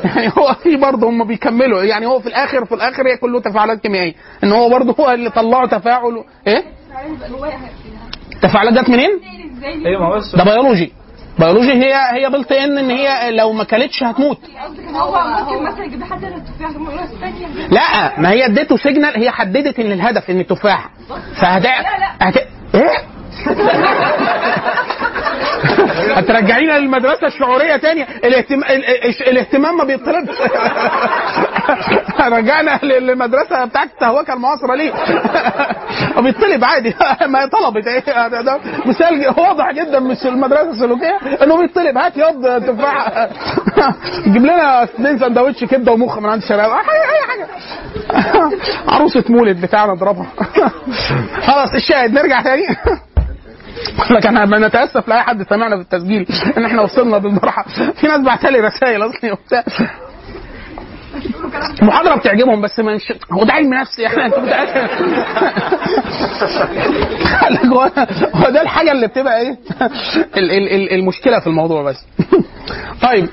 [0.05, 1.83] يعني هو في برضه هم بيكملوا.
[1.83, 4.15] يعني هو في الآخر في الآخر هي كله تفاعلات كيميائية.
[4.45, 6.25] إن هو برضه هو اللي طلعوا تفاعل.
[6.47, 6.63] إيه؟
[8.43, 9.11] تفاعلات جت منين؟
[10.17, 10.93] بس ده بيولوجي.
[11.39, 14.39] بيولوجي هي هي بلت ان إن هي لو ما كلتش هتموت.
[14.95, 19.31] هو ممكن مثلا يجيب حد التفاح ده مرة ثانية لا ما هي اديته سيجنال هي
[19.31, 20.91] حددت إن الهدف إن التفاح.
[21.41, 21.67] فهت
[22.21, 22.37] هت...
[22.75, 23.16] إيه؟
[26.17, 28.03] هترجعينا للمدرسة الشعورية تاني.
[28.25, 28.55] الاهتم...
[28.59, 30.35] ال- ال- الاهتمام ما بيطلبش
[32.39, 34.93] رجعنا للمدرسة بتاعت التهوكه المعاصره ليه؟
[36.23, 36.95] بيطلب عادي.
[37.27, 38.03] ما طلبت إيه
[38.87, 41.19] مثال واضح جدا من المدرسة السلوكية.
[41.43, 43.29] انه بيطلب هات ياض تفاحة.
[44.29, 46.71] جيب لنا اثنين سندوتش كبدة ومخ من عند الشباب.
[46.71, 47.47] أي حاجة.
[48.89, 50.27] عروسة مولد بتاعنا اضربها.
[51.47, 52.13] خلاص الشاهد.
[52.13, 52.67] نرجع تاني.
[54.11, 56.27] لك أنا بنتاسف لأي حد سمعنا في التسجيل.
[56.59, 59.65] إن إحنا وصلنا بالمرحله في ناس بعت لي رسائل اصلي وبتاع.
[61.83, 64.89] المحاضرة بتعجبهم بس مش هو ده علم نفس يعني أنت متأكد؟
[68.35, 69.59] هو ده الحاجة اللي بتبقى إيه؟
[70.37, 71.97] ال- ال- ال- المشكلة في الموضوع بس.
[73.03, 73.29] طيب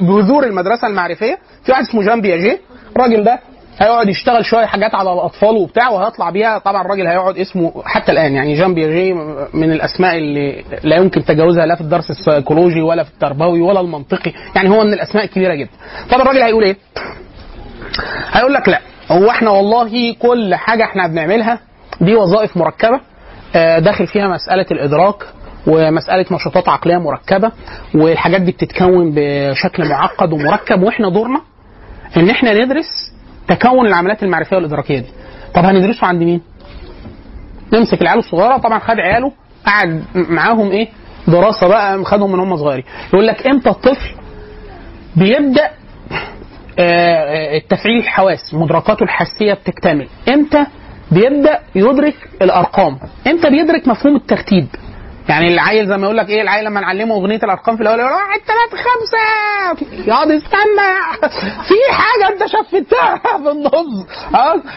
[0.00, 1.38] بذور المدرسة المعرفية.
[1.64, 2.60] في واحد اسمه جان بياجيه
[2.96, 3.40] الراجل ده
[3.80, 6.58] هيقعد يشتغل شوية حاجات على الأطفال وبتاع وهيطلع بيها.
[6.58, 9.14] طبعا الراجل هيقعد اسمه حتى الآن يعني جان بياجيه
[9.54, 14.32] من الأسماء اللي لا يمكن تجاوزها لا في الدرس السيكولوجي ولا في التربوي ولا المنطقي
[14.56, 15.70] يعني هو من الأسماء الكبيرة جدا.
[16.10, 16.76] طب الراجل هيقول إيه؟
[18.32, 21.58] هيقول لك لا هو إحنا والله كل حاجة إحنا بنعملها
[22.00, 23.00] دي وظائف مركبة
[23.56, 25.16] آه، داخل فيها مسألة الإدراك
[25.66, 27.52] ومسألة نشاطات عقلية مركبة
[27.94, 31.40] والحاجات دي بتتكون بشكل معقد ومركب وإحنا دورنا
[32.16, 33.11] إن إحنا ندرس
[33.48, 35.06] تكون العمليات المعرفية والإدراكية دي.
[35.54, 36.40] طب هندرسه عند مين؟
[37.72, 38.56] نمسك العيال الصغيرة.
[38.56, 39.32] طبعا خد عياله
[39.66, 40.88] قعد معاهم إيه؟
[41.28, 42.84] دراسة بقى خدهم من هم صغيرين.
[43.12, 44.14] يقول لك إمتى الطفل
[45.16, 45.70] بيبدأ
[46.78, 50.08] آه، التفعيل الحواس مدركاته الحاسيه بتكتمل.
[50.28, 50.66] إمتى
[51.10, 54.66] بيبدأ يدرك الأرقام؟ إمتى بيدرك مفهوم الترتيب؟
[55.28, 58.12] يعني العيل زي ما يقول لك إيه العيل لما نعلمه أغنية الأرقام في الأول يقول
[58.12, 59.88] واحد ثلاثة خمسة.
[60.08, 60.92] يقعد استنى
[61.68, 64.06] في حاجة أنت شفتها في النص.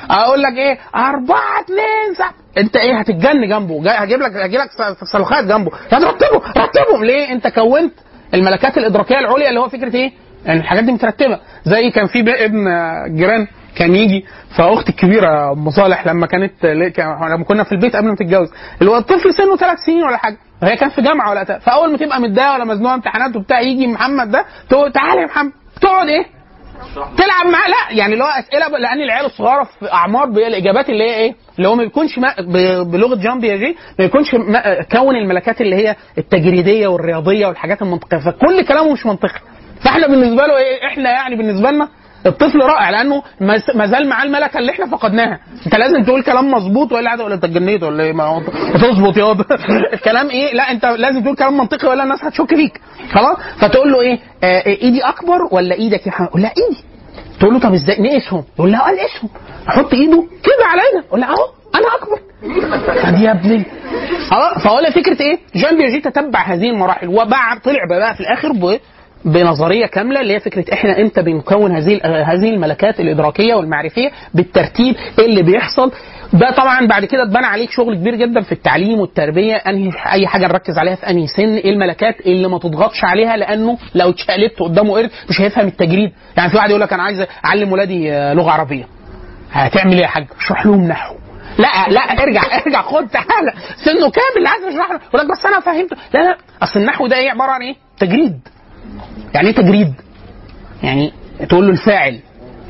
[0.10, 3.92] أقول لك إيه أربعة اثنين أنت إيه هتتجن جنبه.
[3.92, 4.70] هجيب لك هجيب لك
[5.12, 5.72] صاروخات جنبه.
[5.92, 7.94] يا رتبه رتبهم ليه؟ أنت كونت
[8.34, 10.12] الملكات الإدراكية العليا اللي هو فكرة إيه؟
[10.46, 11.40] يعني الحاجات دي مترتبة.
[11.66, 12.66] زي كان في ابن
[13.16, 14.26] جيران كان يجي
[14.58, 18.48] فأختي الكبيرة أم صالح لما كانت لما كنا في البيت قبل ما تتجوز
[18.82, 21.60] الطفل سنه ثلاث سنين ولا حاجة وهي كانت في جامعة ولا.
[21.60, 25.52] فأول ما تبقى متضايقة ولا مزنوقة امتحانات وبتاع يجي محمد ده تقول تعالى يا محمد
[25.82, 26.26] تقعد إيه؟
[26.96, 31.16] تلعب معاه لا يعني اللي هو أسئلة لأن العيال الصغيرة في أعمار الإجابات اللي هي
[31.16, 32.20] إيه؟ اللي هو ما بيكونش
[32.86, 38.66] بلغة جان بياجي ما يكونش ما كون الملكات اللي هي التجريدية والرياضية والحاجات المنطقية فكل
[38.66, 39.40] كلامه مش منطقي
[39.84, 41.88] فإحنا بالنسبة له إيه؟ إحنا يعني بالنسبة لنا
[42.26, 43.24] الطفل رائع لأنه
[43.76, 45.40] ما زال معاه الملكة اللي إحنا فقدناها.
[45.66, 49.38] أنت لازم تقول كلام مظبوط قاعد ولا أنت اتجنيت ولا إيه؟ ما تظبط ياض
[49.94, 52.82] الكلام إيه؟ لا أنت لازم تقول كلام منطقي ولا الناس هتشك فيك.
[53.12, 56.84] خلاص؟ فتقول له إيه؟ آه إيدي أكبر ولا إيدك يا حمد؟ لا إيدي.
[57.40, 58.44] تقول له طب إزاي؟ نقيسهم.
[58.60, 59.30] يقول لها آه نقيسهم
[59.70, 62.20] أحط إيده كده إيدك يقول لها أهو أنا أكبر.
[63.26, 63.64] يا ابني.
[64.30, 68.54] خلاص؟ فهو فكرة إيه؟ جان بياجي تتبع هذه المراحل وبعد طلع بقى في الآخر
[69.26, 75.26] بنظرية كاملة اللي هي فكرة إحنا إمتى بنكون هذه هذه الملكات الإدراكية والمعرفية بالترتيب إيه
[75.26, 75.92] اللي بيحصل.
[76.34, 79.54] ده طبعا بعد كده اتبنى عليك شغل كبير جدا في التعليم والتربية.
[79.56, 83.78] أنهي أي حاجة نركز عليها في أنهي سن؟ إيه الملكات اللي ما تضغطش عليها؟ لأنه
[83.96, 86.12] لو اتشقلبت قدامه قرد مش هيفهم التجريد.
[86.38, 88.88] يعني في واحد يقول لك أنا عايز أعلم ولادي آه، لغة عربية.
[89.52, 91.16] هتعمل إيه يا حاج؟ اشرح لهم نحو.
[91.58, 93.54] لا لا ارجع ارجع خد تعالى.
[93.86, 96.38] سنه كامل عايز اشرح له يقول لك بس أنا فهمته لا لا.
[96.64, 98.40] أصل النحو ده إيه؟ عبارة عن إيه؟ تجريد.
[99.34, 99.94] يعني إيه تجريد؟
[100.84, 101.12] يعني
[101.50, 102.20] تقول له الفاعل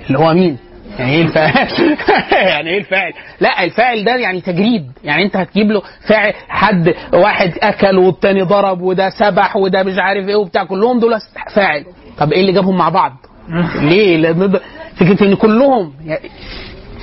[0.07, 0.57] اللي هو مين؟
[0.99, 1.67] يعني إيه الفاعل؟
[2.51, 7.51] يعني إيه الفاعل؟ لا الفاعل ده يعني تجريد، يعني أنت هتجيب له فاعل حد واحد
[7.61, 11.13] أكل والتاني ضرب وده سبح وده مش عارف إيه وبتاع كلهم دول
[11.55, 11.85] فاعل،
[12.17, 13.11] طب إيه اللي جابهم مع بعض؟
[13.89, 14.61] ليه؟ ده-
[14.95, 15.93] فكرة إن كلهم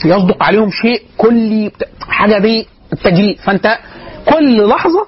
[0.05, 1.70] يصدق عليهم شيء كلي
[2.09, 3.78] حاجة دي التجريد فأنت
[4.28, 5.07] كل لحظة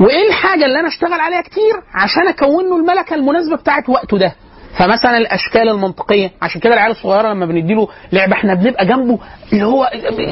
[0.00, 4.32] وإيه الحاجة اللي أنا أشتغل عليها كتير عشان أكون له الملكة المناسبة بتاعت وقته ده؟
[4.78, 9.18] فمثلا الأشكال المنطقية عشان كده العيال الصغيرة لما بنديله لعبة إحنا بنبقى جنبه
[9.52, 9.84] اللي هو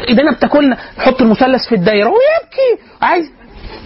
[0.08, 3.30] ايدينا بتاكلنا يحط المثلث في الدايرة ويبكي عايز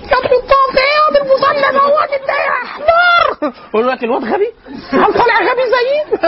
[0.04, 4.48] يحطها في إيه المثلث هو في الدايره احمر يقول لك الواد غبي؟
[4.92, 6.18] هل طالع غبي زيي؟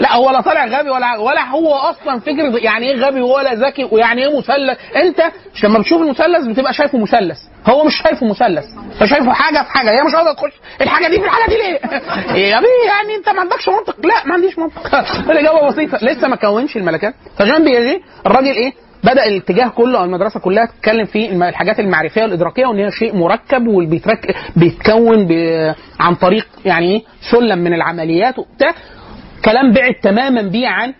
[0.00, 3.88] لا هو لا طالع غبي ولا ولا هو أصلا فكره يعني إيه غبي ولا ذكي
[3.92, 4.78] ويعني إيه مثلث.
[4.96, 5.22] انت
[5.64, 7.38] لما بتشوف المثلث بتبقى شايفه مثلث.
[7.66, 8.64] هو مش شايفه مثلث.
[9.02, 9.90] هو شايفه حاجة في حاجة.
[9.90, 11.80] هي مش قادره تخش الحاجة دي في الحاجة دي ليه؟
[12.50, 13.96] يا بيه يعني انت ما عندكش منطق.
[14.06, 14.94] لا ما عنديش منطق.
[15.30, 15.98] الإجابة بسيطة.
[16.02, 18.72] لسه ما كونش الملكات فجان بيجي الراجل إيه؟
[19.04, 23.66] بدأ الاتجاه كله أو المدرسة كلها تتكلم في الحاجات المعرفية والإدراكية وإن هي شيء مركب
[23.66, 25.32] وبيترك بيتكون ب...
[26.00, 28.74] عن طريق يعني إيه سلم من العمليات وبتاع.
[29.44, 30.94] كلام بعد تماما بيه عن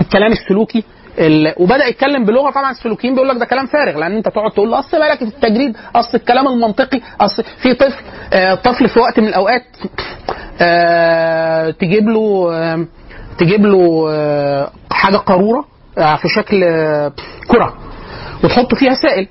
[0.00, 0.84] الكلام السلوكي
[1.18, 1.54] ال...
[1.56, 4.78] وبدأ يتكلم بلغة طبعا السلوكيين بيقول لك ده كلام فارغ لأن أنت تقعد تقول له
[4.78, 8.02] أصل مالك في التجريد؟ أصل الكلام المنطقي أصل في طفل
[8.32, 9.62] آه طفل في وقت من الأوقات
[10.60, 12.86] آه تجيب له آه
[13.38, 14.06] تجيب له
[14.90, 15.64] حاجة قارورة.
[15.94, 17.12] في شكل آه
[17.48, 17.74] كرة.
[18.44, 19.28] وتحط فيها سائل.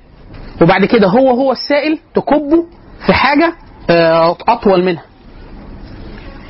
[0.62, 2.66] وبعد كده هو هو السائل تكبه
[3.06, 3.54] في حاجة
[3.90, 5.02] آه أطول منها.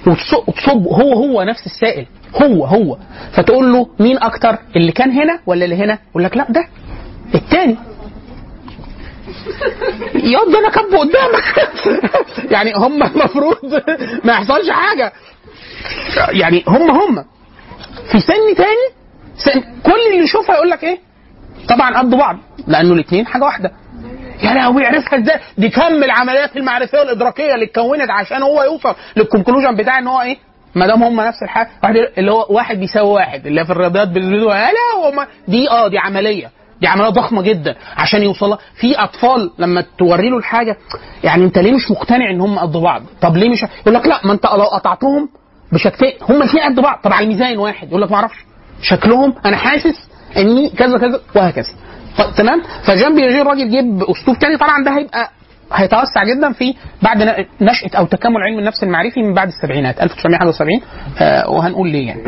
[0.07, 2.07] وتص- وتصب هو هو نفس السائل.
[2.43, 2.97] هو هو.
[3.33, 6.69] فتقول له مين أكتر؟ اللي كان هنا ولا اللي هنا؟ يقول لك لا ده
[7.35, 7.77] التاني.
[10.15, 11.69] ياض ده أنا كبه قدامك.
[12.55, 13.57] يعني هم المفروض
[14.25, 15.13] ما يحصلش حاجة.
[16.31, 17.25] يعني هم هم.
[18.13, 19.04] في سن تاني
[19.83, 20.99] كل اللي يشوفها يقول لك إيه؟
[21.69, 22.37] طبعا قد بعض
[22.67, 23.73] لأنه الاثنين حاجة واحدة.
[24.43, 29.77] يا لهوي عرفها إزاي؟ دي كم العمليات المعرفية والإدراكية اللي اتكونت عشان هو يوصل للكونكلوجن
[29.77, 30.37] بتاع إن هو إيه؟
[30.75, 34.71] ما دام هم نفس الحاجة واحد اللي هو واحد بيساوي واحد اللي في الرياضيات يا
[34.73, 36.51] لا هم دي آه دي عملية.
[36.81, 40.77] دي عملية ضخمة جدا عشان يوصلها في أطفال لما توري له الحاجة
[41.25, 44.21] يعني أنت ليه مش مقتنع إن هم قد بعض؟ طب ليه مش يقول لك لا
[44.25, 45.29] ما أنت لو قطعتهم
[45.73, 47.01] بشكلين هم الاثنين قد بعض.
[47.03, 48.37] طب على الميزان واحد يقول لك ما أعرفش.
[48.85, 51.69] شكلهم أنا حاسس إني كذا كذا وهكذا.
[52.37, 55.31] تمام؟ فجان بيجي الراجل جيب أسلوب تاني طبعا ده هيبقى
[55.73, 60.81] هيتوسع جدا في بعد نشأة أو تكامل علم النفس المعرفي من بعد السبعينات 1971
[61.21, 62.23] آه وهنقول ليه يعني.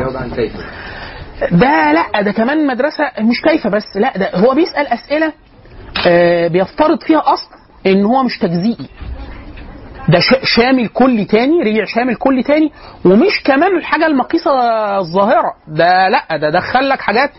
[1.51, 5.33] ده لأ ده كمان مدرسة مش كيف بس لأ ده هو بيسأل أسئلة
[6.07, 7.49] آه بيفترض فيها أصل
[7.85, 8.87] إن هو مش تجزيئي
[10.09, 12.71] ده شامل كلي تاني رجع شامل كلي تاني
[13.05, 14.51] ومش كمان الحاجة المقيسة
[14.97, 15.53] الظاهرة.
[15.67, 17.31] ده لا ده دخل لك حاجات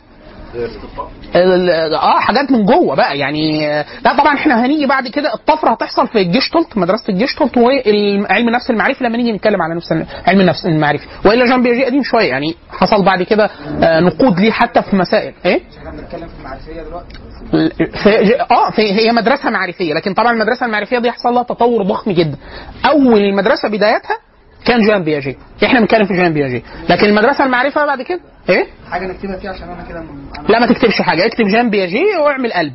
[1.34, 3.66] آه حاجات من جوه بقى يعني
[4.04, 9.04] لا طبعا إحنا هنيجي بعد كده الطفرة هتحصل في الجيشتولت مدرسة الجيشتولت وعلم النفس المعرفي
[9.04, 9.92] لما نيجي نتكلم على نفس
[10.26, 13.50] علم النفس المعرفي وإلا جان بيجي قديم شوية يعني حصل بعد كده
[13.82, 15.32] آه، نقود ليه حتى في مسائل.
[15.44, 17.18] إيه؟ إحنا بنتكلم في المعرفيه دلوقتي
[18.02, 22.10] في آه في هي مدرسة معرفية لكن طبعا المدرسة المعرفية دي حصل لها تطور ضخم
[22.12, 22.36] جدا.
[22.86, 24.16] أول المدرسة بدايتها
[24.66, 29.06] كان جان بياجي إحنا بنتكلم في جان بياجي لكن المدرسة المعرفة بعد كده؟ إيه؟ حاجة
[29.06, 30.08] نكتبها فيها عشان أنا كده أنا
[30.48, 31.26] لا ما تكتبش حاجة.
[31.26, 32.72] اكتب جان بياجي واعمل قلب.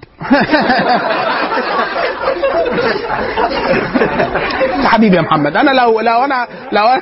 [4.84, 7.02] يا حبيبي يا محمد أنا لو لو أنا لو أنا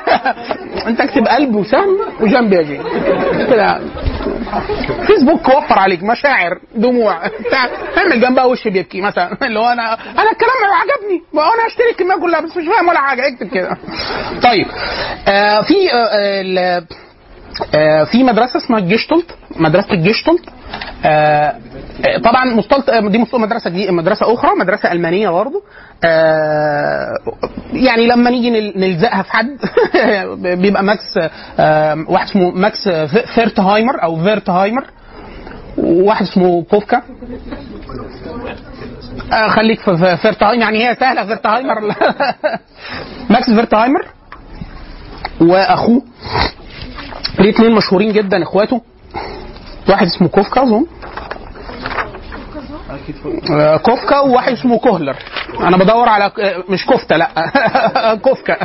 [0.88, 2.80] أنت اكتب قلب وسهم وجان بياجي
[3.49, 3.80] كده.
[5.07, 7.27] فيسبوك وفر عليك مشاعر دموع.
[7.27, 9.38] بتاع اعمل جنبها وش بيبكي مثلا.
[9.43, 11.22] اللي هو أنا أنا الكلام عجبني.
[11.34, 13.27] أنا هشتري الكمية كلها بس مش فاهم ولا حاجة.
[13.27, 13.77] اكتب كده.
[14.43, 14.68] طيب.
[15.27, 16.84] آه في آه،
[18.11, 19.26] في مدرسة اسمها الجيشتولت
[19.56, 20.45] مدرسة الجيشتولت
[21.06, 21.07] آه،
[22.07, 25.64] آه، طبعا مستلط آه، دي مدرسة جديدة مدرسة أخرى مدرسة ألمانية برضه
[26.03, 27.14] آه،
[27.73, 29.57] يعني لما نيجي نل- نلزقها في حد
[30.61, 31.19] بيبقى ماكس
[31.60, 32.90] آه، واحد اسمه ماكس
[33.36, 34.84] فيرتهايمر أو فيرتهايمر
[35.78, 37.02] وواحد اسمه كوفكا
[39.34, 41.82] آه، خليك في فيرتهايمر يعني هي سهلة فيرتهايمر.
[43.30, 44.06] ماكس فيرتهايمر
[45.41, 46.02] وأخوه.
[47.39, 48.81] ليه اتنين مشهورين جدا إخواته؟
[49.89, 50.85] واحد اسمه كوفكا أظن.
[53.52, 55.15] آه، كوفكا وواحد اسمه كوهلر.
[55.60, 57.30] أنا بدور على آه، مش كفتة لأ.
[58.23, 58.57] كوفكا.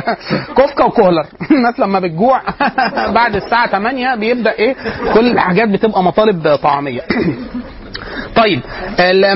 [0.55, 1.25] كوفكا وكوهلر.
[1.51, 2.41] الناس لما بتجوع
[3.19, 4.75] بعد الساعة 8 بيبدأ إيه؟
[5.13, 7.01] كل الحاجات بتبقى مطالب طعاميه
[8.37, 8.61] طيب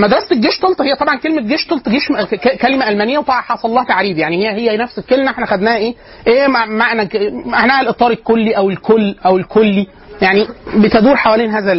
[0.01, 4.47] مدرسة الجيشتلت هي طبعا كلمة جيش ك- ك- كلمة ألمانية وطبعا حصل لها تعريب يعني
[4.49, 5.95] هي هي نفس الكلمة إحنا خدناها إيه؟
[6.27, 7.09] إيه مع- معنى
[7.45, 9.87] معناها الإطار الكلي أو الكل أو الكلي
[10.21, 11.73] يعني بتدور حوالين هذا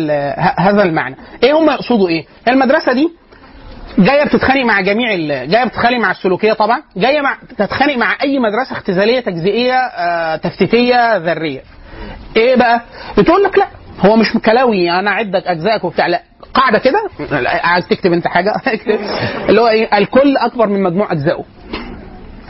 [0.58, 1.16] هذا المعنى.
[1.42, 3.08] إيه هم يقصدوا إيه؟ المدرسة دي
[3.98, 8.72] جاية بتتخانق مع جميع جاية بتتخانق مع السلوكية طبعا جاية مع تتخانق مع أي مدرسة
[8.72, 11.60] اختزالية تجزئية آه، تفتيتية ذرية
[12.36, 12.80] إيه بقى
[13.18, 13.66] بتقول لك لا
[14.00, 16.22] هو مش كلاوي أنا اعدك أجزائك وبتاع لا
[16.54, 16.98] قاعدة كده
[17.64, 18.98] عايز تكتب انت حاجة اكتب
[19.48, 21.44] اللي هو إيه الكل أكبر من مجموع أجزائه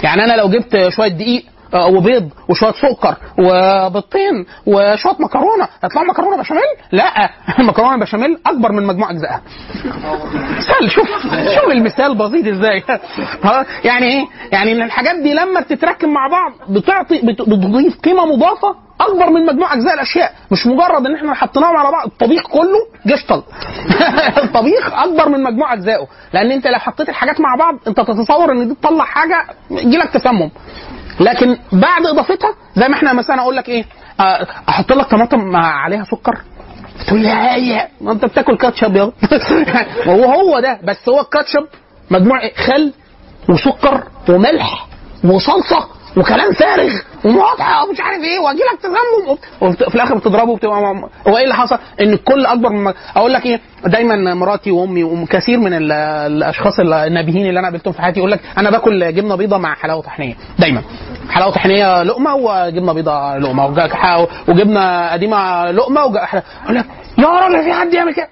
[0.02, 6.36] يعني أنا لو جبت شوية دقيق آه، وبيض وشوية سكر وبيضتين وشوية مكرونة هيطلع مكرونة
[6.42, 6.62] بشاميل؟
[6.92, 9.42] لا المكرونه بشاميل أكبر من مجموع أجزائها.
[10.58, 11.08] مثال شوف
[11.60, 12.82] شوف المثال بسيط إزاي
[13.44, 18.26] ها، يعني إيه؟ يعني إن الحاجات دي لما بتتركب مع بعض بتعطي بت- بتضيف قيمة
[18.26, 20.32] مضافة أكبر من مجموع أجزاء الأشياء.
[20.50, 22.06] مش مجرد إن إحنا حطيناهم على بعض.
[22.06, 23.42] الطبيخ كله جشطل.
[24.44, 28.68] الطبيخ أكبر من مجموع اجزائه لأن أنت لو حطيت الحاجات مع بعض أنت تتصور إن
[28.68, 30.50] دي تطلع حاجة يجيلك تسمم
[31.20, 33.84] لكن بعد إضافتها زي ما إحنا مثلا أقول لك إيه
[34.20, 36.38] آه، أحط لك طماطم عليها سكر.
[37.06, 39.12] تقول لي ما أنت بتاكل كاتشب يا.
[40.08, 40.78] هو هو ده.
[40.84, 41.66] بس هو الكاتشب
[42.10, 42.92] مجموع خل
[43.48, 44.86] وسكر وملح
[45.24, 45.88] وصلصة.
[46.16, 46.92] وكلام فارغ
[47.24, 50.76] ومقاطعه ومش عارف إيه واجي لك تسمم وفي في الآخر بتضربه وبتبقى
[51.28, 55.58] هو إيه اللي حصل؟ إن الكل أكبر من أقول لك إيه دايما مراتي وأمي وكثير
[55.58, 55.92] من ال-
[56.32, 60.02] الأشخاص النابهين اللي أنا قابلتهم في حياتي يقول لك أنا باكل جبنة بيضة مع حلاوة
[60.02, 60.82] طحينية دايما
[61.30, 66.16] حلاوة طحينية لقمة وجبنة بيضة لقمة وج- وجبنة قديمة لقمة وج-
[66.64, 66.84] أقول لك
[67.18, 68.28] يا راجل في حد يعمل كده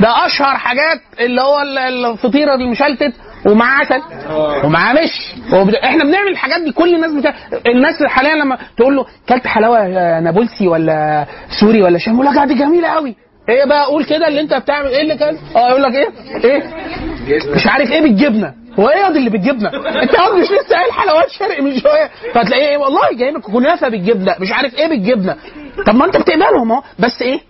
[0.00, 3.12] ده أشهر حاجات اللي هو ال- الفطيرة المشلتت
[3.46, 4.02] ومعاه عسل.
[4.66, 5.34] ومعاه مش.
[5.52, 7.34] وبد- إحنا بنعمل الحاجات دي كل الناس بتاع
[7.66, 9.88] الناس حاليا لما تقول له كلت حلاوة
[10.20, 11.26] نابلسي ولا
[11.60, 13.16] سوري ولا شام؟ يقول لك دي جميلة قوي
[13.48, 14.88] إيه بقى؟ قول كده اللي أنت بتعمل.
[14.88, 16.08] إيه اللي كان؟ آه يقول لك إيه؟
[16.44, 16.62] إيه؟
[17.54, 18.54] مش عارف إيه بالجبنة.
[18.78, 19.68] هو إيه ياض اللي بالجبنة؟
[20.02, 22.10] أنت ياض مش لسه قايل حلويات شرقي من شوية.
[22.34, 24.34] فتلاقيه إيه؟ والله جايبك كنافة بالجبنة.
[24.40, 25.36] مش عارف إيه بالجبنة.
[25.86, 26.82] طب ما أنت بتقبلهم أهو.
[26.98, 27.40] بس إيه؟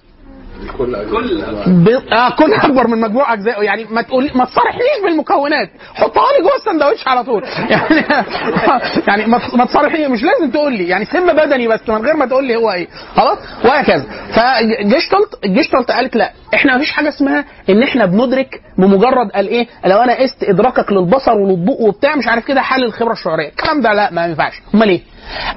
[1.84, 5.68] ب- آه كل أكبر من مجموع اجزائه يعني ما تقول ما تصارحنيش بالمكونات.
[5.94, 7.42] حطها لي جوه السندوتش على طول.
[7.70, 8.04] يعني
[9.08, 10.88] يعني ما ما تصارحني مش لازم تقول لي.
[10.88, 12.88] يعني سم بدني بس من غير ما تقول لي هو إيه.
[13.16, 14.04] خلاص؟ وهكذا.
[14.34, 16.32] فجيشتلت جيشتلت قالت لا.
[16.54, 20.92] إحنا ما فيش حاجة اسمها إن إحنا بندرك بمجرد قال إيه؟ لو أنا قست إدراكك
[20.92, 23.48] للبصر وللضوء وبتاع مش عارف كده حل الخبرة الشعورية.
[23.48, 24.52] الكلام ده لا ما ينفعش.
[24.74, 25.00] أمال إيه؟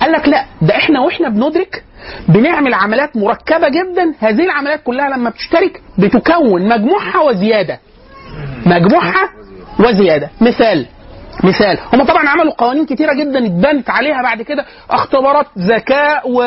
[0.02, 1.84] قال لك لا ده إحنا وإحنا بندرك
[2.27, 7.80] بنعمل عمليات مركبة جدا هذه العمليات كلها لما بتشترك بتكون مجموعها وزيادة.
[8.65, 9.30] مجموعها
[9.80, 10.30] وزيادة.
[10.41, 10.85] مثال
[11.43, 11.77] مثال.
[11.93, 16.38] هم طبعا عملوا قوانين كتيرة جدا اتبنت عليها بعد كده اختبارات ذكاء و...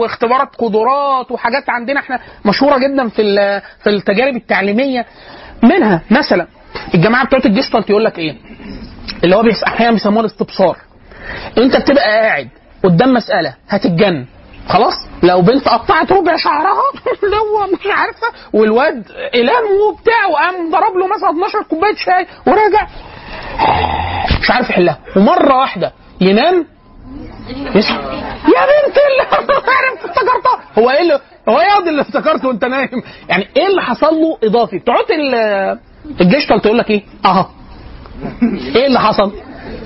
[0.00, 3.60] واختبارات قدرات وحاجات عندنا إحنا مشهورة جدا في ال...
[3.82, 5.06] في التجارب التعليمية.
[5.62, 6.46] منها مثلا
[6.94, 8.36] الجماعة بتوع الجيستالت يقول لك إيه؟
[9.24, 10.76] اللي هو أحيانا بيسموه الاستبصار.
[11.58, 12.48] أنت بتبقى قاعد
[12.84, 14.26] قدام مسألة هتتجن
[14.68, 16.72] خلاص؟ لو بنت قطعت ربع شعرها
[17.42, 19.04] هو مش عارفة والواد
[19.34, 22.86] قلام وبتاع وقام ضرب له مثلا 12 كوباية شاي وراجع
[24.42, 24.98] مش عارف يحلها.
[25.16, 26.66] ومرة واحدة ينام.
[27.74, 27.94] يصحى
[28.44, 30.60] يا بنت اللي عرفت افتكرتها.
[30.78, 32.88] هو إيه اللي هو إيه اللي افتكرته وأنت نايم؟
[33.28, 34.78] يعني إيه اللي حصل له إضافي؟
[35.10, 35.78] ال-
[36.20, 37.50] الجيش تقول لك إيه؟ أها.
[38.76, 39.32] إيه اللي حصل؟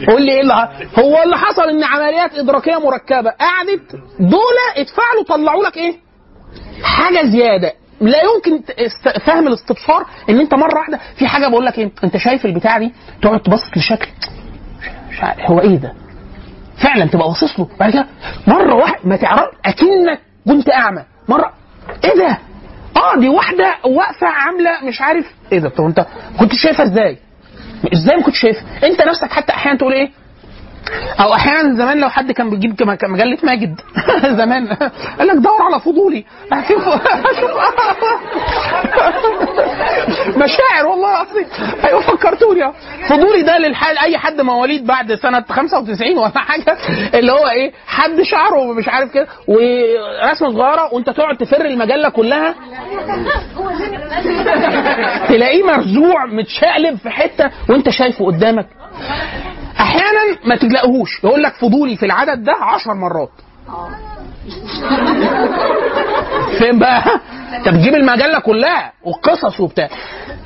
[0.09, 0.55] قول لي إيه اللي
[0.99, 3.31] هو اللي حصل إن عمليات إدراكية مركبة.
[3.31, 5.97] قعدت دول اتفاعلوا طلعوا لك إيه؟
[6.83, 7.73] حاجة زيادة.
[8.01, 8.63] لا يمكن
[9.27, 12.93] فهم الاستبصار إن أنت مرة واحدة في حاجة بقول لك إيه؟ أنت شايف البتاع دي
[13.23, 14.09] تقعد تبص لشكل.
[15.41, 15.93] هو إيه ده؟
[16.83, 17.69] فعلا تبقى باصص له.
[17.81, 18.07] بعد كده
[18.47, 21.05] مرة واحدة ما تعرف أكنك كنت أعمى.
[21.29, 21.53] مره
[22.05, 22.39] إيه ده؟
[22.97, 26.07] آه دي واحدة واقفة عاملة مش عارف إيه ده؟ طب أنت
[26.41, 27.19] كنت شايفها إزاي؟
[27.93, 30.11] إزاي ما كنتش شايفها؟ انت نفسك حتى أحيانا تقول إيه؟
[31.21, 33.81] أو أحيانا زمان لو حد كان بيجيب مجلة ماجد.
[34.41, 34.67] زمان.
[35.19, 36.25] قال لك دور على فضولي.
[36.69, 36.85] شوف
[37.41, 37.51] شوف
[40.37, 41.47] مشاعر والله العظيم.
[41.85, 42.73] أيوه فكرتوني.
[43.09, 46.77] فضولي ده للحال أي حد مواليد بعد سنة 95 ولا حاجة
[47.15, 52.55] اللي هو إيه؟ حد شعره مش عارف كده ورسمة صغيرة وأنت تقعد تفر المجلة كلها.
[55.29, 58.67] تلاقيه مرزوع متشقلب في حتة وانت شايفه قدامك.
[59.81, 61.25] أحيانا ما تلاقيهوش.
[61.25, 63.31] يقول لك فضولي في العدد ده عشر مرات.
[66.59, 67.03] فين بقى؟
[67.59, 69.89] انت بتجيب المجلة كلها والقصص وبتاع.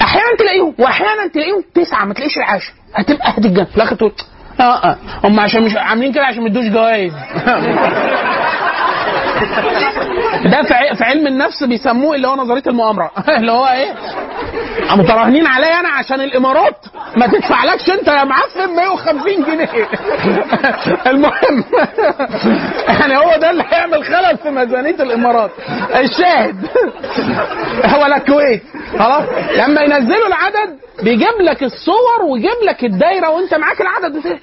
[0.02, 2.73] أحيانا تلاقيهم وأحيانا تلاقيهم تسعة ما تلاقيش العاشر.
[2.94, 4.12] هتبقى هتتجنن في الآخر تقول
[4.61, 4.97] آه آه.
[5.24, 7.12] هم عشان مش عاملين كده عشان ما يدوش جوائز.
[10.45, 10.62] ده
[10.95, 13.11] في علم النفس بيسموه اللي هو نظرية المؤامرة.
[13.39, 13.95] اللي هو إيه؟
[14.97, 16.77] متراهنين عليا أنا عشان الإمارات؟
[17.17, 19.89] ما تدفعلكش أنت يا معفن 150 جنيه.
[21.11, 21.65] المهم
[23.01, 25.51] يعني هو ده اللي هيعمل خلل في ميزانية الإمارات.
[25.95, 26.67] الشاهد.
[28.03, 28.62] ولا الكويت
[28.99, 29.25] خلاص؟
[29.57, 34.41] لما ينزلوا العدد بيجيب لك الصور ويجيب لك الدايرة وأنت معاك العدد بتاعك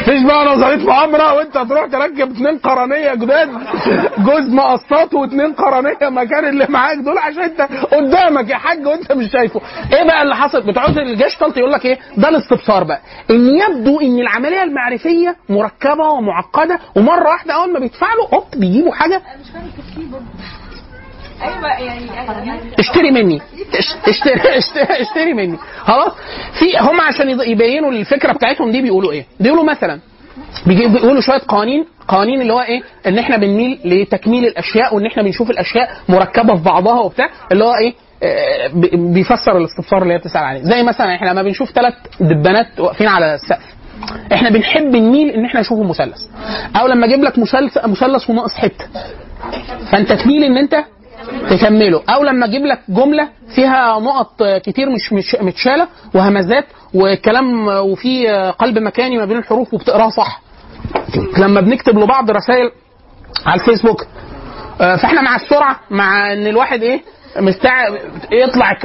[0.00, 3.48] مفيش بقى نظرية مؤامرة وانت تروح تركب اتنين قرنية جداد
[4.18, 7.60] جوز مقسطات واتنين قرنية مكان اللي معاك دول عشان انت
[7.94, 9.60] قدامك يا حاج وانت مش شايفه.
[9.92, 13.00] إيه بقى اللي حصل؟ بتوع الجيش طلت يقول لك إيه؟ ده الاستبصار بقى.
[13.30, 18.92] ان يبدو ان العملية المعرفية مركبة ومعقدة ومرة واحدة اول ما بيدفع له هوب بيجيبوا
[18.92, 19.22] حاجة.
[21.42, 22.06] أيوه يعني
[22.46, 23.40] يعني اشتري مني.
[23.78, 25.56] اش- اشتري اشتري, اشتري مني.
[25.78, 26.12] خلاص؟
[26.58, 30.00] في هم عشان يبينوا الفكرة بتاعتهم دي بيقولوا إيه؟ بيقولوا مثلا
[30.66, 35.50] بيقولوا شوية قوانين قوانين اللي هو إيه؟ إن إحنا بنميل لتكميل الأشياء وإن إحنا بنشوف
[35.50, 40.44] الأشياء مركبة في بعضها وبتاع اللي هو إيه؟ آه، بي- بيفسر الاستفسار اللي هي بتسأل
[40.44, 40.62] عليه.
[40.62, 43.74] زي مثلا إحنا لما بنشوف ثلاث دبانات واقفين على السقف
[44.32, 46.18] إحنا بنحب نميل إن إحنا نشوفه مثلث
[46.80, 48.84] أو لما أجيب لك مثلث مثلث وناقص حتة.
[49.92, 50.74] فأنت تميل إن أنت
[51.50, 52.02] تكمله.
[52.08, 56.64] أو لما أجيب لك جملة فيها نقط كتير مش مش متشالة وهمزات
[56.94, 58.28] وكلام وفي
[58.58, 60.40] قلب مكاني ما بين الحروف وبتقراها صح.
[61.38, 62.70] لما بنكتب لبعض رسائل
[63.46, 64.06] على الفيسبوك
[64.80, 67.00] آه، فإحنا مع السرعة مع إن الواحد إيه
[67.40, 67.88] مستع
[68.32, 68.84] يطلع ك...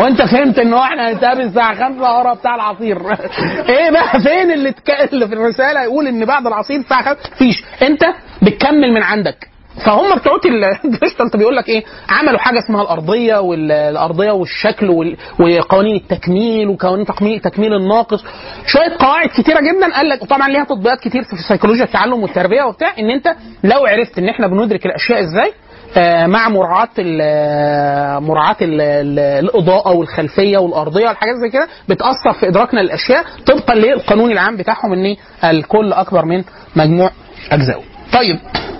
[0.00, 2.98] وأنت فهمت إن هو إحنا هنتقابل الساعة 5 ورا بتاع العصير.
[3.68, 4.90] إيه بقى فين اللي, تك...
[4.90, 7.64] اللي في الرسالة يقول إن بعد العصير الساعة 5 فيش.
[7.82, 8.00] أنت
[8.42, 9.48] بتكمل من عندك.
[9.84, 10.32] فهم بتوع
[10.84, 17.06] الديجيتال بيقول لك إيه؟ عملوا حاجة اسمها الأرضية والارضيه والشكل وال- وقوانين التكميل وقوانين
[17.42, 18.24] تكميل الناقص.
[18.66, 19.94] شوية قواعد كتيرة جدا.
[19.94, 22.92] قال لك وطبعا ليها تطبيقات كتير في سيكولوجيا التعلم والتربية وبتاع.
[22.98, 23.34] إن أنت
[23.64, 25.52] لو عرفت إن إحنا بندرك الأشياء إزاي
[25.96, 28.80] آه، مع مراعاة ال مراعاة ال
[29.18, 35.16] الإضاءة والخلفية والأرضية والحاجات زي كده بتأثر في إدراكنا للأشياء طبقا للقانون العام بتاعهم إن
[35.44, 36.44] الكل أكبر من
[36.76, 37.10] مجموع
[37.50, 37.82] أجزائه.
[38.12, 38.71] طيب آه،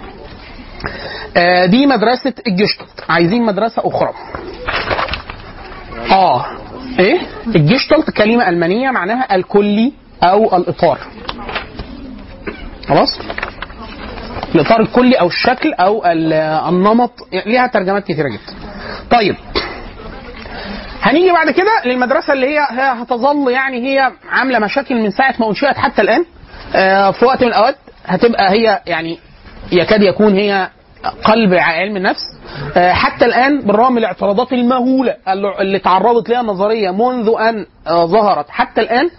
[1.67, 4.13] دي مدرسة الجشتلت عايزين مدرسة أخرى.
[6.11, 6.47] آه.
[6.99, 9.93] إيه؟ الجشتلت كلمة ألمانية معناها الكلي
[10.23, 10.99] أو الإطار.
[12.89, 13.21] خلاص؟
[14.55, 16.33] الإطار الكلي أو الشكل أو ال-
[16.69, 17.13] النمط.
[17.47, 18.55] ليها ترجمات كثيرة جدا.
[19.11, 19.37] طيب.
[21.03, 25.77] هنيجي بعد كده للمدرسة اللي هي هتظل يعني هي عاملة مشاكل من ساعة ما أنشئت
[25.77, 26.25] حتى الآن.
[26.75, 27.77] آه، في وقت من الأوقات
[28.07, 29.19] هتبقى هي يعني
[29.73, 30.69] يكاد يكون هي
[31.25, 32.21] قلب علم النفس
[32.77, 35.17] آه، حتى الآن بالرغم من الاعتراضات المهولة
[35.61, 39.11] اللي تعرضت لها النظريه منذ أن آه، ظهرت حتى الآن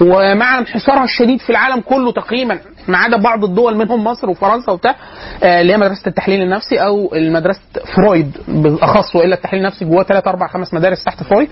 [0.00, 2.58] ومع انحسارها الشديد في العالم كله تقريبا
[2.88, 4.94] ما عدا بعض الدول منهم مصر وفرنسا وبتاع
[5.42, 7.60] آه، اللي هي مدرسة التحليل النفسي أو مدرسه
[7.96, 11.48] فرويد بالأخص وإلا التحليل النفسي جواه ثلاث أربع خمس مدارس تحت فرويد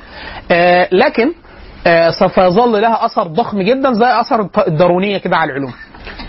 [0.92, 1.32] لكن
[2.18, 5.72] سوف يظل لها أثر ضخم جدا زي أثر الدارونية كده على العلوم.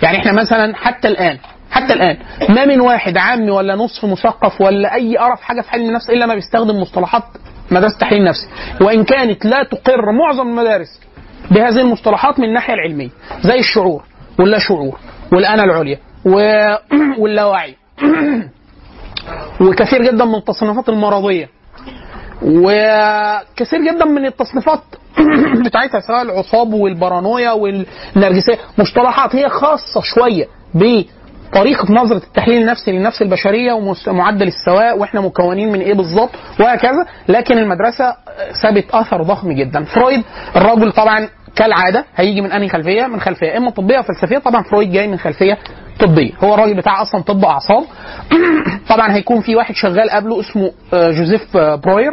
[0.04, 1.38] يعني إحنا مثلا حتى الآن
[1.72, 2.18] حتى الآن.
[2.50, 6.26] ما من واحد عامي ولا نصف مثقف ولا أي قرف حاجة في علم النفس إلا
[6.26, 7.24] ما بيستخدم مصطلحات
[7.72, 8.48] مدرسه التحليل النفسي
[8.82, 11.00] وإن كانت لا تقر معظم المدارس
[11.52, 13.10] بهذه المصطلحات من الناحية العلمية
[13.42, 14.04] زي الشعور
[14.40, 14.98] واللا شعور
[15.34, 16.00] والأنا العليا
[17.18, 17.76] واللاوعي
[19.62, 21.50] وكثير جدا من التصنيفات المرضية.
[22.42, 24.84] وكثير جدا من التصنيفات
[25.66, 30.48] بتاعتها سواء العصاب والبارانويا والنرجسية مصطلحات هي خاصة شوية
[31.52, 33.74] بطريقه نظرة التحليل النفسي للنفس البشرية
[34.08, 36.30] ومعدل السواء وإحنا مكونين من إيه بالظبط
[36.60, 37.06] وهكذا.
[37.28, 38.16] لكن المدرسة
[38.62, 39.84] سابت أثر ضخم جدا.
[39.84, 40.24] فرويد
[40.56, 44.38] الراجل طبعا كالعادة هيجي من أنهي خلفية؟ من خلفية إما طبية أو فلسفية.
[44.38, 45.58] طبعا فرويد جاي من خلفية
[46.00, 46.32] طبية.
[46.44, 47.84] هو الراجل بتاع أصلا طب اعصاب
[48.90, 52.12] طبعا هيكون في واحد شغال قبله اسمه آه، جوزيف آه، بروير.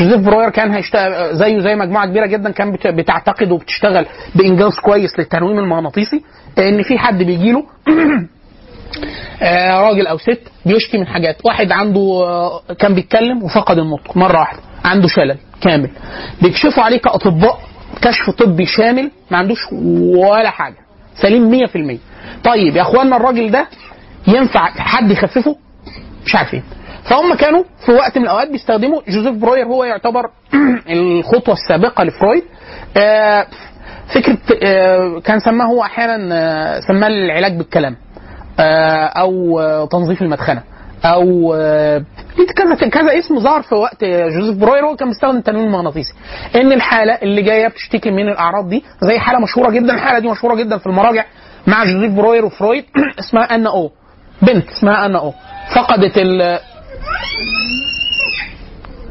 [0.00, 5.18] جوزيف بروير كان هيشتغل زيه زي مجموعة كبيرة جدا كان بت- بتعتقد وبتشتغل بإنجاز كويس
[5.18, 6.22] للتنويم المغناطيسي.
[6.58, 7.58] إن في حد بيجي له
[7.88, 8.37] آه،
[9.80, 11.36] راجل أو ست بيشكي من حاجات.
[11.44, 14.60] واحد عنده آه، كان بيتكلم وفقد النطق مرة واحدة.
[14.84, 15.90] عنده شلل كامل.
[16.42, 17.58] بيكشفوا عليه كأطباء.
[18.02, 19.10] كشف طبي شامل.
[19.30, 19.58] ما عندوش
[20.16, 20.76] ولا حاجة.
[21.22, 21.98] سليم 100%
[22.44, 23.66] طيب يا أخوانا الراجل ده
[24.28, 25.56] ينفع حد يخففه؟
[26.26, 26.62] مش عارفين
[27.04, 29.66] فهم كانوا في وقت من الأوقات بيستخدموا جوزيف بروير.
[29.66, 30.30] هو يعتبر
[30.90, 32.42] الخطوة السابقة لفرويد.
[32.96, 33.46] آه،
[34.14, 36.34] فكرة آه، كان سماه هو أحيانا
[36.76, 37.92] آه، سماه العلاج بالكلام.
[37.92, 38.07] آه،
[38.60, 40.62] أو آه، تنظيف المدخنة.
[41.04, 42.02] أو آه،
[42.56, 46.14] كذا كذا اسم ظهر في وقت جوزيف بروير هو كان بيستخدم التنويم المغناطيسي
[46.56, 50.54] إن الحالة اللي جاية بتشتكي من الأعراض دي زي حالة مشهورة جدا الحالة دي مشهورة
[50.54, 51.24] جدا في المراجع
[51.66, 52.84] مع جوزيف بروير وفرويد
[53.20, 53.90] اسمها ان أو.
[54.42, 55.32] بنت اسمها ان أو.
[55.74, 56.58] فقدت ال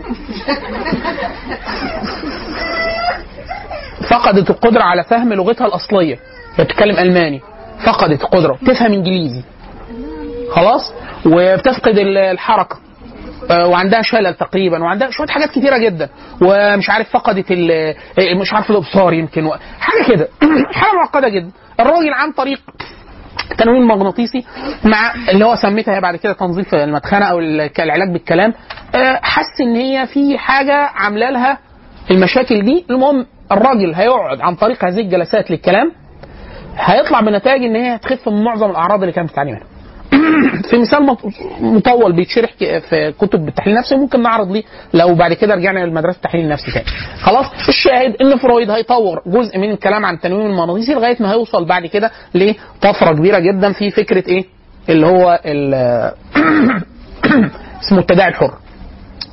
[4.10, 6.20] فقدت القدرة على فهم لغتها الأصلية.
[6.60, 7.42] بتتكلم ألماني.
[7.86, 9.44] فقدت القدره تفهم إنجليزي.
[10.52, 10.94] خلاص؟
[11.26, 12.78] وبتفقد ال- الحركة.
[13.52, 16.10] آه، وعندها شلل تقريبا وعندها شوية حاجات كتيرة جدا.
[16.42, 17.96] ومش عارف فقدت آه،
[18.42, 19.50] مش عارف الأبصار يمكن.
[19.80, 20.28] حاجة كده.
[20.74, 21.52] حاجة معقدة جدا.
[21.80, 22.60] الراجل عن طريق
[23.58, 24.46] تنويم مغناطيسي
[24.84, 28.54] مع اللي هو سميتها هي بعد كده تنظيف المدخنة أو ال- العلاج بالكلام.
[28.96, 31.58] آه، حس إن هي في حاجة عاملة لها
[32.12, 32.86] المشاكل دي.
[32.90, 35.92] المهم الراجل هيقعد عن طريق هذه الجلسات للكلام.
[36.78, 39.64] هيطلع بنتائج إن هي هتخف من معظم الأعراض اللي كانت بتعاني منها.
[40.70, 41.26] في مثال مط-
[41.62, 42.50] مطول بيتشرح
[42.90, 44.64] في كتب التحليل النفسي ممكن نعرض ليه
[44.94, 46.86] لو بعد كده رجعنا لمدرسه التحليل النفسي تاني.
[47.22, 51.86] خلاص؟ الشاهد إن فرويد هيطور جزء من الكلام عن التنويم المغناطيسي لغاية ما هيوصل بعد
[51.86, 54.46] كده لطفره كبيرة جدا في فكرة إيه؟
[54.90, 55.40] اللي هو
[57.84, 58.54] اسمه التداعي الحر.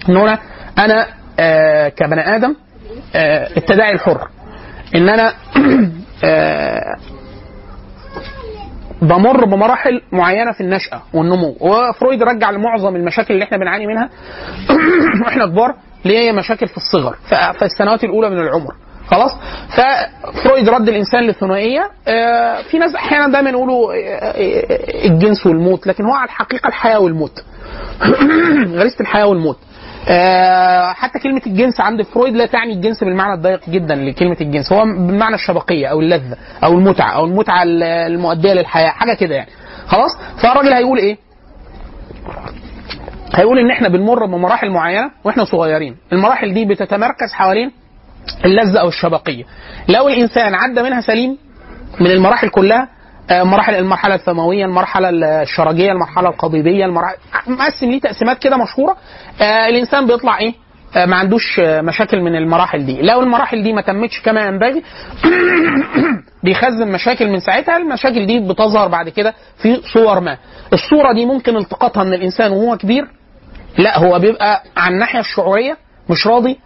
[0.09, 0.39] إن هنا
[0.79, 1.07] أنا
[1.39, 2.55] آه كبني آدم
[3.15, 4.29] آه التداعي الحر.
[4.95, 5.33] إن أنا
[6.25, 6.95] آه
[9.03, 11.57] بمر بمراحل معينة في النشأة والنمو.
[11.61, 14.11] وفرويد رجع لمعظم المشاكل اللي إحنا بنعاني منها.
[15.25, 17.17] وإحنا كبار اللي هي مشاكل في الصغر؟
[17.59, 18.75] في السنوات الأولى من العمر.
[19.07, 19.31] خلاص؟
[19.69, 21.91] ففرويد رد الإنسان للثنائية.
[22.09, 26.99] آه، في ناس أحيانا دايما يقولوا آه، آه، الجنس والموت لكن هو على الحقيقة الحياة
[26.99, 27.45] والموت.
[28.79, 29.59] غريزة الحياة والموت.
[30.09, 34.73] آه، حتى كلمة الجنس عند فرويد لا تعني الجنس بالمعنى الضيق جدا لكلمة الجنس.
[34.73, 39.51] هو بالمعنى الشبقية أو اللذة أو المتعة أو المتعة المؤدية للحياة حاجة كده يعني.
[39.87, 40.11] خلاص؟
[40.43, 41.17] فالراجل هيقول إيه؟
[43.35, 45.97] هيقول إن إحنا بنمر بمراحل معينة وإحنا صغيرين.
[46.13, 47.71] المراحل دي بتتمركز حوالين
[48.45, 49.45] اللذة أو الشبقية.
[49.89, 51.39] لو الإنسان عدى منها سليم
[52.01, 52.89] من المراحل كلها
[53.31, 55.09] مراحل المرحلة الثانوية المرحلة
[55.43, 58.97] الشرجية المرحلة القضيبيه المراحل مقسم ليه تقسيمات كده مشهورة.
[59.41, 60.55] آه، الإنسان بيطلع إيه؟
[60.97, 63.03] آه، ما عندوش آه، مشاكل من المراحل دي.
[63.03, 64.83] لو المراحل دي ما تمتش كما ينبغي
[66.45, 67.77] بيخزن مشاكل من ساعتها.
[67.77, 70.39] المشاكل دي بتظهر بعد كده في صور ما.
[70.73, 73.07] الصورة دي ممكن التقاطها من الإنسان وهو كبير.
[73.79, 75.77] لا هو بيبقى على الناحية الشعورية
[76.11, 76.59] مش راضي.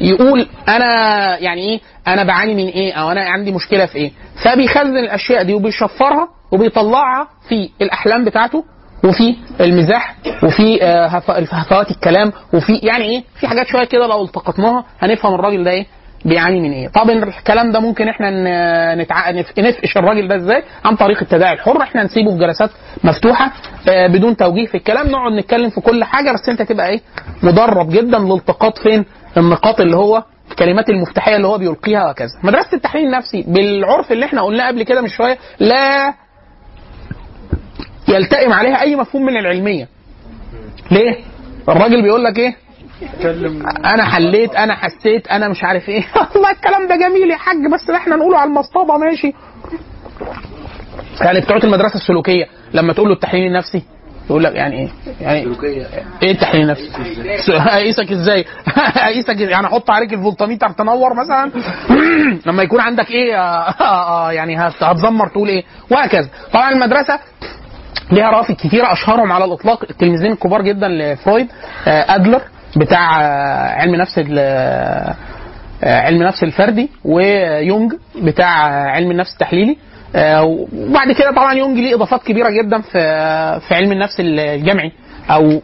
[0.00, 4.10] يقول أنا يعني إيه؟ أنا بعاني من إيه؟ أو أنا عندي مشكلة في إيه؟
[4.44, 8.64] فبيخزن الأشياء دي وبيشفرها وبيطلعها في الأحلام بتاعته
[9.04, 10.14] وفي المزاح
[10.44, 15.34] وفي آه، هف- هفوات الكلام وفي يعني إيه؟ في حاجات شوية كده لو التقطناها هنفهم
[15.34, 15.86] الراجل ده إيه؟
[16.24, 18.30] بيعاني من إيه؟ طب الكلام ده ممكن إحنا
[18.94, 19.30] نتع...
[19.32, 22.70] نف- نفقش الراجل ده إزاي؟ عن طريق التداعي الحر إحنا نسيبه في جلسات
[23.04, 23.52] مفتوحة
[23.88, 27.00] آه، بدون توجيه في الكلام نقعد نتكلم في كل حاجة بس أنت تبقى إيه؟
[27.42, 29.04] مدرب جدا لالتقاط فين؟
[29.36, 34.42] النقاط اللي هو الكلمات المفتاحية اللي هو بيلقيها وكذا مدرسة التحليل النفسي بالعرف اللي إحنا
[34.42, 36.14] قلناه قبل كده من شوية لا
[38.08, 39.88] يلتئم عليها أي مفهوم من العلمية.
[40.90, 41.16] ليه؟
[41.68, 42.56] الراجل بيقول لك إيه؟
[43.84, 46.04] أنا حليت أنا حسيت أنا مش عارف إيه.
[46.34, 49.32] والله الكلام ده جميل يا حاج بس إحنا نقوله على المصطبة ماشي.
[51.20, 53.82] يعني بتوع المدرسة السلوكية لما تقول له التحليل النفسي
[54.30, 54.88] يقول لك يعني إيه
[55.20, 55.40] يعني
[56.22, 56.90] إيه التحليل النفسي؟
[57.48, 58.44] اقيسك إزاي؟
[58.96, 61.50] اقيسك؟ يعني أحط عليك الفولتميتر تنور مثلا
[62.46, 66.28] لما يكون عندك إيه آه، آه، آه، يعني هت- هتزمر تقول إيه؟ وهكذا.
[66.52, 67.18] طبعا المدرسة
[68.12, 71.46] ليها روافد كتيرة أشهرهم على الإطلاق التلميذين الكبار جدا لفرويد
[71.86, 72.42] أدلر
[72.76, 73.06] بتاع
[73.80, 75.14] علم نفس ال-
[75.82, 77.92] علم النفس الفردي ويونج
[78.22, 78.48] بتاع
[78.90, 79.76] علم النفس التحليلي
[80.16, 82.90] وبعد كده طبعا يونج ليه إضافات كبيرة جدا في
[83.68, 84.92] في علم النفس الجمعي
[85.30, 85.62] أو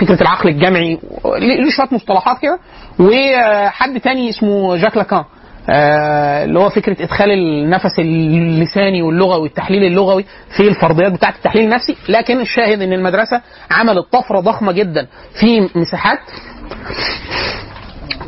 [0.00, 0.98] فكرة العقل الجمعي.
[1.38, 2.58] ليه شوية مصطلحات كده.
[2.98, 5.24] وحد تاني اسمه جاك لاكان
[5.70, 10.24] آه، اللي هو فكرة إدخال النفس اللساني واللغوي والتحليل اللغوي
[10.56, 11.96] في الفرضيات بتاعة التحليل النفسي.
[12.08, 13.40] لكن الشاهد إن المدرسة
[13.70, 15.06] عملت طفرة ضخمة جدا
[15.40, 16.18] في مساحات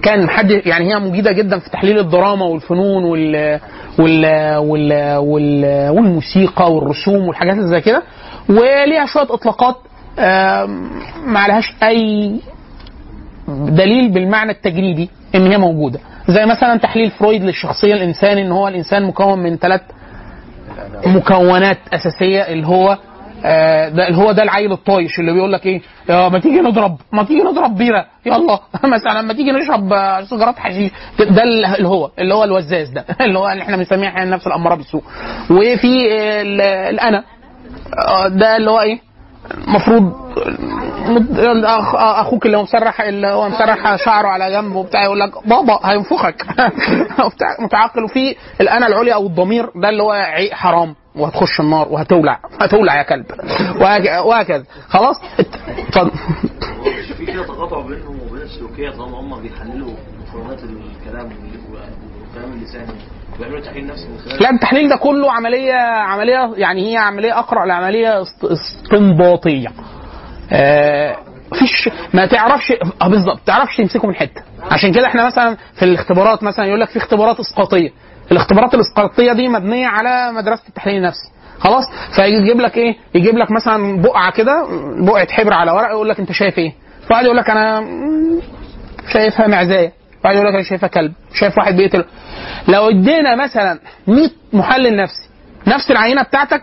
[0.03, 3.61] كان حد يعني هي مجيدة جدا في تحليل الدراما والفنون وال
[3.99, 8.03] وال وال, وال والموسيقى والرسوم والحاجات زي كده.
[8.49, 9.77] وليها شوية إطلاقات
[11.27, 12.41] ما عليهاش أي
[13.49, 15.99] دليل بالمعنى التجريبي إن هي موجودة.
[16.29, 19.81] زي مثلا تحليل فرويد للشخصية الإنسان إن هو الإنسان مكون من ثلاث
[21.07, 22.99] مكونات أساسية اللي هو
[23.45, 27.43] آه، هو ده العيل الطايش اللي بيقول لك إيه؟ يا ما تيجي نضرب ما تيجي
[27.43, 28.59] نضرب بيره يلا.
[28.95, 30.91] مثلا ما تيجي نشرب آه، سيجارات حشيش.
[31.19, 33.05] ده اللي هو اللي هو الوزاز ده.
[33.27, 35.03] اللي هو اللي إحنا بنسميه أحيانا نفس الأمارة بالسوء
[35.51, 36.61] وفي آه، ال-
[36.95, 37.25] الأنا.
[38.09, 38.99] آه، ده اللي هو إيه؟
[39.69, 40.13] المفروض
[41.95, 46.47] أخوك اللي هو مسرح اللي هو مسرح شعره على جنب وبتاع يقول لك بابا هينفخك.
[47.65, 50.15] متعقل وفي الأنا العليا أو الضمير ده اللي هو
[50.53, 50.95] حرام.
[51.17, 52.39] وهتخش النار وهتولع.
[52.61, 53.27] هتولع يا كلب.
[53.81, 54.65] وهك- وهكذا.
[54.89, 55.47] خلاص؟ ات-
[55.79, 56.11] اتفضل.
[57.19, 61.31] في كده تقاطع بينهم وبين السلوكية طالما هم بيحللوا مفردات الكلام
[61.73, 62.93] والكلام اللساني
[63.39, 67.67] بيعملوا تحليل نفسي من خلال لا التحليل ده كله عمليه عمليه يعني هي عملية اقرا
[67.67, 69.69] لعملية است- استنباطية.
[70.53, 71.17] آه
[71.59, 72.73] فيش ما تعرفش
[73.03, 74.43] آه بالظبط تعرفش تمسكه من حتة.
[74.71, 77.91] عشان كده إحنا مثلا في الاختبارات مثلا يقول لك في اختبارات إسقاطية.
[78.33, 81.31] الاختبارات الاسقاطيه دي مبنية على مدرسة التحليل النفسي.
[81.59, 81.85] خلاص؟
[82.17, 84.67] فيجيب لك إيه؟ يجيب لك مثلا بقعة كده
[84.99, 86.73] بقعة حبر على ورق يقول لك أنت شايف إيه؟
[87.09, 87.85] فواحد يقول لك أنا
[89.13, 89.93] شايفها معزايه
[90.25, 91.13] واحد يقول لك أنا شايفها كلب.
[91.35, 92.05] شايف واحد بيقتل.
[92.69, 95.29] لو ادينا مثلا 100 محلل نفسي
[95.67, 96.63] نفس العينة بتاعتك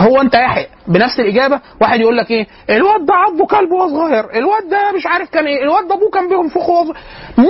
[0.00, 4.24] هو انت يحيى بنفس الإجابة واحد يقول لك إيه؟ الواد ده عضه كلب وهو صغير
[4.38, 6.96] الواد ده مش عارف كان إيه الواد ده أبوه كان بينفخه وهو صغير
[7.38, 7.48] 100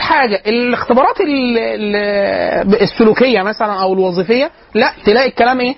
[0.00, 0.42] حاجة.
[0.46, 5.74] الاختبارات ال- ال- السلوكية مثلا أو الوظيفية لا تلاقي الكلام إيه؟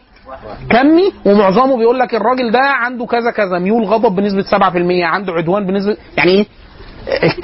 [0.71, 3.59] كمي ومعظمه بيقول لك الراجل ده عنده كذا كذا.
[3.59, 6.47] ميول غضب بنسبة 7% عنده عدوان بنسبة يعني إيه؟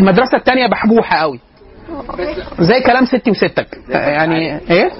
[0.01, 1.41] المدرسة الثانية بحبوحة قوي.
[2.61, 3.79] زي كلام ستي وستك.
[3.89, 4.91] يعني إيه؟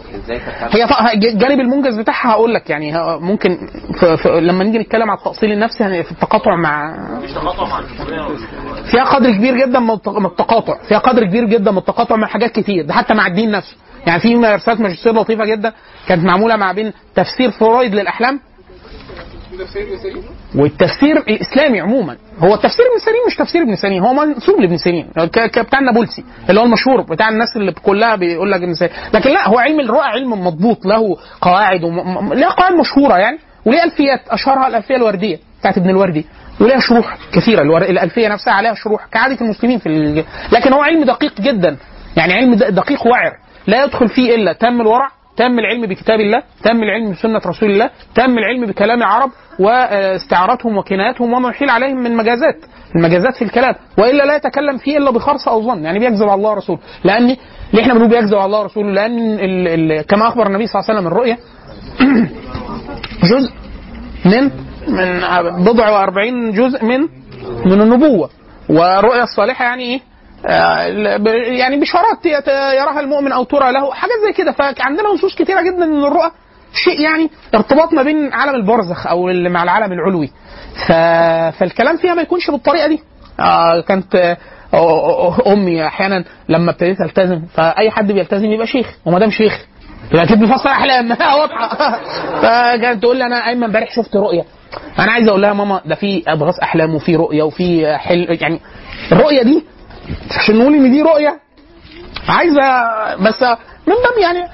[0.71, 2.71] هي الجانب المنجز بتاعها هقول لك.
[2.71, 3.59] يعني ممكن
[4.01, 4.05] ف...
[4.05, 4.27] ف...
[4.27, 6.95] لما نيجي نتكلم على التأصيل النفسي هن- في التقاطع مع
[8.91, 10.75] فيها قدر كبير جدا من الت- من التقاطع.
[10.89, 12.85] فيها قدر كبير جدا من التقاطع مع حاجات كتير.
[12.87, 13.77] ده حتى مع الدين نفسه.
[14.07, 15.73] يعني في رسالة ماجستير لطيفة جدا.
[16.09, 18.41] كانت معمولة مع بين تفسير فرويد للأحلام.
[20.57, 22.17] والتفسير الإسلامي عموما.
[22.39, 25.07] هو التفسير ابن سيرين مش تفسير ابن سيرين هو منسوب لابن سيرين
[25.57, 28.95] بتاع النابلسي اللي هو المشهور بتاع الناس اللي كلها بيقول لك ابن سيرين.
[29.15, 32.33] لكن لا هو علم الرؤى علم مضبوط له قواعد وم...
[32.35, 36.27] له قواعد مشهورة يعني وليه ألفيات أشهرها الألفية الوردية بتاعت ابن الوردي
[36.61, 37.83] ولها شروح كثيرة الور...
[37.83, 40.25] الألفية نفسها عليها شروح كعادة المسلمين في ال...
[40.53, 41.77] لكن هو علم دقيق جدا
[42.17, 45.09] يعني علم دقيق وعر لا يدخل فيه إلا تام الورع
[45.41, 51.33] تم العلم بكتاب الله تم العلم بسنة رسول الله تم العلم بكلام العرب واستعاراتهم وكناياتهم
[51.33, 52.57] وما يحيل عليهم من مجازات
[52.97, 56.51] المجازات في الكلام وإلا لا يتكلم فيه إلا بخرص أو ظن يعني بيكذب على الله
[56.51, 56.79] ورسوله.
[57.05, 57.37] لأن
[57.73, 60.91] ليه إحنا بنقول بيكذب على الله ورسوله؟ لأن ال ال كما أخبر النبي صلى الله
[60.91, 61.37] عليه وسلم الرؤيا
[63.33, 63.53] جزء
[64.25, 64.51] من
[64.89, 65.21] من
[65.65, 67.01] بضع وأربعين جزء من
[67.67, 68.31] من النبوة.
[68.69, 70.01] والرؤيا الصالحة يعني ب-
[71.59, 72.27] يعني بشارات
[72.77, 74.53] يراها المؤمن أو ترى له حاجات زي كده.
[74.53, 76.31] فعندنا نصوص كتيرة جدا من الرؤى
[76.85, 80.31] شيء يعني ارتباط ما بين عالم البرزخ أو مع العالم العلوي.
[81.59, 83.01] فالكلام فيها ما يكونش بالطريقة دي.
[83.41, 84.37] آه كانت آه،
[84.75, 89.67] آه، أمي أحيانا لما ابتديت ألتزم فأي حد بيلتزم يبقى شيخ وما دام شيخ
[90.13, 91.11] يبقى أكيد بيفسر أحلام.
[91.41, 91.69] واضحة.
[92.43, 94.45] فكانت تقول لي أنا أيمن امبارح شفت رؤية.
[94.99, 98.61] أنا عايز أقول لها ماما ده في اضغاث أحلام وفي رؤية وفي حل يعني
[99.13, 99.65] الرؤية دي
[100.37, 101.41] عشان نقول ان دي رؤية؟
[102.29, 102.85] عايزة
[103.17, 103.43] بس
[103.87, 104.47] من باب يعني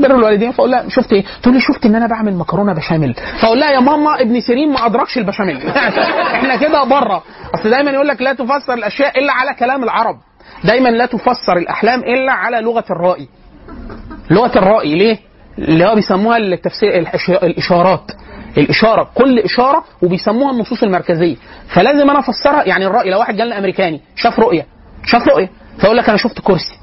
[0.00, 0.52] بر الوالدين.
[0.52, 3.80] فأقول لها شفت إيه؟ تقول لي شفت إن أنا بعمل مكرونة بشاميل؟ فأقول لها يا
[3.80, 5.68] ماما ابن سيرين ما أدركش البشاميل.
[6.36, 7.22] إحنا كده بره.
[7.54, 10.16] أصل دايما يقول لك لا تفسر الأشياء إلا على كلام العرب.
[10.64, 13.28] دايما لا تفسر الأحلام إلا على لغة الرائي
[14.30, 15.18] لغة الرائي ليه؟
[15.58, 17.06] اللي هو بيسموها التفسير
[17.42, 18.12] الإشارات.
[18.58, 21.36] الإشارة كل إشارة وبيسموها النصوص المركزية.
[21.68, 22.64] فلازم أنا أفسرها.
[22.64, 24.75] يعني الرأي لو واحد جالنا أمريكاني شاف رؤية
[25.06, 25.50] شاف رؤية.
[25.78, 26.78] فيقول لك أنا شفت كرسي.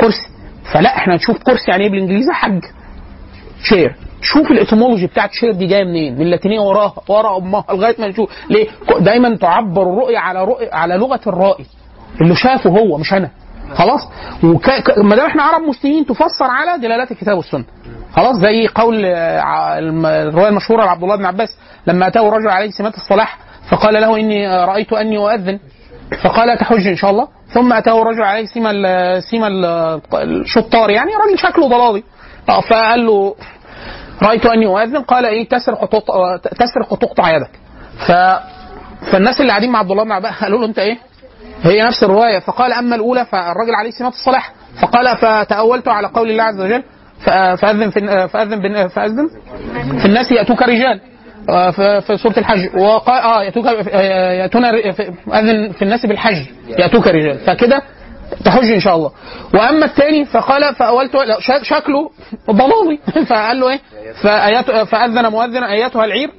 [0.00, 0.28] كرسي.
[0.72, 5.84] فلا إحنا نشوف كرسي يعني إيه بالإنجليزي؟ chair شوف ال etymology بتاعت chair دي جاية
[5.84, 6.94] منين؟ من اللاتينية وراها.
[7.08, 8.30] ورا أمها لغاية ما نشوف.
[8.50, 8.66] ليه؟
[9.00, 11.66] دايما تعبر الرؤية على رؤية على لغة الرائي.
[12.20, 13.30] اللي شافه هو مش أنا.
[13.74, 14.00] خلاص؟
[14.44, 14.70] وك...
[14.70, 17.64] ك- ما دام إحنا عرب مسلمين تفسر على دلالات الكتاب والسنة.
[18.16, 22.94] خلاص؟ زي قول آه، الرواية المشهورة لعبد الله بن عباس لما أتاه رجل عليه سمات
[22.94, 23.38] الصلاح
[23.70, 25.58] فقال له إني آه، رأيت أني أؤذن.
[26.24, 27.28] فقال تحج إن شاء الله.
[27.48, 28.72] ثم أتاه رجل عليه سيما
[29.20, 32.02] سيما ال- الشطار يعني راجل شكله ضلالي.
[32.48, 33.34] آه، فقال له
[34.22, 35.84] رأيت أني اؤذن قال إيه تسرق
[36.58, 37.50] تسرق وتقطع يدك.
[38.06, 38.12] ف
[39.12, 40.98] فالناس اللي قاعدين مع عبد الله بن عباس قالوا له أنت إيه؟
[41.62, 42.38] هي نفس الرواية.
[42.38, 44.52] فقال أما الأولى فالراجل عليه سمات الصلاح.
[44.82, 46.82] فقال فتأولت على قول الله عز وجل
[47.56, 49.28] فأذن في فأذن فأذن
[50.00, 51.00] في الناس يأتوك رجال.
[51.46, 52.76] في في سورة الحج.
[52.76, 56.46] وقال آه ياتوك آه، ياتون اذن في الناس بالحج.
[56.78, 57.38] يأتوك رجال.
[57.38, 57.82] فكده
[58.44, 59.10] تحج إن شاء الله.
[59.54, 61.10] وأما الثاني فقال فاولت
[61.62, 62.10] شكله
[62.50, 62.98] ضلالي.
[63.30, 63.80] فقال له إيه؟
[64.84, 66.30] فأذن مؤذن اياتها العير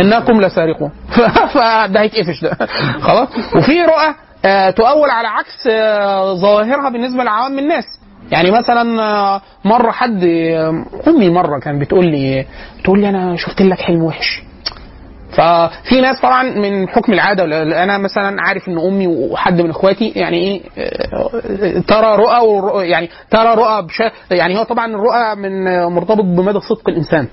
[0.00, 0.90] إنكم لسارقون.
[1.54, 2.66] فده هيتقفش ده.
[3.00, 4.14] خلاص؟ وفي رؤى
[4.44, 7.84] آه، تؤول على عكس آه، ظواهرها بالنسبة لعوام الناس.
[8.30, 12.46] يعني مثلا آه، مرة حد آه، أمي مرة كان بتقول لي
[12.84, 14.42] تقول لي أنا شفت لك حلم وحش.
[15.32, 17.44] ففي ناس طبعا من حكم العادة
[17.82, 23.54] أنا مثلا عارف إن أمي وحد من إخواتي يعني إيه آه، ترى رؤى يعني ترى
[23.54, 23.86] رؤى
[24.30, 27.26] يعني هو طبعا الرؤى من مرتبط بمدى صدق الإنسان.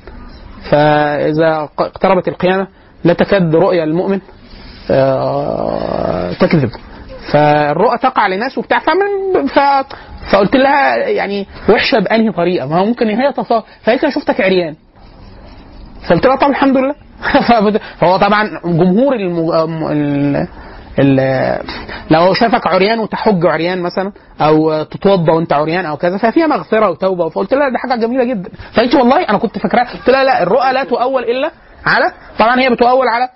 [0.71, 2.67] فإذا اقتربت القيامة
[3.03, 4.19] لا تكاد رؤيا المؤمن
[6.39, 6.69] تكذب.
[7.31, 9.47] فالرؤى تقع لناس وبتاع فمن
[10.31, 14.75] فقلت لها يعني وحشة بأنهي طريقة؟ ما هو ممكن هي تصا فقالت لي شفتك عريان.
[16.09, 16.95] فقلت لها طب الحمد لله.
[17.99, 19.49] فهو طبعا جمهور المج...
[19.91, 20.47] ال...
[20.99, 21.59] ال...
[22.11, 27.29] لو شافك عريان وتحج عريان مثلا أو تتوضا وأنت عريان أو كذا ففيها مغفرة وتوبة.
[27.29, 28.49] فقلت لها دي حاجة جميلة جدا.
[28.73, 29.93] فقالت والله أنا كنت فاكراها.
[29.93, 31.51] قلت لها لا الرؤى لا تؤول إلا
[31.85, 33.29] على طبعا هي بتؤول على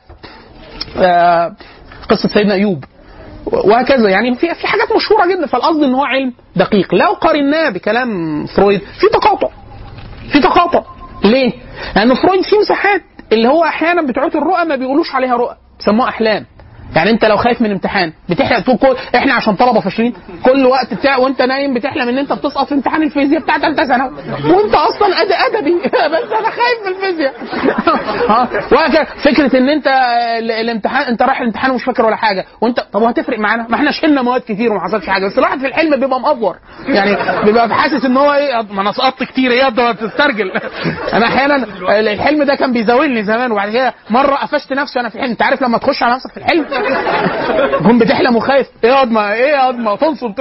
[0.97, 1.55] آه،
[2.09, 2.83] قصة سيدنا أيوب.
[3.51, 4.09] وهكذا.
[4.09, 5.45] يعني في في حاجات مشهورة جدا.
[5.45, 6.95] فالقصد إن هو علم دقيق.
[6.95, 8.79] لو قارناه بكلام فرويد.
[8.79, 9.49] في تقاطع.
[10.31, 10.83] في تقاطع.
[11.23, 11.51] ليه؟
[11.95, 13.01] لأن فرويد فيه مساحات
[13.31, 15.55] اللي هو أحيانا بتوع الرؤى ما بيقولوش عليها رؤى.
[15.79, 16.45] بيسموها أحلام.
[16.95, 20.13] يعني انت لو خايف من امتحان بتحلم تقول كل إحنا عشان طلبة فاشلين.
[20.45, 24.09] كل وقت بتاع وانت نايم بتحلم ان انت بتسقط في امتحان الفيزياء بتاع ثالثه ثانوي.
[24.53, 25.75] وانت أصلا أد أدبي.
[26.13, 27.33] بس أنا خايف من الفيزياء.
[29.23, 29.87] فكرة إن انت
[30.39, 33.91] ال- الامتحان انت رايح الامتحان ومش فاكر ولا حاجة وانت طب وهتفرق معانا؟ ما إحنا
[33.91, 36.55] شلنا مواد كتير وما حصلش حاجة بس الواحد في الحلم بيبقى مأفور.
[36.87, 40.51] يعني بيبقى حاسس إن هو إيه ما أنا سقطت كتير إيه ده تسترجل.
[41.13, 41.55] أنا أحيانا
[41.99, 45.31] الحلم ده كان بيزاولني زمان وبعد كده مرة قفشت نفسي وأنا في الحلم.
[45.31, 46.65] أنت عارف لما تخش على نفسك في الحلم؟
[47.79, 48.67] تكون بتحلم وخايف.
[48.83, 50.31] إيه يا ما إيه يا ما تنصب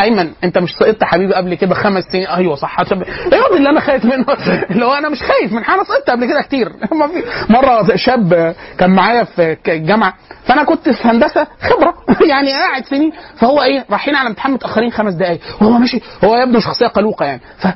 [0.00, 2.76] أيمن انت مش سقطت حبيبي قبل كده خمس سنين؟ أيوه صح.
[2.80, 4.26] إيه اللي أنا خايف منه.
[4.70, 5.52] اللي هو أنا مش خايف.
[5.52, 6.72] من حاجة سقطت قبل كده كتير.
[7.56, 10.14] مرة شاب كان معايا في الجامعة
[10.44, 11.94] فأنا كنت في هندسة خبرة.
[12.32, 16.00] يعني قاعد سنين فهو إيه رايحين على امتحان متأخرين خمس دقائق وهو ماشي.
[16.24, 17.40] هو يبدو شخصية قلوقة يعني.
[17.58, 17.66] ف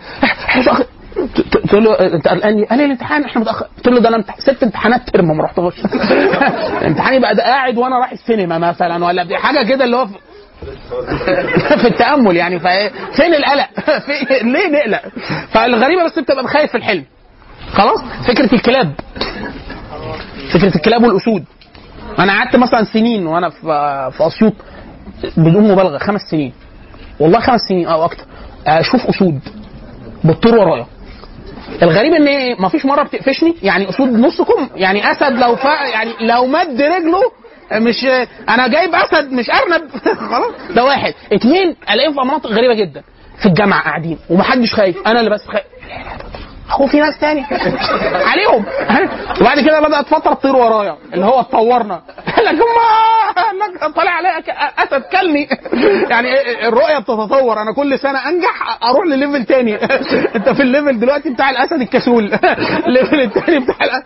[1.69, 3.67] تقول له انت قلقان؟ قال لي الامتحان إحنا متأخر.
[3.77, 5.75] قلت له ده أنا ست امتحانات ترم ما رحتهاش.
[6.83, 11.87] الامتحان يبقى ده قاعد وأنا رايح السينما مثلا ولا دي حاجة كده اللي هو في
[11.93, 12.61] التأمل يعني.
[13.17, 13.69] فين القلق؟
[14.07, 14.13] في
[14.43, 15.03] ليه نقلق؟
[15.51, 17.05] فالغريبة بس بتبقى خايف في الحلم.
[17.73, 18.93] خلاص؟ فكرة الكلاب.
[20.55, 21.45] فكرة الكلاب والأسود.
[22.19, 23.61] أنا قعدت مثلا سنين وأنا في
[24.17, 24.53] في أسيوط
[25.37, 26.53] بدون مبالغة خمس سنين.
[27.21, 28.25] والله خمس سنين أو أكتر.
[28.67, 29.41] أشوف أسود
[30.25, 30.87] بتطير ورايا.
[31.83, 36.47] الغريب إن إيه مفيش مرة بتقفشني يعني أسود نصكم يعني أسد لو فا يعني لو
[36.47, 37.23] مد رجله
[37.73, 38.05] مش
[38.49, 39.89] أنا جايب أسد مش أرنب.
[40.31, 40.53] خلاص.
[40.75, 41.15] ده واحد.
[41.33, 43.03] اتنين ألاقيهم في مناطق غريبة جدا.
[43.39, 44.97] في الجامعة قاعدين ومحدش خايف.
[45.07, 45.65] أنا اللي بس خايف.
[46.71, 47.47] هو في ناس تاني.
[48.31, 48.65] عليهم.
[49.41, 52.01] وبعد كده بدأت فترة تطير ورايا اللي هو اتطورنا
[52.47, 52.55] لك
[53.83, 54.39] ما طالع عليا
[54.79, 55.49] أسد كلني.
[56.13, 56.29] يعني
[56.69, 57.63] الرؤية بتتطور.
[57.63, 59.75] أنا كل سنة أنجح أروح لل level تاني.
[60.37, 62.39] أنت في ال level دلوقتي بتاع الأسد الكسول.
[62.87, 64.05] ال level التاني بتاع الأسد.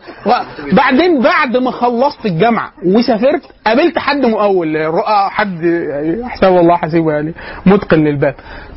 [0.74, 5.61] بعدين بعد ما خلصت الجامعة وسافرت قابلت حد مقاول رؤى حد
[6.24, 7.35] حساب الله حسيبه يعني
[7.66, 8.35] متقن للباب.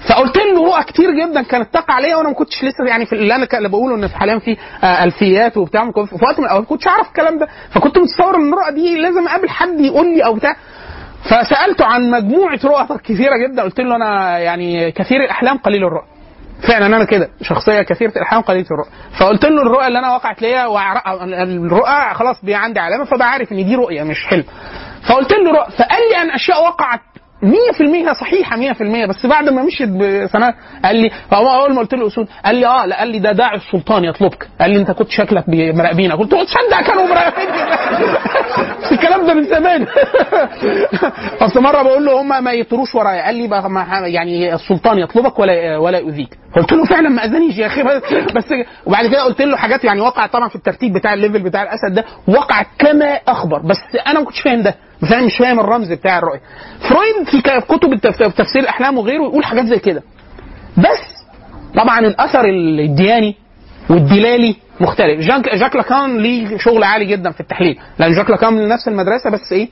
[0.10, 3.35] فقلت له رؤى كتير جدا كانت تقع عليا وأنا ما كنتش لسه يعني في اللي
[3.35, 7.07] أنا بقوله إن في حاليا في آه، ألفيات وبتاع في وقت من الأوقات كنتش أعرف
[7.07, 7.47] الكلام ده.
[7.71, 10.55] فكنت متصور إن الرؤى دي لازم أقابل حد يقول لي أو بتاع.
[11.23, 16.05] فسالته عن مجموعة رؤى كثيرة جدا قلت له أنا يعني كثير الأحلام قليل الرؤى.
[16.67, 18.89] فعلا أنا كده شخصية كثيرة الأحلام قليله الرؤى.
[19.19, 20.65] فقلت له الرؤى اللي أنا وقعت ليا
[21.43, 24.43] الرؤى خلاص بي عندي علامة فبقى عارف إن دي رؤية مش حلم.
[25.09, 26.99] فقلت له رؤى فقال لي عن أشياء وقعت
[27.43, 30.53] 100% صحيحة 100% بس بعد ما مشيت بسنوات
[30.85, 33.31] قال لي فهو أول ما قلت له اسود قال لي آه لا قال لي ده
[33.31, 34.47] داعي السلطان يطلبك.
[34.61, 36.13] قال لي أنت كنت شكلك مراقبينك.
[36.13, 37.51] قلت له تصدق كانوا مراقبيني.
[38.91, 39.87] الكلام ده من زمان.
[41.45, 43.25] أصل مرة بقول له هم ما يطروش ورايا.
[43.25, 46.37] قال لي بقى يعني السلطان يطلبك ولا ولا يؤذيك.
[46.55, 47.83] قلت له فعلا ما أذانيش يا أخي
[48.35, 48.53] بس
[48.85, 51.93] وبعد كده قلت له حاجات يعني وقعت طبعا في الترتيب بتاع ال level بتاع الأسد
[51.93, 53.59] ده وقعت كما أخبر.
[53.59, 54.75] بس أنا ما كنتش فاهم ده.
[55.01, 56.41] مش فاهم مش فاهم الرمز بتاع الرؤية.
[56.89, 57.95] فرويد في كتب
[58.35, 60.03] تفسير الاحلام وغيره يقول حاجات زي كده.
[60.77, 61.25] بس
[61.75, 63.35] طبعا الأثر الدياني
[63.89, 65.19] والدلالي مختلف.
[65.19, 67.79] جاك, جاك لاكان ليه شغل عالي جدا في التحليل.
[67.99, 69.69] لأن جاك لاكان من نفس المدرسة بس إيه؟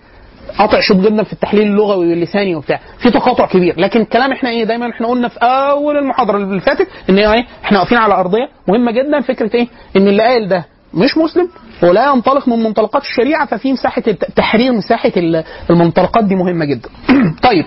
[0.60, 2.80] قاطع شوط جدا في التحليل اللغوي واللساني وبتاع.
[3.00, 3.80] في تقاطع كبير.
[3.80, 7.80] لكن الكلام إحنا إيه؟ دايما إحنا قلنا في أول المحاضرة اللي فاتت إن إيه؟ إحنا
[7.80, 9.22] واقفين على أرضية مهمة جدا.
[9.22, 9.68] فكرة إيه؟
[9.98, 11.50] إن اللي قال ده مش مسلم.
[11.84, 14.02] ولا ينطلق من منطلقات الشريعة ففي مساحة
[14.36, 16.90] تحرير مساحة ال- المنطلقات دي مهمة جدا.
[17.50, 17.66] طيب.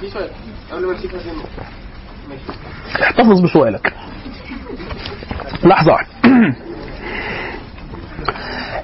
[0.00, 0.28] في سؤال.
[0.72, 0.94] قبل ما
[3.02, 3.92] احتفظ بسؤالك.
[5.64, 5.92] لحظة.
[5.92, 6.08] واحدة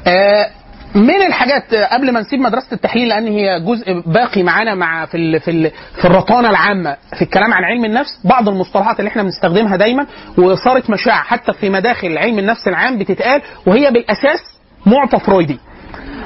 [0.06, 0.50] آه،
[0.94, 5.40] من الحاجات قبل ما نسيب مدرسة التحليل لأن هي جزء باقي معانا مع في ال
[5.40, 5.70] في ال
[6.00, 10.06] في الرطانه العامة في الكلام عن علم النفس بعض المصطلحات اللي إحنا بنستخدمها دايما
[10.38, 14.40] وصارت مشاع حتى في مداخل علم النفس العام بتتقال وهي بالأساس
[14.86, 15.58] معطى فرويدي.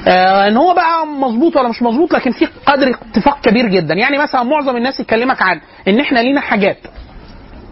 [0.07, 3.93] آه إن هو بقى مظبوط ولا مش مظبوط لكن في قدر اتفاق كبير جدا.
[3.93, 6.77] يعني مثلا معظم الناس يكلمك عن إن إحنا لينا حاجات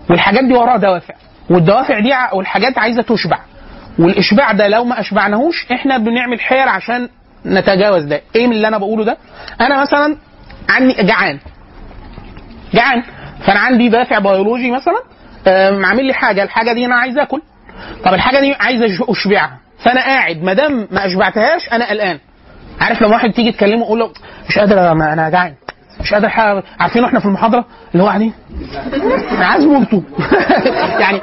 [0.10, 1.14] والحاجات دي وراها دوافع
[1.50, 3.40] والدوافع دي والحاجات عايزة تشبع.
[4.00, 7.10] والإشباع ده لو ما أشبعناهوش إحنا بنعمل حيل عشان
[7.46, 8.22] نتجاوز ده.
[8.36, 9.18] إيه من اللي أنا بقوله ده؟
[9.62, 10.18] أنا مثلا
[10.70, 11.40] عندي جعان.
[12.74, 13.04] جعان.
[13.46, 15.02] فأنا عندي دافع بيولوجي مثلا
[15.88, 16.44] عامل لي حاجة.
[16.44, 17.42] الحاجة دي أنا عايز آكل.
[18.06, 19.58] طب الحاجة دي عايز أشبعها.
[19.80, 22.20] فأنا قاعد ما دام ما أشبعتهاش أنا قلقان.
[22.82, 24.12] عارف لما واحد تيجي تكلمه يقول له
[24.50, 25.54] مش قادر أنا جعان.
[26.02, 26.64] مش قادر حاجة.
[26.80, 28.34] عارفين وإحنا في المحاضرة؟ اللي هو قاعدين
[29.32, 30.02] أنا عايز مولتو
[31.04, 31.22] يعني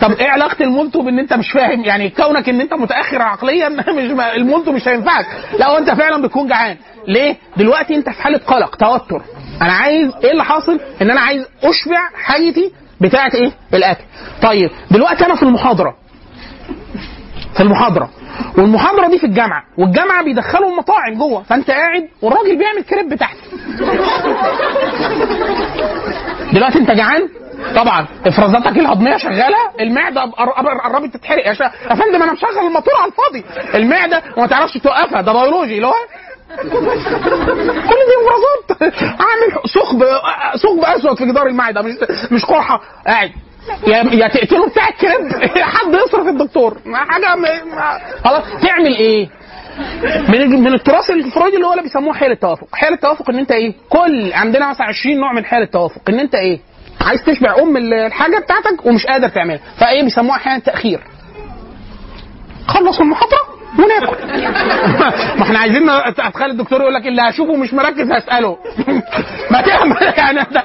[0.00, 4.10] طب إيه علاقة المولتو بان انت مش فاهم؟ يعني كونك ان انت متأخر عقليا مش
[4.36, 5.26] المولتو مش هينفعك.
[5.58, 6.76] لا هو انت فعلا بتكون جعان.
[7.08, 9.22] ليه؟ دلوقتي انت في حالة قلق توتر.
[9.62, 14.04] أنا عايز إيه اللي حاصل؟ ان أنا عايز اشبع حاجتي بتاعه إيه؟ الأكل.
[14.42, 15.96] طيب دلوقتي أنا في المحاضرة.
[17.56, 18.08] في المحاضرة.
[18.58, 23.36] والمحاضرة دي في الجامعة والجامعة بيدخلوا المطاعم جوه فأنت قاعد والراجل بيعمل كريب تحت.
[26.52, 27.28] دلوقتي أنت جعان؟
[27.76, 28.06] طبعا.
[28.26, 31.54] إفرازاتك الهضمية شغالة؟ المعدة قر- قر- قربت تتحرق يا
[31.94, 33.44] فندم أنا مشغل الموتور على الفاضي.
[33.78, 35.94] المعدة وما تعرفش توقفها ده بيولوجي اللي هو
[36.62, 36.68] كل
[38.08, 39.02] دي إفرازات.
[39.02, 40.04] عامل ثقب
[40.62, 41.94] ثقب أسود في جدار المعدة مش
[42.32, 43.30] مش قرحه قاعد.
[43.86, 49.28] يا يا تقتله بتاع الكريب حد يصرف الدكتور ما حاجة ما- خلاص تعمل إيه؟
[50.28, 53.72] من من التراث الفرويدي اللي هو اللي بيسموه حيل التوافق، حيل التوافق إن أنت إيه؟
[53.88, 56.58] كل عندنا مثلا 20 نوع من حيل التوافق، إن أنت إيه؟
[57.00, 61.00] عايز تشبع أم ال- الحاجة بتاعتك ومش قادر تعملها، فإيه بيسموها أحيانا تأخير.
[62.66, 64.26] خلص المحاضرة وناكل.
[65.38, 68.56] ما إحنا عايزين اتخيل الدكتور يقول لك اللي هشوفه مش مركز هسأله.
[69.52, 70.62] ما تعمل يعني؟ أنت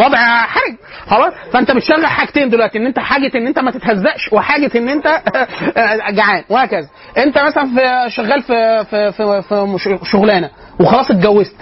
[0.00, 0.74] وضع حرج.
[1.06, 5.20] خلاص؟ فأنت بتشغل حاجتين دلوقتي إن أنت حاجة إن أنت ما تتهزقش وحاجة إن أنت
[6.18, 6.88] جعان وهكذا.
[7.18, 9.42] أنت مثلا في شغال في في في,
[9.78, 10.50] في شغلانة
[10.80, 11.56] وخلاص اتجوزت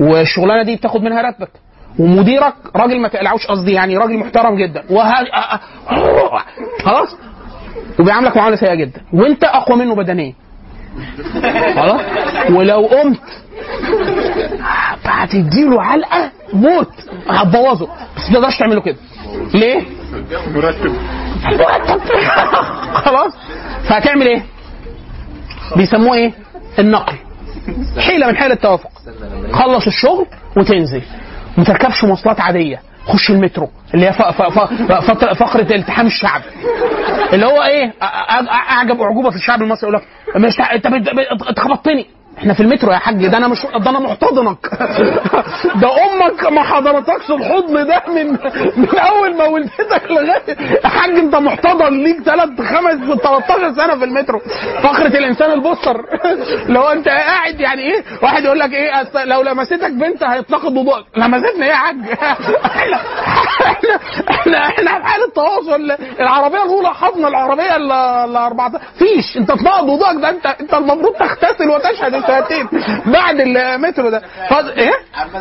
[0.00, 1.50] والشغلانة دي بتاخد منها راتبك
[1.98, 5.12] ومديرك راجل ما تقلعوش قصدي يعني راجل محترم جدا وه...
[6.84, 7.16] خلاص؟
[8.00, 9.00] وبيعاملك معاملة سيئة جدا.
[9.12, 10.34] وانت أقوى منه بدنيا.
[11.74, 12.00] خلاص؟
[12.50, 13.20] ولو قمت.
[15.04, 16.92] هتديله علقة موت.
[17.28, 17.88] هتبوظه.
[18.16, 18.96] بس ما تقدرش تعمله كده.
[19.54, 19.82] ليه؟
[20.54, 20.92] مرتب.
[21.44, 22.00] مرتب.
[22.94, 23.32] خلاص؟
[23.88, 24.42] فهتعمل إيه؟
[25.76, 26.32] بيسموه إيه؟
[26.78, 27.16] النقل.
[27.98, 28.90] حيلة من حيل التوافق.
[29.52, 30.26] خلص الشغل
[30.56, 31.02] وتنزل.
[31.58, 32.80] ما تركبش مواصلات عادية.
[33.06, 34.12] خش المترو اللي هي
[35.34, 36.42] فقرة التحام الشعب.
[37.32, 37.92] اللي هو إيه
[38.70, 40.08] أعجب أعجوبة في الشعب المصري يقول لك
[40.74, 41.02] انت بت-
[41.40, 42.06] بت- انت خبطتني
[42.42, 44.58] إحنا في المترو يا حاج ده أنا مش ده أنا محتضنك.
[45.82, 48.26] ده أمك ما حضرتكش الحضن ده من
[48.76, 50.56] من اول ما ولدتك لغاية.
[50.84, 54.38] يا حاج انت محتضن ليك ثلاث خمس 13 سنة في المترو.
[54.82, 56.00] فقره الإنسان البصر
[56.74, 61.64] لو انت قاعد يعني إيه واحد يقول لك إيه لو لمستك بنت هيتنقض وضوءك لمستني
[61.64, 61.96] إيه يا حاج.
[63.62, 63.90] إحنا
[64.30, 65.90] إحنا إحنا في حالة تواصل.
[66.20, 71.12] العربية الأولى حضن العربية ال ال 14 فيش انت تنقض وضوءك ده انت انت المفروض
[71.12, 72.14] تغتسل وتشهد.
[72.38, 72.68] الشهادتين
[73.12, 74.22] بعد المترو ده.
[74.50, 74.68] فض...
[74.68, 74.92] إيه؟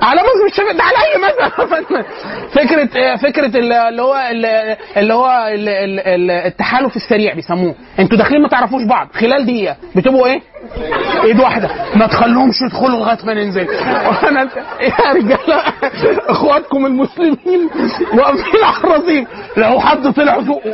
[0.01, 2.03] على مش شايف- ده على أي مثلا
[2.65, 7.75] فكرة آه، فكرة ال- اللي هو ال- اللي هو ال- ال- ال- التحالف السريع بيسموه.
[7.99, 9.07] أنتوا داخلين ما تعرفوش بعض.
[9.13, 9.75] خلال دقيقة.
[9.95, 10.41] بتبقوا إيه؟
[11.23, 11.69] ايد واحدة.
[11.95, 13.67] ما تخلوهمش يدخلوا لغاية ما ننزل.
[13.69, 14.49] وأنا
[14.81, 15.63] يا رجاله
[16.27, 17.69] اخواتكم المسلمين
[18.13, 19.27] واقفين الرصيف.
[19.57, 20.73] لو حد طلع فوقه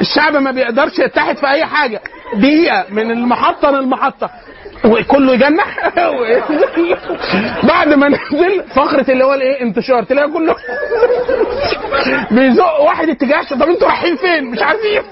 [0.00, 2.00] الشعب ما بيقدرش يتحد في أي حاجة.
[2.34, 4.30] دقيقة من المحطة للمحطة.
[4.84, 5.90] وكله يجنح.
[7.62, 10.02] بعد ما نزل فقرة اللي هو الإيه؟ انتشار.
[10.02, 10.54] تلاقي كله
[12.30, 15.02] بيزق واحد اتجاه طب أنتوا رايحين فين؟ مش عارفين.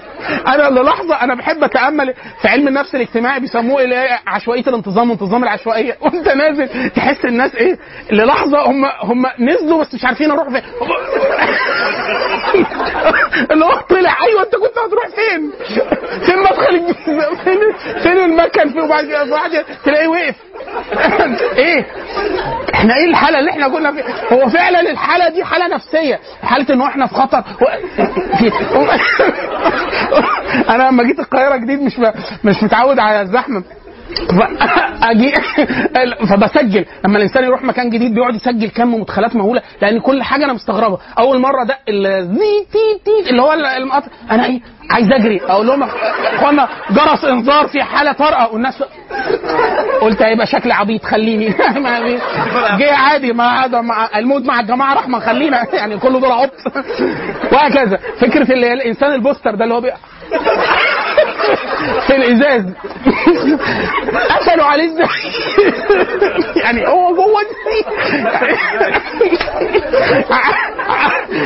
[0.47, 5.43] أنا للحظه أنا بحب اتامل في علم النفس الاجتماعي بيسموه اللي هي عشوائية الانتظام وانتظام
[5.43, 7.77] العشوائية وأنت نازل تحس الناس إيه
[8.11, 10.61] للحظة هم هم نزلوا بس مش عارفين أروح فين
[13.51, 15.51] اللي هو طلع أيوه أنت كنت هتروح فين؟
[16.25, 16.93] فين مدخل؟
[17.43, 17.59] فين
[18.03, 20.35] فين المكان فين وبعد كده تلاقيه وقف
[21.57, 21.85] إيه؟
[22.73, 26.81] إحنا إيه الحالة اللي إحنا كنا فيها؟ هو فعلا الحالة دي حالة نفسية، حالة إن
[26.81, 27.43] إحنا في خطر.
[30.73, 31.93] أنا لما جيت القاهرة جديد مش.
[32.43, 33.63] مش متعود على الزحمة
[35.11, 35.33] أجي
[36.29, 36.85] فبسجل.
[37.05, 40.97] لما الإنسان يروح مكان جديد بيقعد يسجل كم مدخلات مهولة لأن كل حاجة أنا مستغربه
[41.19, 44.07] أول مرة الزي تي تي اللي هو المقطع.
[44.31, 44.61] أنا إيه؟
[44.91, 45.41] عايز أجري.
[45.47, 48.53] أقول لهم إخوانا جرس إنذار في حالة طارئة.
[48.53, 48.83] والناس
[50.01, 51.47] قلت هيبقى شكلي عبيط خليني.
[52.79, 55.63] جه عادي ما مع الموت مع الجماعة رحمة خلينا.
[55.73, 56.53] يعني كله دول عبط
[57.51, 57.99] وهكذا.
[58.19, 59.91] فكرة الإنسان البوستر ده اللي هو بي...
[62.07, 62.65] في الإزاز.
[64.29, 65.07] قفلوا عليه إزاي
[66.55, 67.41] يعني هو جوه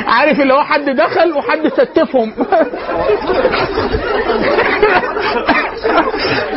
[0.08, 2.34] عارف اللي هو حد دخل وحد ستفهم.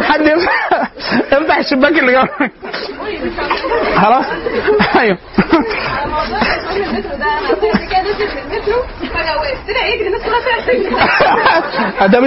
[0.03, 0.21] حد
[1.33, 2.53] يفتح الشباك اللي جنبك
[3.97, 4.25] خلاص؟
[4.99, 5.19] أيوه
[12.07, 12.21] ده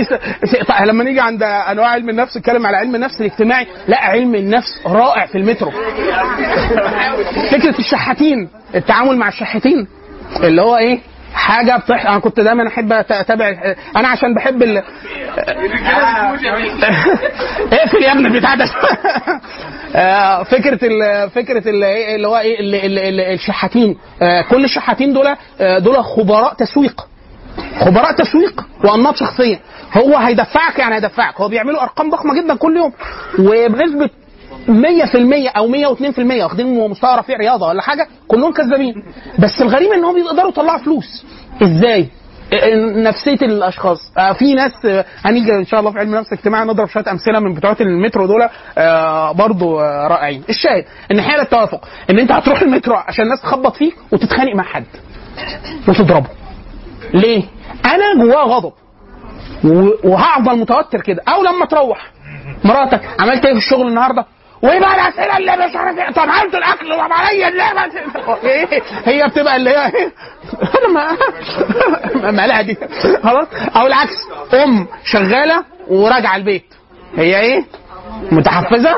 [0.80, 4.82] أنا لما نيجي عند انواع علم النفس نتكلم على علم النفس الاجتماعي لا علم النفس
[4.86, 5.72] رائع في المترو.
[7.52, 9.88] فكرة الشحاتين التعامل مع الشحاتين
[10.44, 11.00] اللي هو إيه؟
[11.34, 12.06] حاجة بتح...
[12.06, 14.78] أنا كنت دايما أحب أتابع أنا عشان بحب ال...
[17.74, 18.66] اقفل يا ابني البتاع ده.
[19.96, 21.30] آه، فكرة ال...
[21.30, 21.68] فكرة.
[21.70, 22.76] إيه اللي هو إيه ال...
[22.76, 23.00] ال...
[23.00, 23.20] ال...
[23.20, 23.98] الشحاتين.
[24.22, 27.08] آه، كل الشحاتين دول آه، دول خبراء تسويق.
[27.80, 29.60] خبراء تسويق وأنماط شخصية.
[29.98, 31.42] هو هيدفعك يعني هيدفعك.
[31.42, 32.92] هو بيعملوا أرقام ضخمة جدا كل يوم.
[33.40, 34.10] وبنسبة
[34.68, 38.94] 100% أو 102% واخدين مستوى رفيع رياضة ولا حاجة كلهم كذابين.
[39.40, 41.26] بس الغريب إن هم بيقدروا يطلعوا فلوس.
[41.64, 42.08] إزاي؟
[42.96, 44.12] نفسية الأشخاص.
[44.18, 47.40] آه، في ناس آه، هنيجي إن شاء الله في علم النفس الاجتماعي نضرب شوية أمثلة
[47.40, 50.44] من بتوع المترو دول آه، برضو آه، رائعين.
[50.50, 54.86] الشاهد إن حالة التوافق إن أنت هتروح المترو عشان الناس تخبط فيك وتتخانق مع حد.
[55.88, 56.28] وتضربه.
[57.14, 57.44] ليه؟
[57.86, 58.74] أنا جواه غضب.
[60.04, 61.22] وهفضل متوتر كده.
[61.28, 62.12] أو لما تروح.
[62.64, 64.26] مراتك عملت إيه في الشغل النهارده؟
[64.62, 67.48] وإيه بقى الأسئلة اللي مش عارف إيه؟ طب عملت الأكل طب عليا.
[67.48, 67.82] اللعبه
[68.44, 70.12] إيه؟ هي بتبقى اللي هي إيه؟
[70.80, 72.78] أنا ما مالها دي.
[73.24, 74.14] خلاص؟ أو العكس.
[74.64, 76.66] أم شغالة وراجعة البيت.
[77.18, 77.66] هي إيه؟
[78.32, 78.96] متحفزه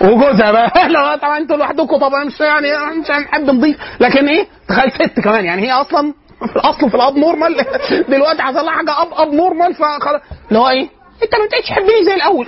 [0.00, 2.68] وجوزها بقى لا طبعا أنتوا لوحدكم طبعا مش يعني
[3.00, 3.76] مش هنحب نضيف.
[4.00, 6.14] لكن إيه؟ تخيل ست كمان يعني هي أصلا
[6.52, 7.66] في الاصل في ال abnormal.
[8.08, 10.20] دلوقتي حصل لها حاجة أب abnormal فخلاص.
[10.48, 10.88] اللي هو إيه؟
[11.22, 12.46] انت ما بقتش تحبني زي الأول.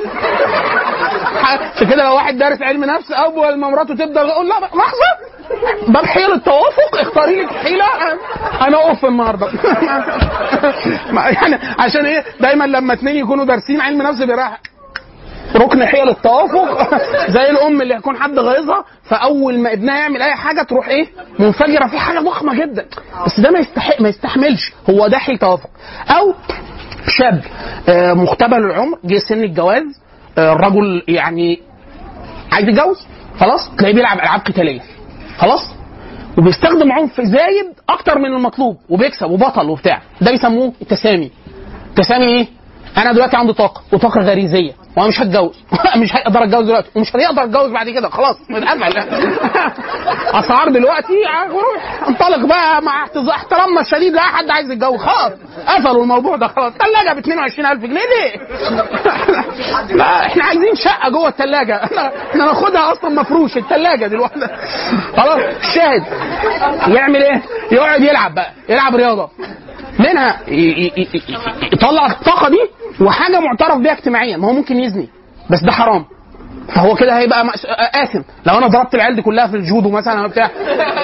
[1.45, 5.11] عشان كده لو واحد دارس علم نفس أول ما مراته تبدا يقول لا لحظه
[5.89, 7.85] باب حيل التوافق؟ اختاري لك حيلة.
[8.67, 9.47] أنا اوف النهارده.
[11.43, 14.61] يعني عشان إيه؟ دايما لما اتنين يكونوا دارسين علم نفس بيراح
[15.57, 16.95] ركن حيل التوافق.
[17.35, 21.07] زي الأم اللي يكون حد غيظها فأول ما ابنها يعمل أي حاجة تروح إيه؟
[21.39, 21.87] منفجرة.
[21.87, 22.87] في حاجة ضخمة جدا.
[23.27, 24.73] بس ده ما يستحق ما يستحملش.
[24.91, 25.71] هو ده حيل توافق.
[26.11, 26.35] أو
[27.09, 27.43] شاب
[27.89, 29.83] آه، مختبر العمر جه سن الجواز
[30.39, 31.61] آه، الرجل يعني
[32.53, 33.07] عايز يتجوز
[33.41, 34.81] خلاص تلاقيه بيلعب ألعاب قتالية.
[35.39, 35.61] خلاص؟
[36.39, 40.03] وبيستخدم عنف زايد أكتر من المطلوب وبيكسب وبطل وبتاع.
[40.21, 41.31] ده بيسموه التسامي.
[41.91, 42.47] التسامي إيه؟
[42.99, 45.57] أنا دلوقتي عندي طاقة وطاقة غريزية وأنا مش هتجوز.
[46.03, 48.09] مش هقدر أتجوز دلوقتي ومش هيقدر أتجوز بعد كده.
[48.09, 48.99] خلاص متقفل
[50.41, 51.13] أسعار دلوقتي
[51.51, 55.01] روح انطلق بقى مع احترامنا الشديد لا حد عايز يتجوز.
[55.01, 55.33] خلاص
[55.69, 56.73] قفلوا الموضوع ده خلاص.
[56.73, 58.37] ثلاجه ب 22000 جنيه ليه؟
[59.97, 64.41] لا إحنا عايزين شقة جوه الثلاجه إحنا ناخدها أصلا مفروش الثلاجه دلوقتي.
[65.17, 66.03] خلاص الشاهد
[66.97, 67.43] يعمل إيه؟
[67.73, 69.31] يقعد يلعب بقى يلعب رياضة.
[69.99, 70.41] منها
[71.73, 72.61] يطلع الطاقة دي
[73.05, 74.37] وحاجة معترف بيها اجتماعيا.
[74.37, 75.09] ما هو ممكن يزني
[75.51, 76.05] بس ده حرام.
[76.69, 77.47] فهو كده هيبقى
[77.95, 78.23] آثم.
[78.47, 80.51] لو أنا ضربت العيال دي كلها في الجودو مثلا بتاع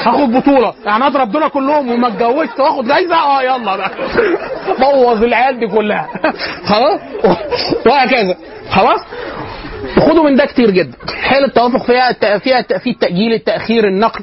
[0.03, 0.75] هاخد بطولة.
[0.85, 3.91] يعني اضرب دول كلهم وما اتجوزت وآخد جايزة؟ آه يلا بقى.
[4.81, 6.09] بوظ العيال دي كلها.
[6.71, 7.01] خلاص؟
[7.87, 8.37] وهكذا.
[8.71, 9.01] خلاص؟
[9.97, 10.97] وخدوا من ده كتير جدا.
[11.23, 14.21] حيل التوافق فيها فيها في التأجيل التأخير النقل.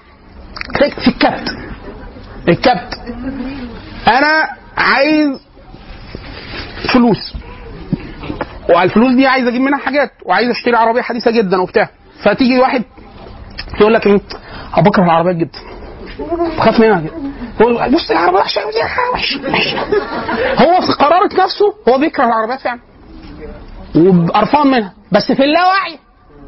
[0.79, 1.49] في الكبت.
[2.47, 2.95] الكبت.
[4.07, 5.41] أنا عايز
[6.93, 7.33] فلوس.
[8.69, 11.89] وعلى الفلوس دي عايز أجيب منها حاجات وعايز أشتري عربية حديثة جدا وبتاع.
[12.23, 12.83] فتيجي واحد
[13.81, 14.21] يقول لك إيه؟
[14.77, 15.59] بكره العربيات جدا.
[16.57, 17.01] بخاف منها.
[17.01, 17.13] جدا
[17.59, 18.61] يقول بص العربية وحشة
[20.57, 22.79] هو في قرارة نفسه هو بيكره العربيات فعلا.
[23.95, 24.93] وقرفان منها.
[25.11, 25.99] بس في اللاوعي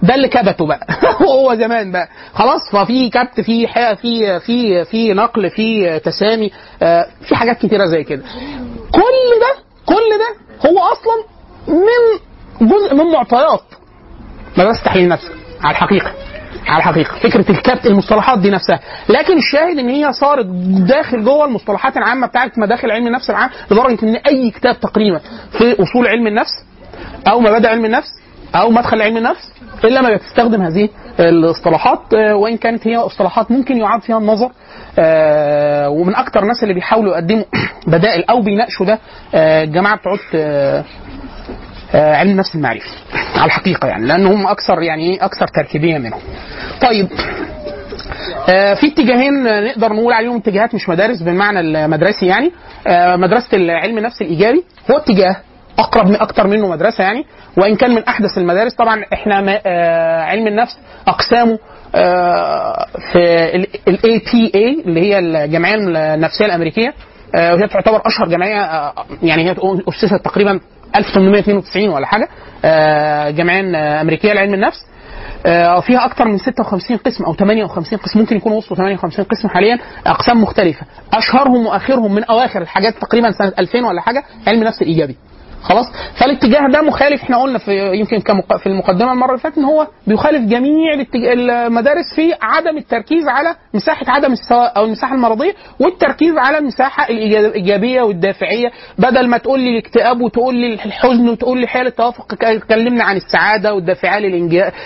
[0.04, 0.88] ده اللي كبته بقى.
[1.28, 2.08] وهو زمان بقى.
[2.34, 3.68] خلاص ففي كبت في
[4.02, 6.52] في في في نقل في تسامي
[6.82, 8.24] آه، في حاجات كتيرة زي كده.
[8.92, 10.36] كل ده كل ده
[10.70, 11.24] هو أصلا
[11.68, 12.20] من
[12.68, 13.64] جزء من معطيات.
[14.58, 15.32] مدرسه تحليل نفسك
[15.64, 16.12] على الحقيقة.
[16.68, 17.20] على الحقيقة.
[17.20, 18.80] فكرة الكبت المصطلحات دي نفسها.
[19.10, 20.46] لكن الشاهد إن هي صارت
[20.88, 25.20] داخل جوه المصطلحات العامة بتاعت مداخل علم النفس العام لدرجة إن أي كتاب تقريبا
[25.52, 26.52] في أصول علم النفس
[27.28, 28.08] أو مبادئ علم النفس
[28.56, 29.52] أو مدخل علم النفس
[29.84, 34.52] إلا ما بتستخدم هذه الاصطلاحات آه، وإن كانت هي اصطلاحات ممكن يعاد فيها النظر
[35.00, 37.44] آه، ومن أكتر الناس اللي بيحاولوا يقدموا
[37.88, 39.00] بدائل أو بيناقشوا ده
[39.34, 40.84] الجماعه بتوع آه،
[41.94, 42.90] آه، علم النفس المعرفي
[43.36, 46.20] على الحقيقة يعني لأن هم أكثر يعني إيه أكثر تركيبية منهم.
[46.82, 47.08] طيب
[48.48, 52.52] في اتجاهين نقدر نقول عليهم اتجاهات مش مدارس بالمعنى المدرسي يعني
[53.16, 55.36] مدرسة علم النفس الإيجابي هو اتجاه
[55.80, 57.26] أقرب من أكتر منه مدرسة يعني
[57.58, 60.78] وإن كان من أحدث المدارس طبعا إحنا ما- آه، علم النفس
[61.08, 61.60] أقسامه
[61.96, 63.20] آه، في
[63.88, 65.76] ال APA اللي هي الجمعيه
[66.16, 66.94] النفسية الأمريكية
[67.36, 68.94] آه، وهي تعتبر أشهر جمعيه
[69.24, 69.56] يعني هي
[69.90, 70.60] أسست تقريبا
[70.96, 72.28] 1892 ولا حاجة
[73.32, 73.62] جمعيه
[74.02, 74.78] أمريكية لعلم النفس
[75.82, 80.42] فيها أكثر من 56 قسم أو 58 قسم ممكن يكونوا وصلوا 58 قسم حاليا أقسام
[80.42, 80.82] مختلفة.
[81.14, 85.16] أشهرهم واخرهم من أواخر الحاجات تقريبا سنة 2000 ولا حاجة علم النفس الإيجابي.
[85.64, 85.86] خلاص
[86.20, 88.20] فالاتجاه ده مخالف إحنا قلنا في يمكن
[88.64, 94.06] في المقدمة المرة اللي فاتت إن هو بيخالف جميع المدارس في عدم التركيز على مساحة
[94.08, 98.68] عدم السواء أو المساحة المرضية والتركيز على المساحة الإيجابية والدافعية
[98.98, 103.16] بدل ما تقول لي الاكتئاب وتقول لي الحزن وتقول لي حالة التوافق ك- كلمنا عن
[103.16, 104.18] السعادة والدافعية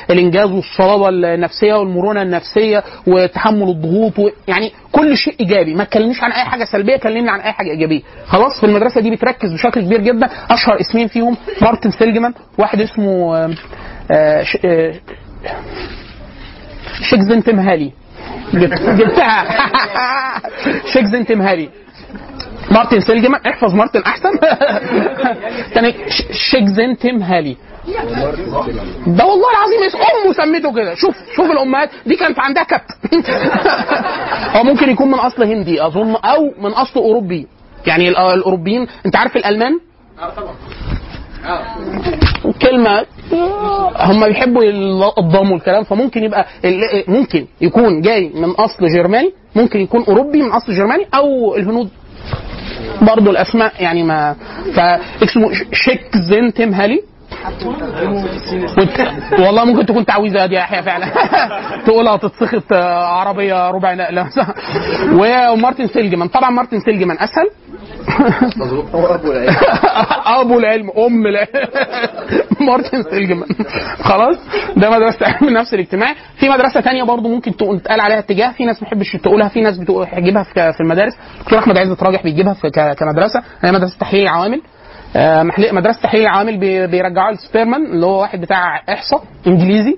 [0.09, 4.13] الإنجاز والصلابة النفسية والمرونة النفسية وتحمل الضغوط.
[4.47, 5.73] يعني كل شيء إيجابي.
[5.75, 8.01] ما تكلمنيش عن أي حاجة سلبية كلمني عن أي حاجة إيجابية.
[8.25, 10.29] خلاص في المدرسة دي بتركز بشكل كبير جدا.
[10.49, 13.55] أشهر اسمين فيهم مارتن سيلجمان واحد اسمه آه،
[14.11, 14.93] آه،
[17.09, 17.91] شيكزن تيم هالي.
[18.53, 19.45] جبت- جبتها.
[20.93, 21.69] شيكزن تيم هالي.
[22.71, 24.29] مارتن سيلجمان احفظ مارتن أحسن.
[25.73, 25.93] تاني
[26.51, 27.57] شيكزن تيم هالي.
[29.07, 30.95] ده والله العظيم اسم أمه سميته كده.
[30.95, 33.15] شوف شوف الأمهات دي كانت عندها كبت.
[34.55, 37.47] هو ممكن يكون من أصل هندي أظن أو من أصل أوروبي.
[37.87, 39.79] يعني ال- الأوروبيين أنت عارف الألمان؟
[42.61, 43.05] كلمة
[43.99, 44.63] هم بيحبوا
[45.19, 46.45] الضم والكلام فممكن يبقى
[47.07, 51.89] ممكن يكون جاي من أصل جرماني ممكن يكون أوروبي من أصل جرماني أو الهنود.
[53.01, 54.35] برضه الأسماء يعني ما
[54.75, 57.03] فاسمه شيك زين تيم هالي.
[59.45, 61.05] والله ممكن تكون تعويذة يا يحيى فعلا.
[61.85, 64.29] تقولها تتسخط آه، عربية ربع نقلة.
[65.53, 66.27] ومارتن سيلجمان.
[66.27, 67.49] طبعا مارتن سيلجمان أسهل.
[68.93, 69.55] أبو العلم.
[70.41, 71.47] أبو العلم أم العلم
[72.67, 73.49] مارتن سيلجمان.
[74.01, 74.37] خلاص
[74.77, 78.83] ده مدرسة علم النفس الاجتماعي في مدرسة تانية برضو ممكن تقال عليها اتجاه في ناس
[78.83, 81.13] ما بتحبش تقولها في ناس بتجيبها في المدارس.
[81.41, 82.55] دكتور أحمد عزت راجح بيجيبها
[82.97, 83.43] كمدرسة.
[83.61, 84.61] هي مدرسة تحليل العوامل
[85.15, 89.97] آه، مدرسة تحليل العوامل بي- بيرجعوها لسبيرمان اللي هو واحد بتاع إحصاء إنجليزي.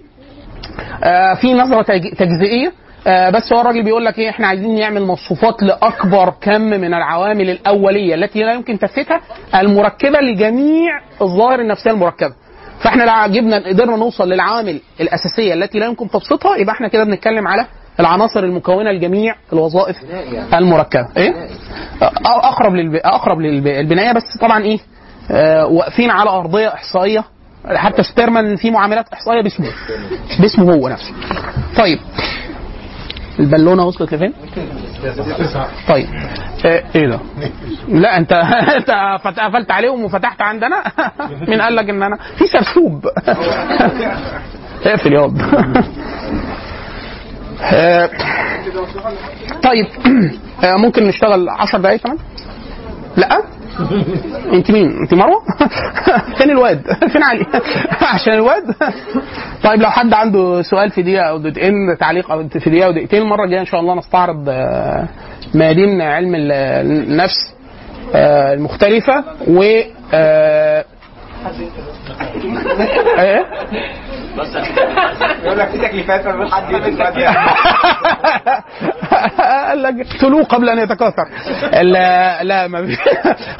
[1.03, 2.71] آه، في نظرة تج- تجزئية.
[3.07, 7.49] آه، بس هو الراجل بيقول لك إيه إحنا عايزين نعمل مصفوفات لأكبر كم من العوامل
[7.49, 9.21] الأولية التي لا يمكن تفتها
[9.55, 12.33] المركبة لجميع الظواهر النفسية المركبة.
[12.79, 17.47] فإحنا لو جبنا قدرنا نوصل للعوامل الأساسية التي لا يمكن تبسيطها يبقى إحنا كده بنتكلم
[17.47, 17.65] على
[17.99, 19.95] العناصر المكونة لجميع الوظائف
[20.53, 21.07] المركبة.
[21.17, 21.33] إيه؟
[22.25, 22.95] أقرب للب...
[22.95, 24.79] أقرب للبنايه بس طبعا إيه
[25.31, 27.23] آه، واقفين على أرضية إحصائية.
[27.75, 29.67] حتى ستيرمان في معاملات إحصائية باسمه
[30.39, 31.13] باسمه هو نفسه.
[31.77, 31.99] طيب.
[33.39, 34.33] البالونة وصلت لفين؟
[35.87, 36.07] طيب.
[36.95, 37.19] إيه ده؟
[37.87, 38.33] لا أنت
[38.77, 38.91] أنت
[39.39, 40.83] قفلت عليهم وفتحت عندنا؟
[41.49, 43.05] مين قال لك إن أنا؟ في سرسوب.
[44.85, 45.37] اقفل ياض
[47.61, 48.09] آه،
[49.63, 49.87] طيب.
[50.63, 52.17] آه، ممكن نشتغل 10 دقايق كمان؟
[53.17, 53.41] لا.
[54.53, 55.41] انت مين؟ انت مروة؟
[56.37, 56.81] فين الواد؟
[57.11, 57.45] فين علي؟
[58.13, 58.63] عشان الواد؟
[59.63, 63.21] طيب لو حد عنده سؤال في دقيقة أو دقيقتين تعليق أو في دقيقة أو دقيقتين
[63.21, 65.07] المرة الجاية إن شاء الله نستعرض آه،
[65.55, 66.51] ميادين علم ال-
[67.11, 67.53] النفس
[68.15, 69.63] آه، المختلفة و
[73.19, 73.45] إيه؟
[75.43, 76.73] يقول لك في تكليفات ما حد
[79.39, 81.27] قال لك اقتلوه قبل أن يتكاثر.
[81.81, 82.95] لا لا ما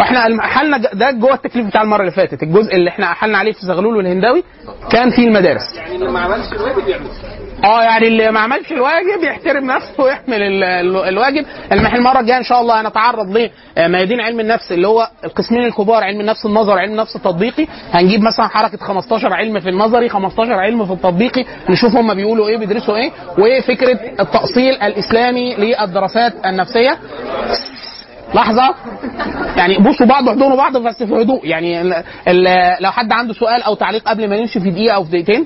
[0.01, 2.43] إحنا حلنا ده جوه التكليف بتاع المرة اللي فاتت.
[2.43, 4.43] الجزء اللي إحنا حلنا عليه في زغلول والهنداوي
[4.91, 5.75] كان فيه المدارس.
[5.75, 7.07] يعني اللي ما عملش الواجب يعمل
[7.63, 11.45] آه يعني اللي ما عملش الواجب يحترم نفسه ويحمل ال- ال- الواجب.
[11.71, 13.37] المرة الجاية إن شاء الله هنتعرض
[13.77, 17.67] لميادين علم النفس اللي هو القسمين الكبار علم النفس النظري وعلم النفس التطبيقي.
[17.91, 22.57] هنجيب مثلا حركة 15 علم في النظري 15 علم في التطبيقي نشوف هم بيقولوا إيه
[22.57, 26.97] بيدرسوا إيه وفكرة التأصيل الإسلامي للدراسات النفسية.
[28.35, 28.75] لحظة.
[29.57, 31.45] يعني بصوا بعض واحضنوا بعض بس في هدوء.
[31.47, 31.83] يعني
[32.79, 35.45] لو حد عنده سؤال أو تعليق قبل ما نمشي في دقيقة أو في دقيقتين.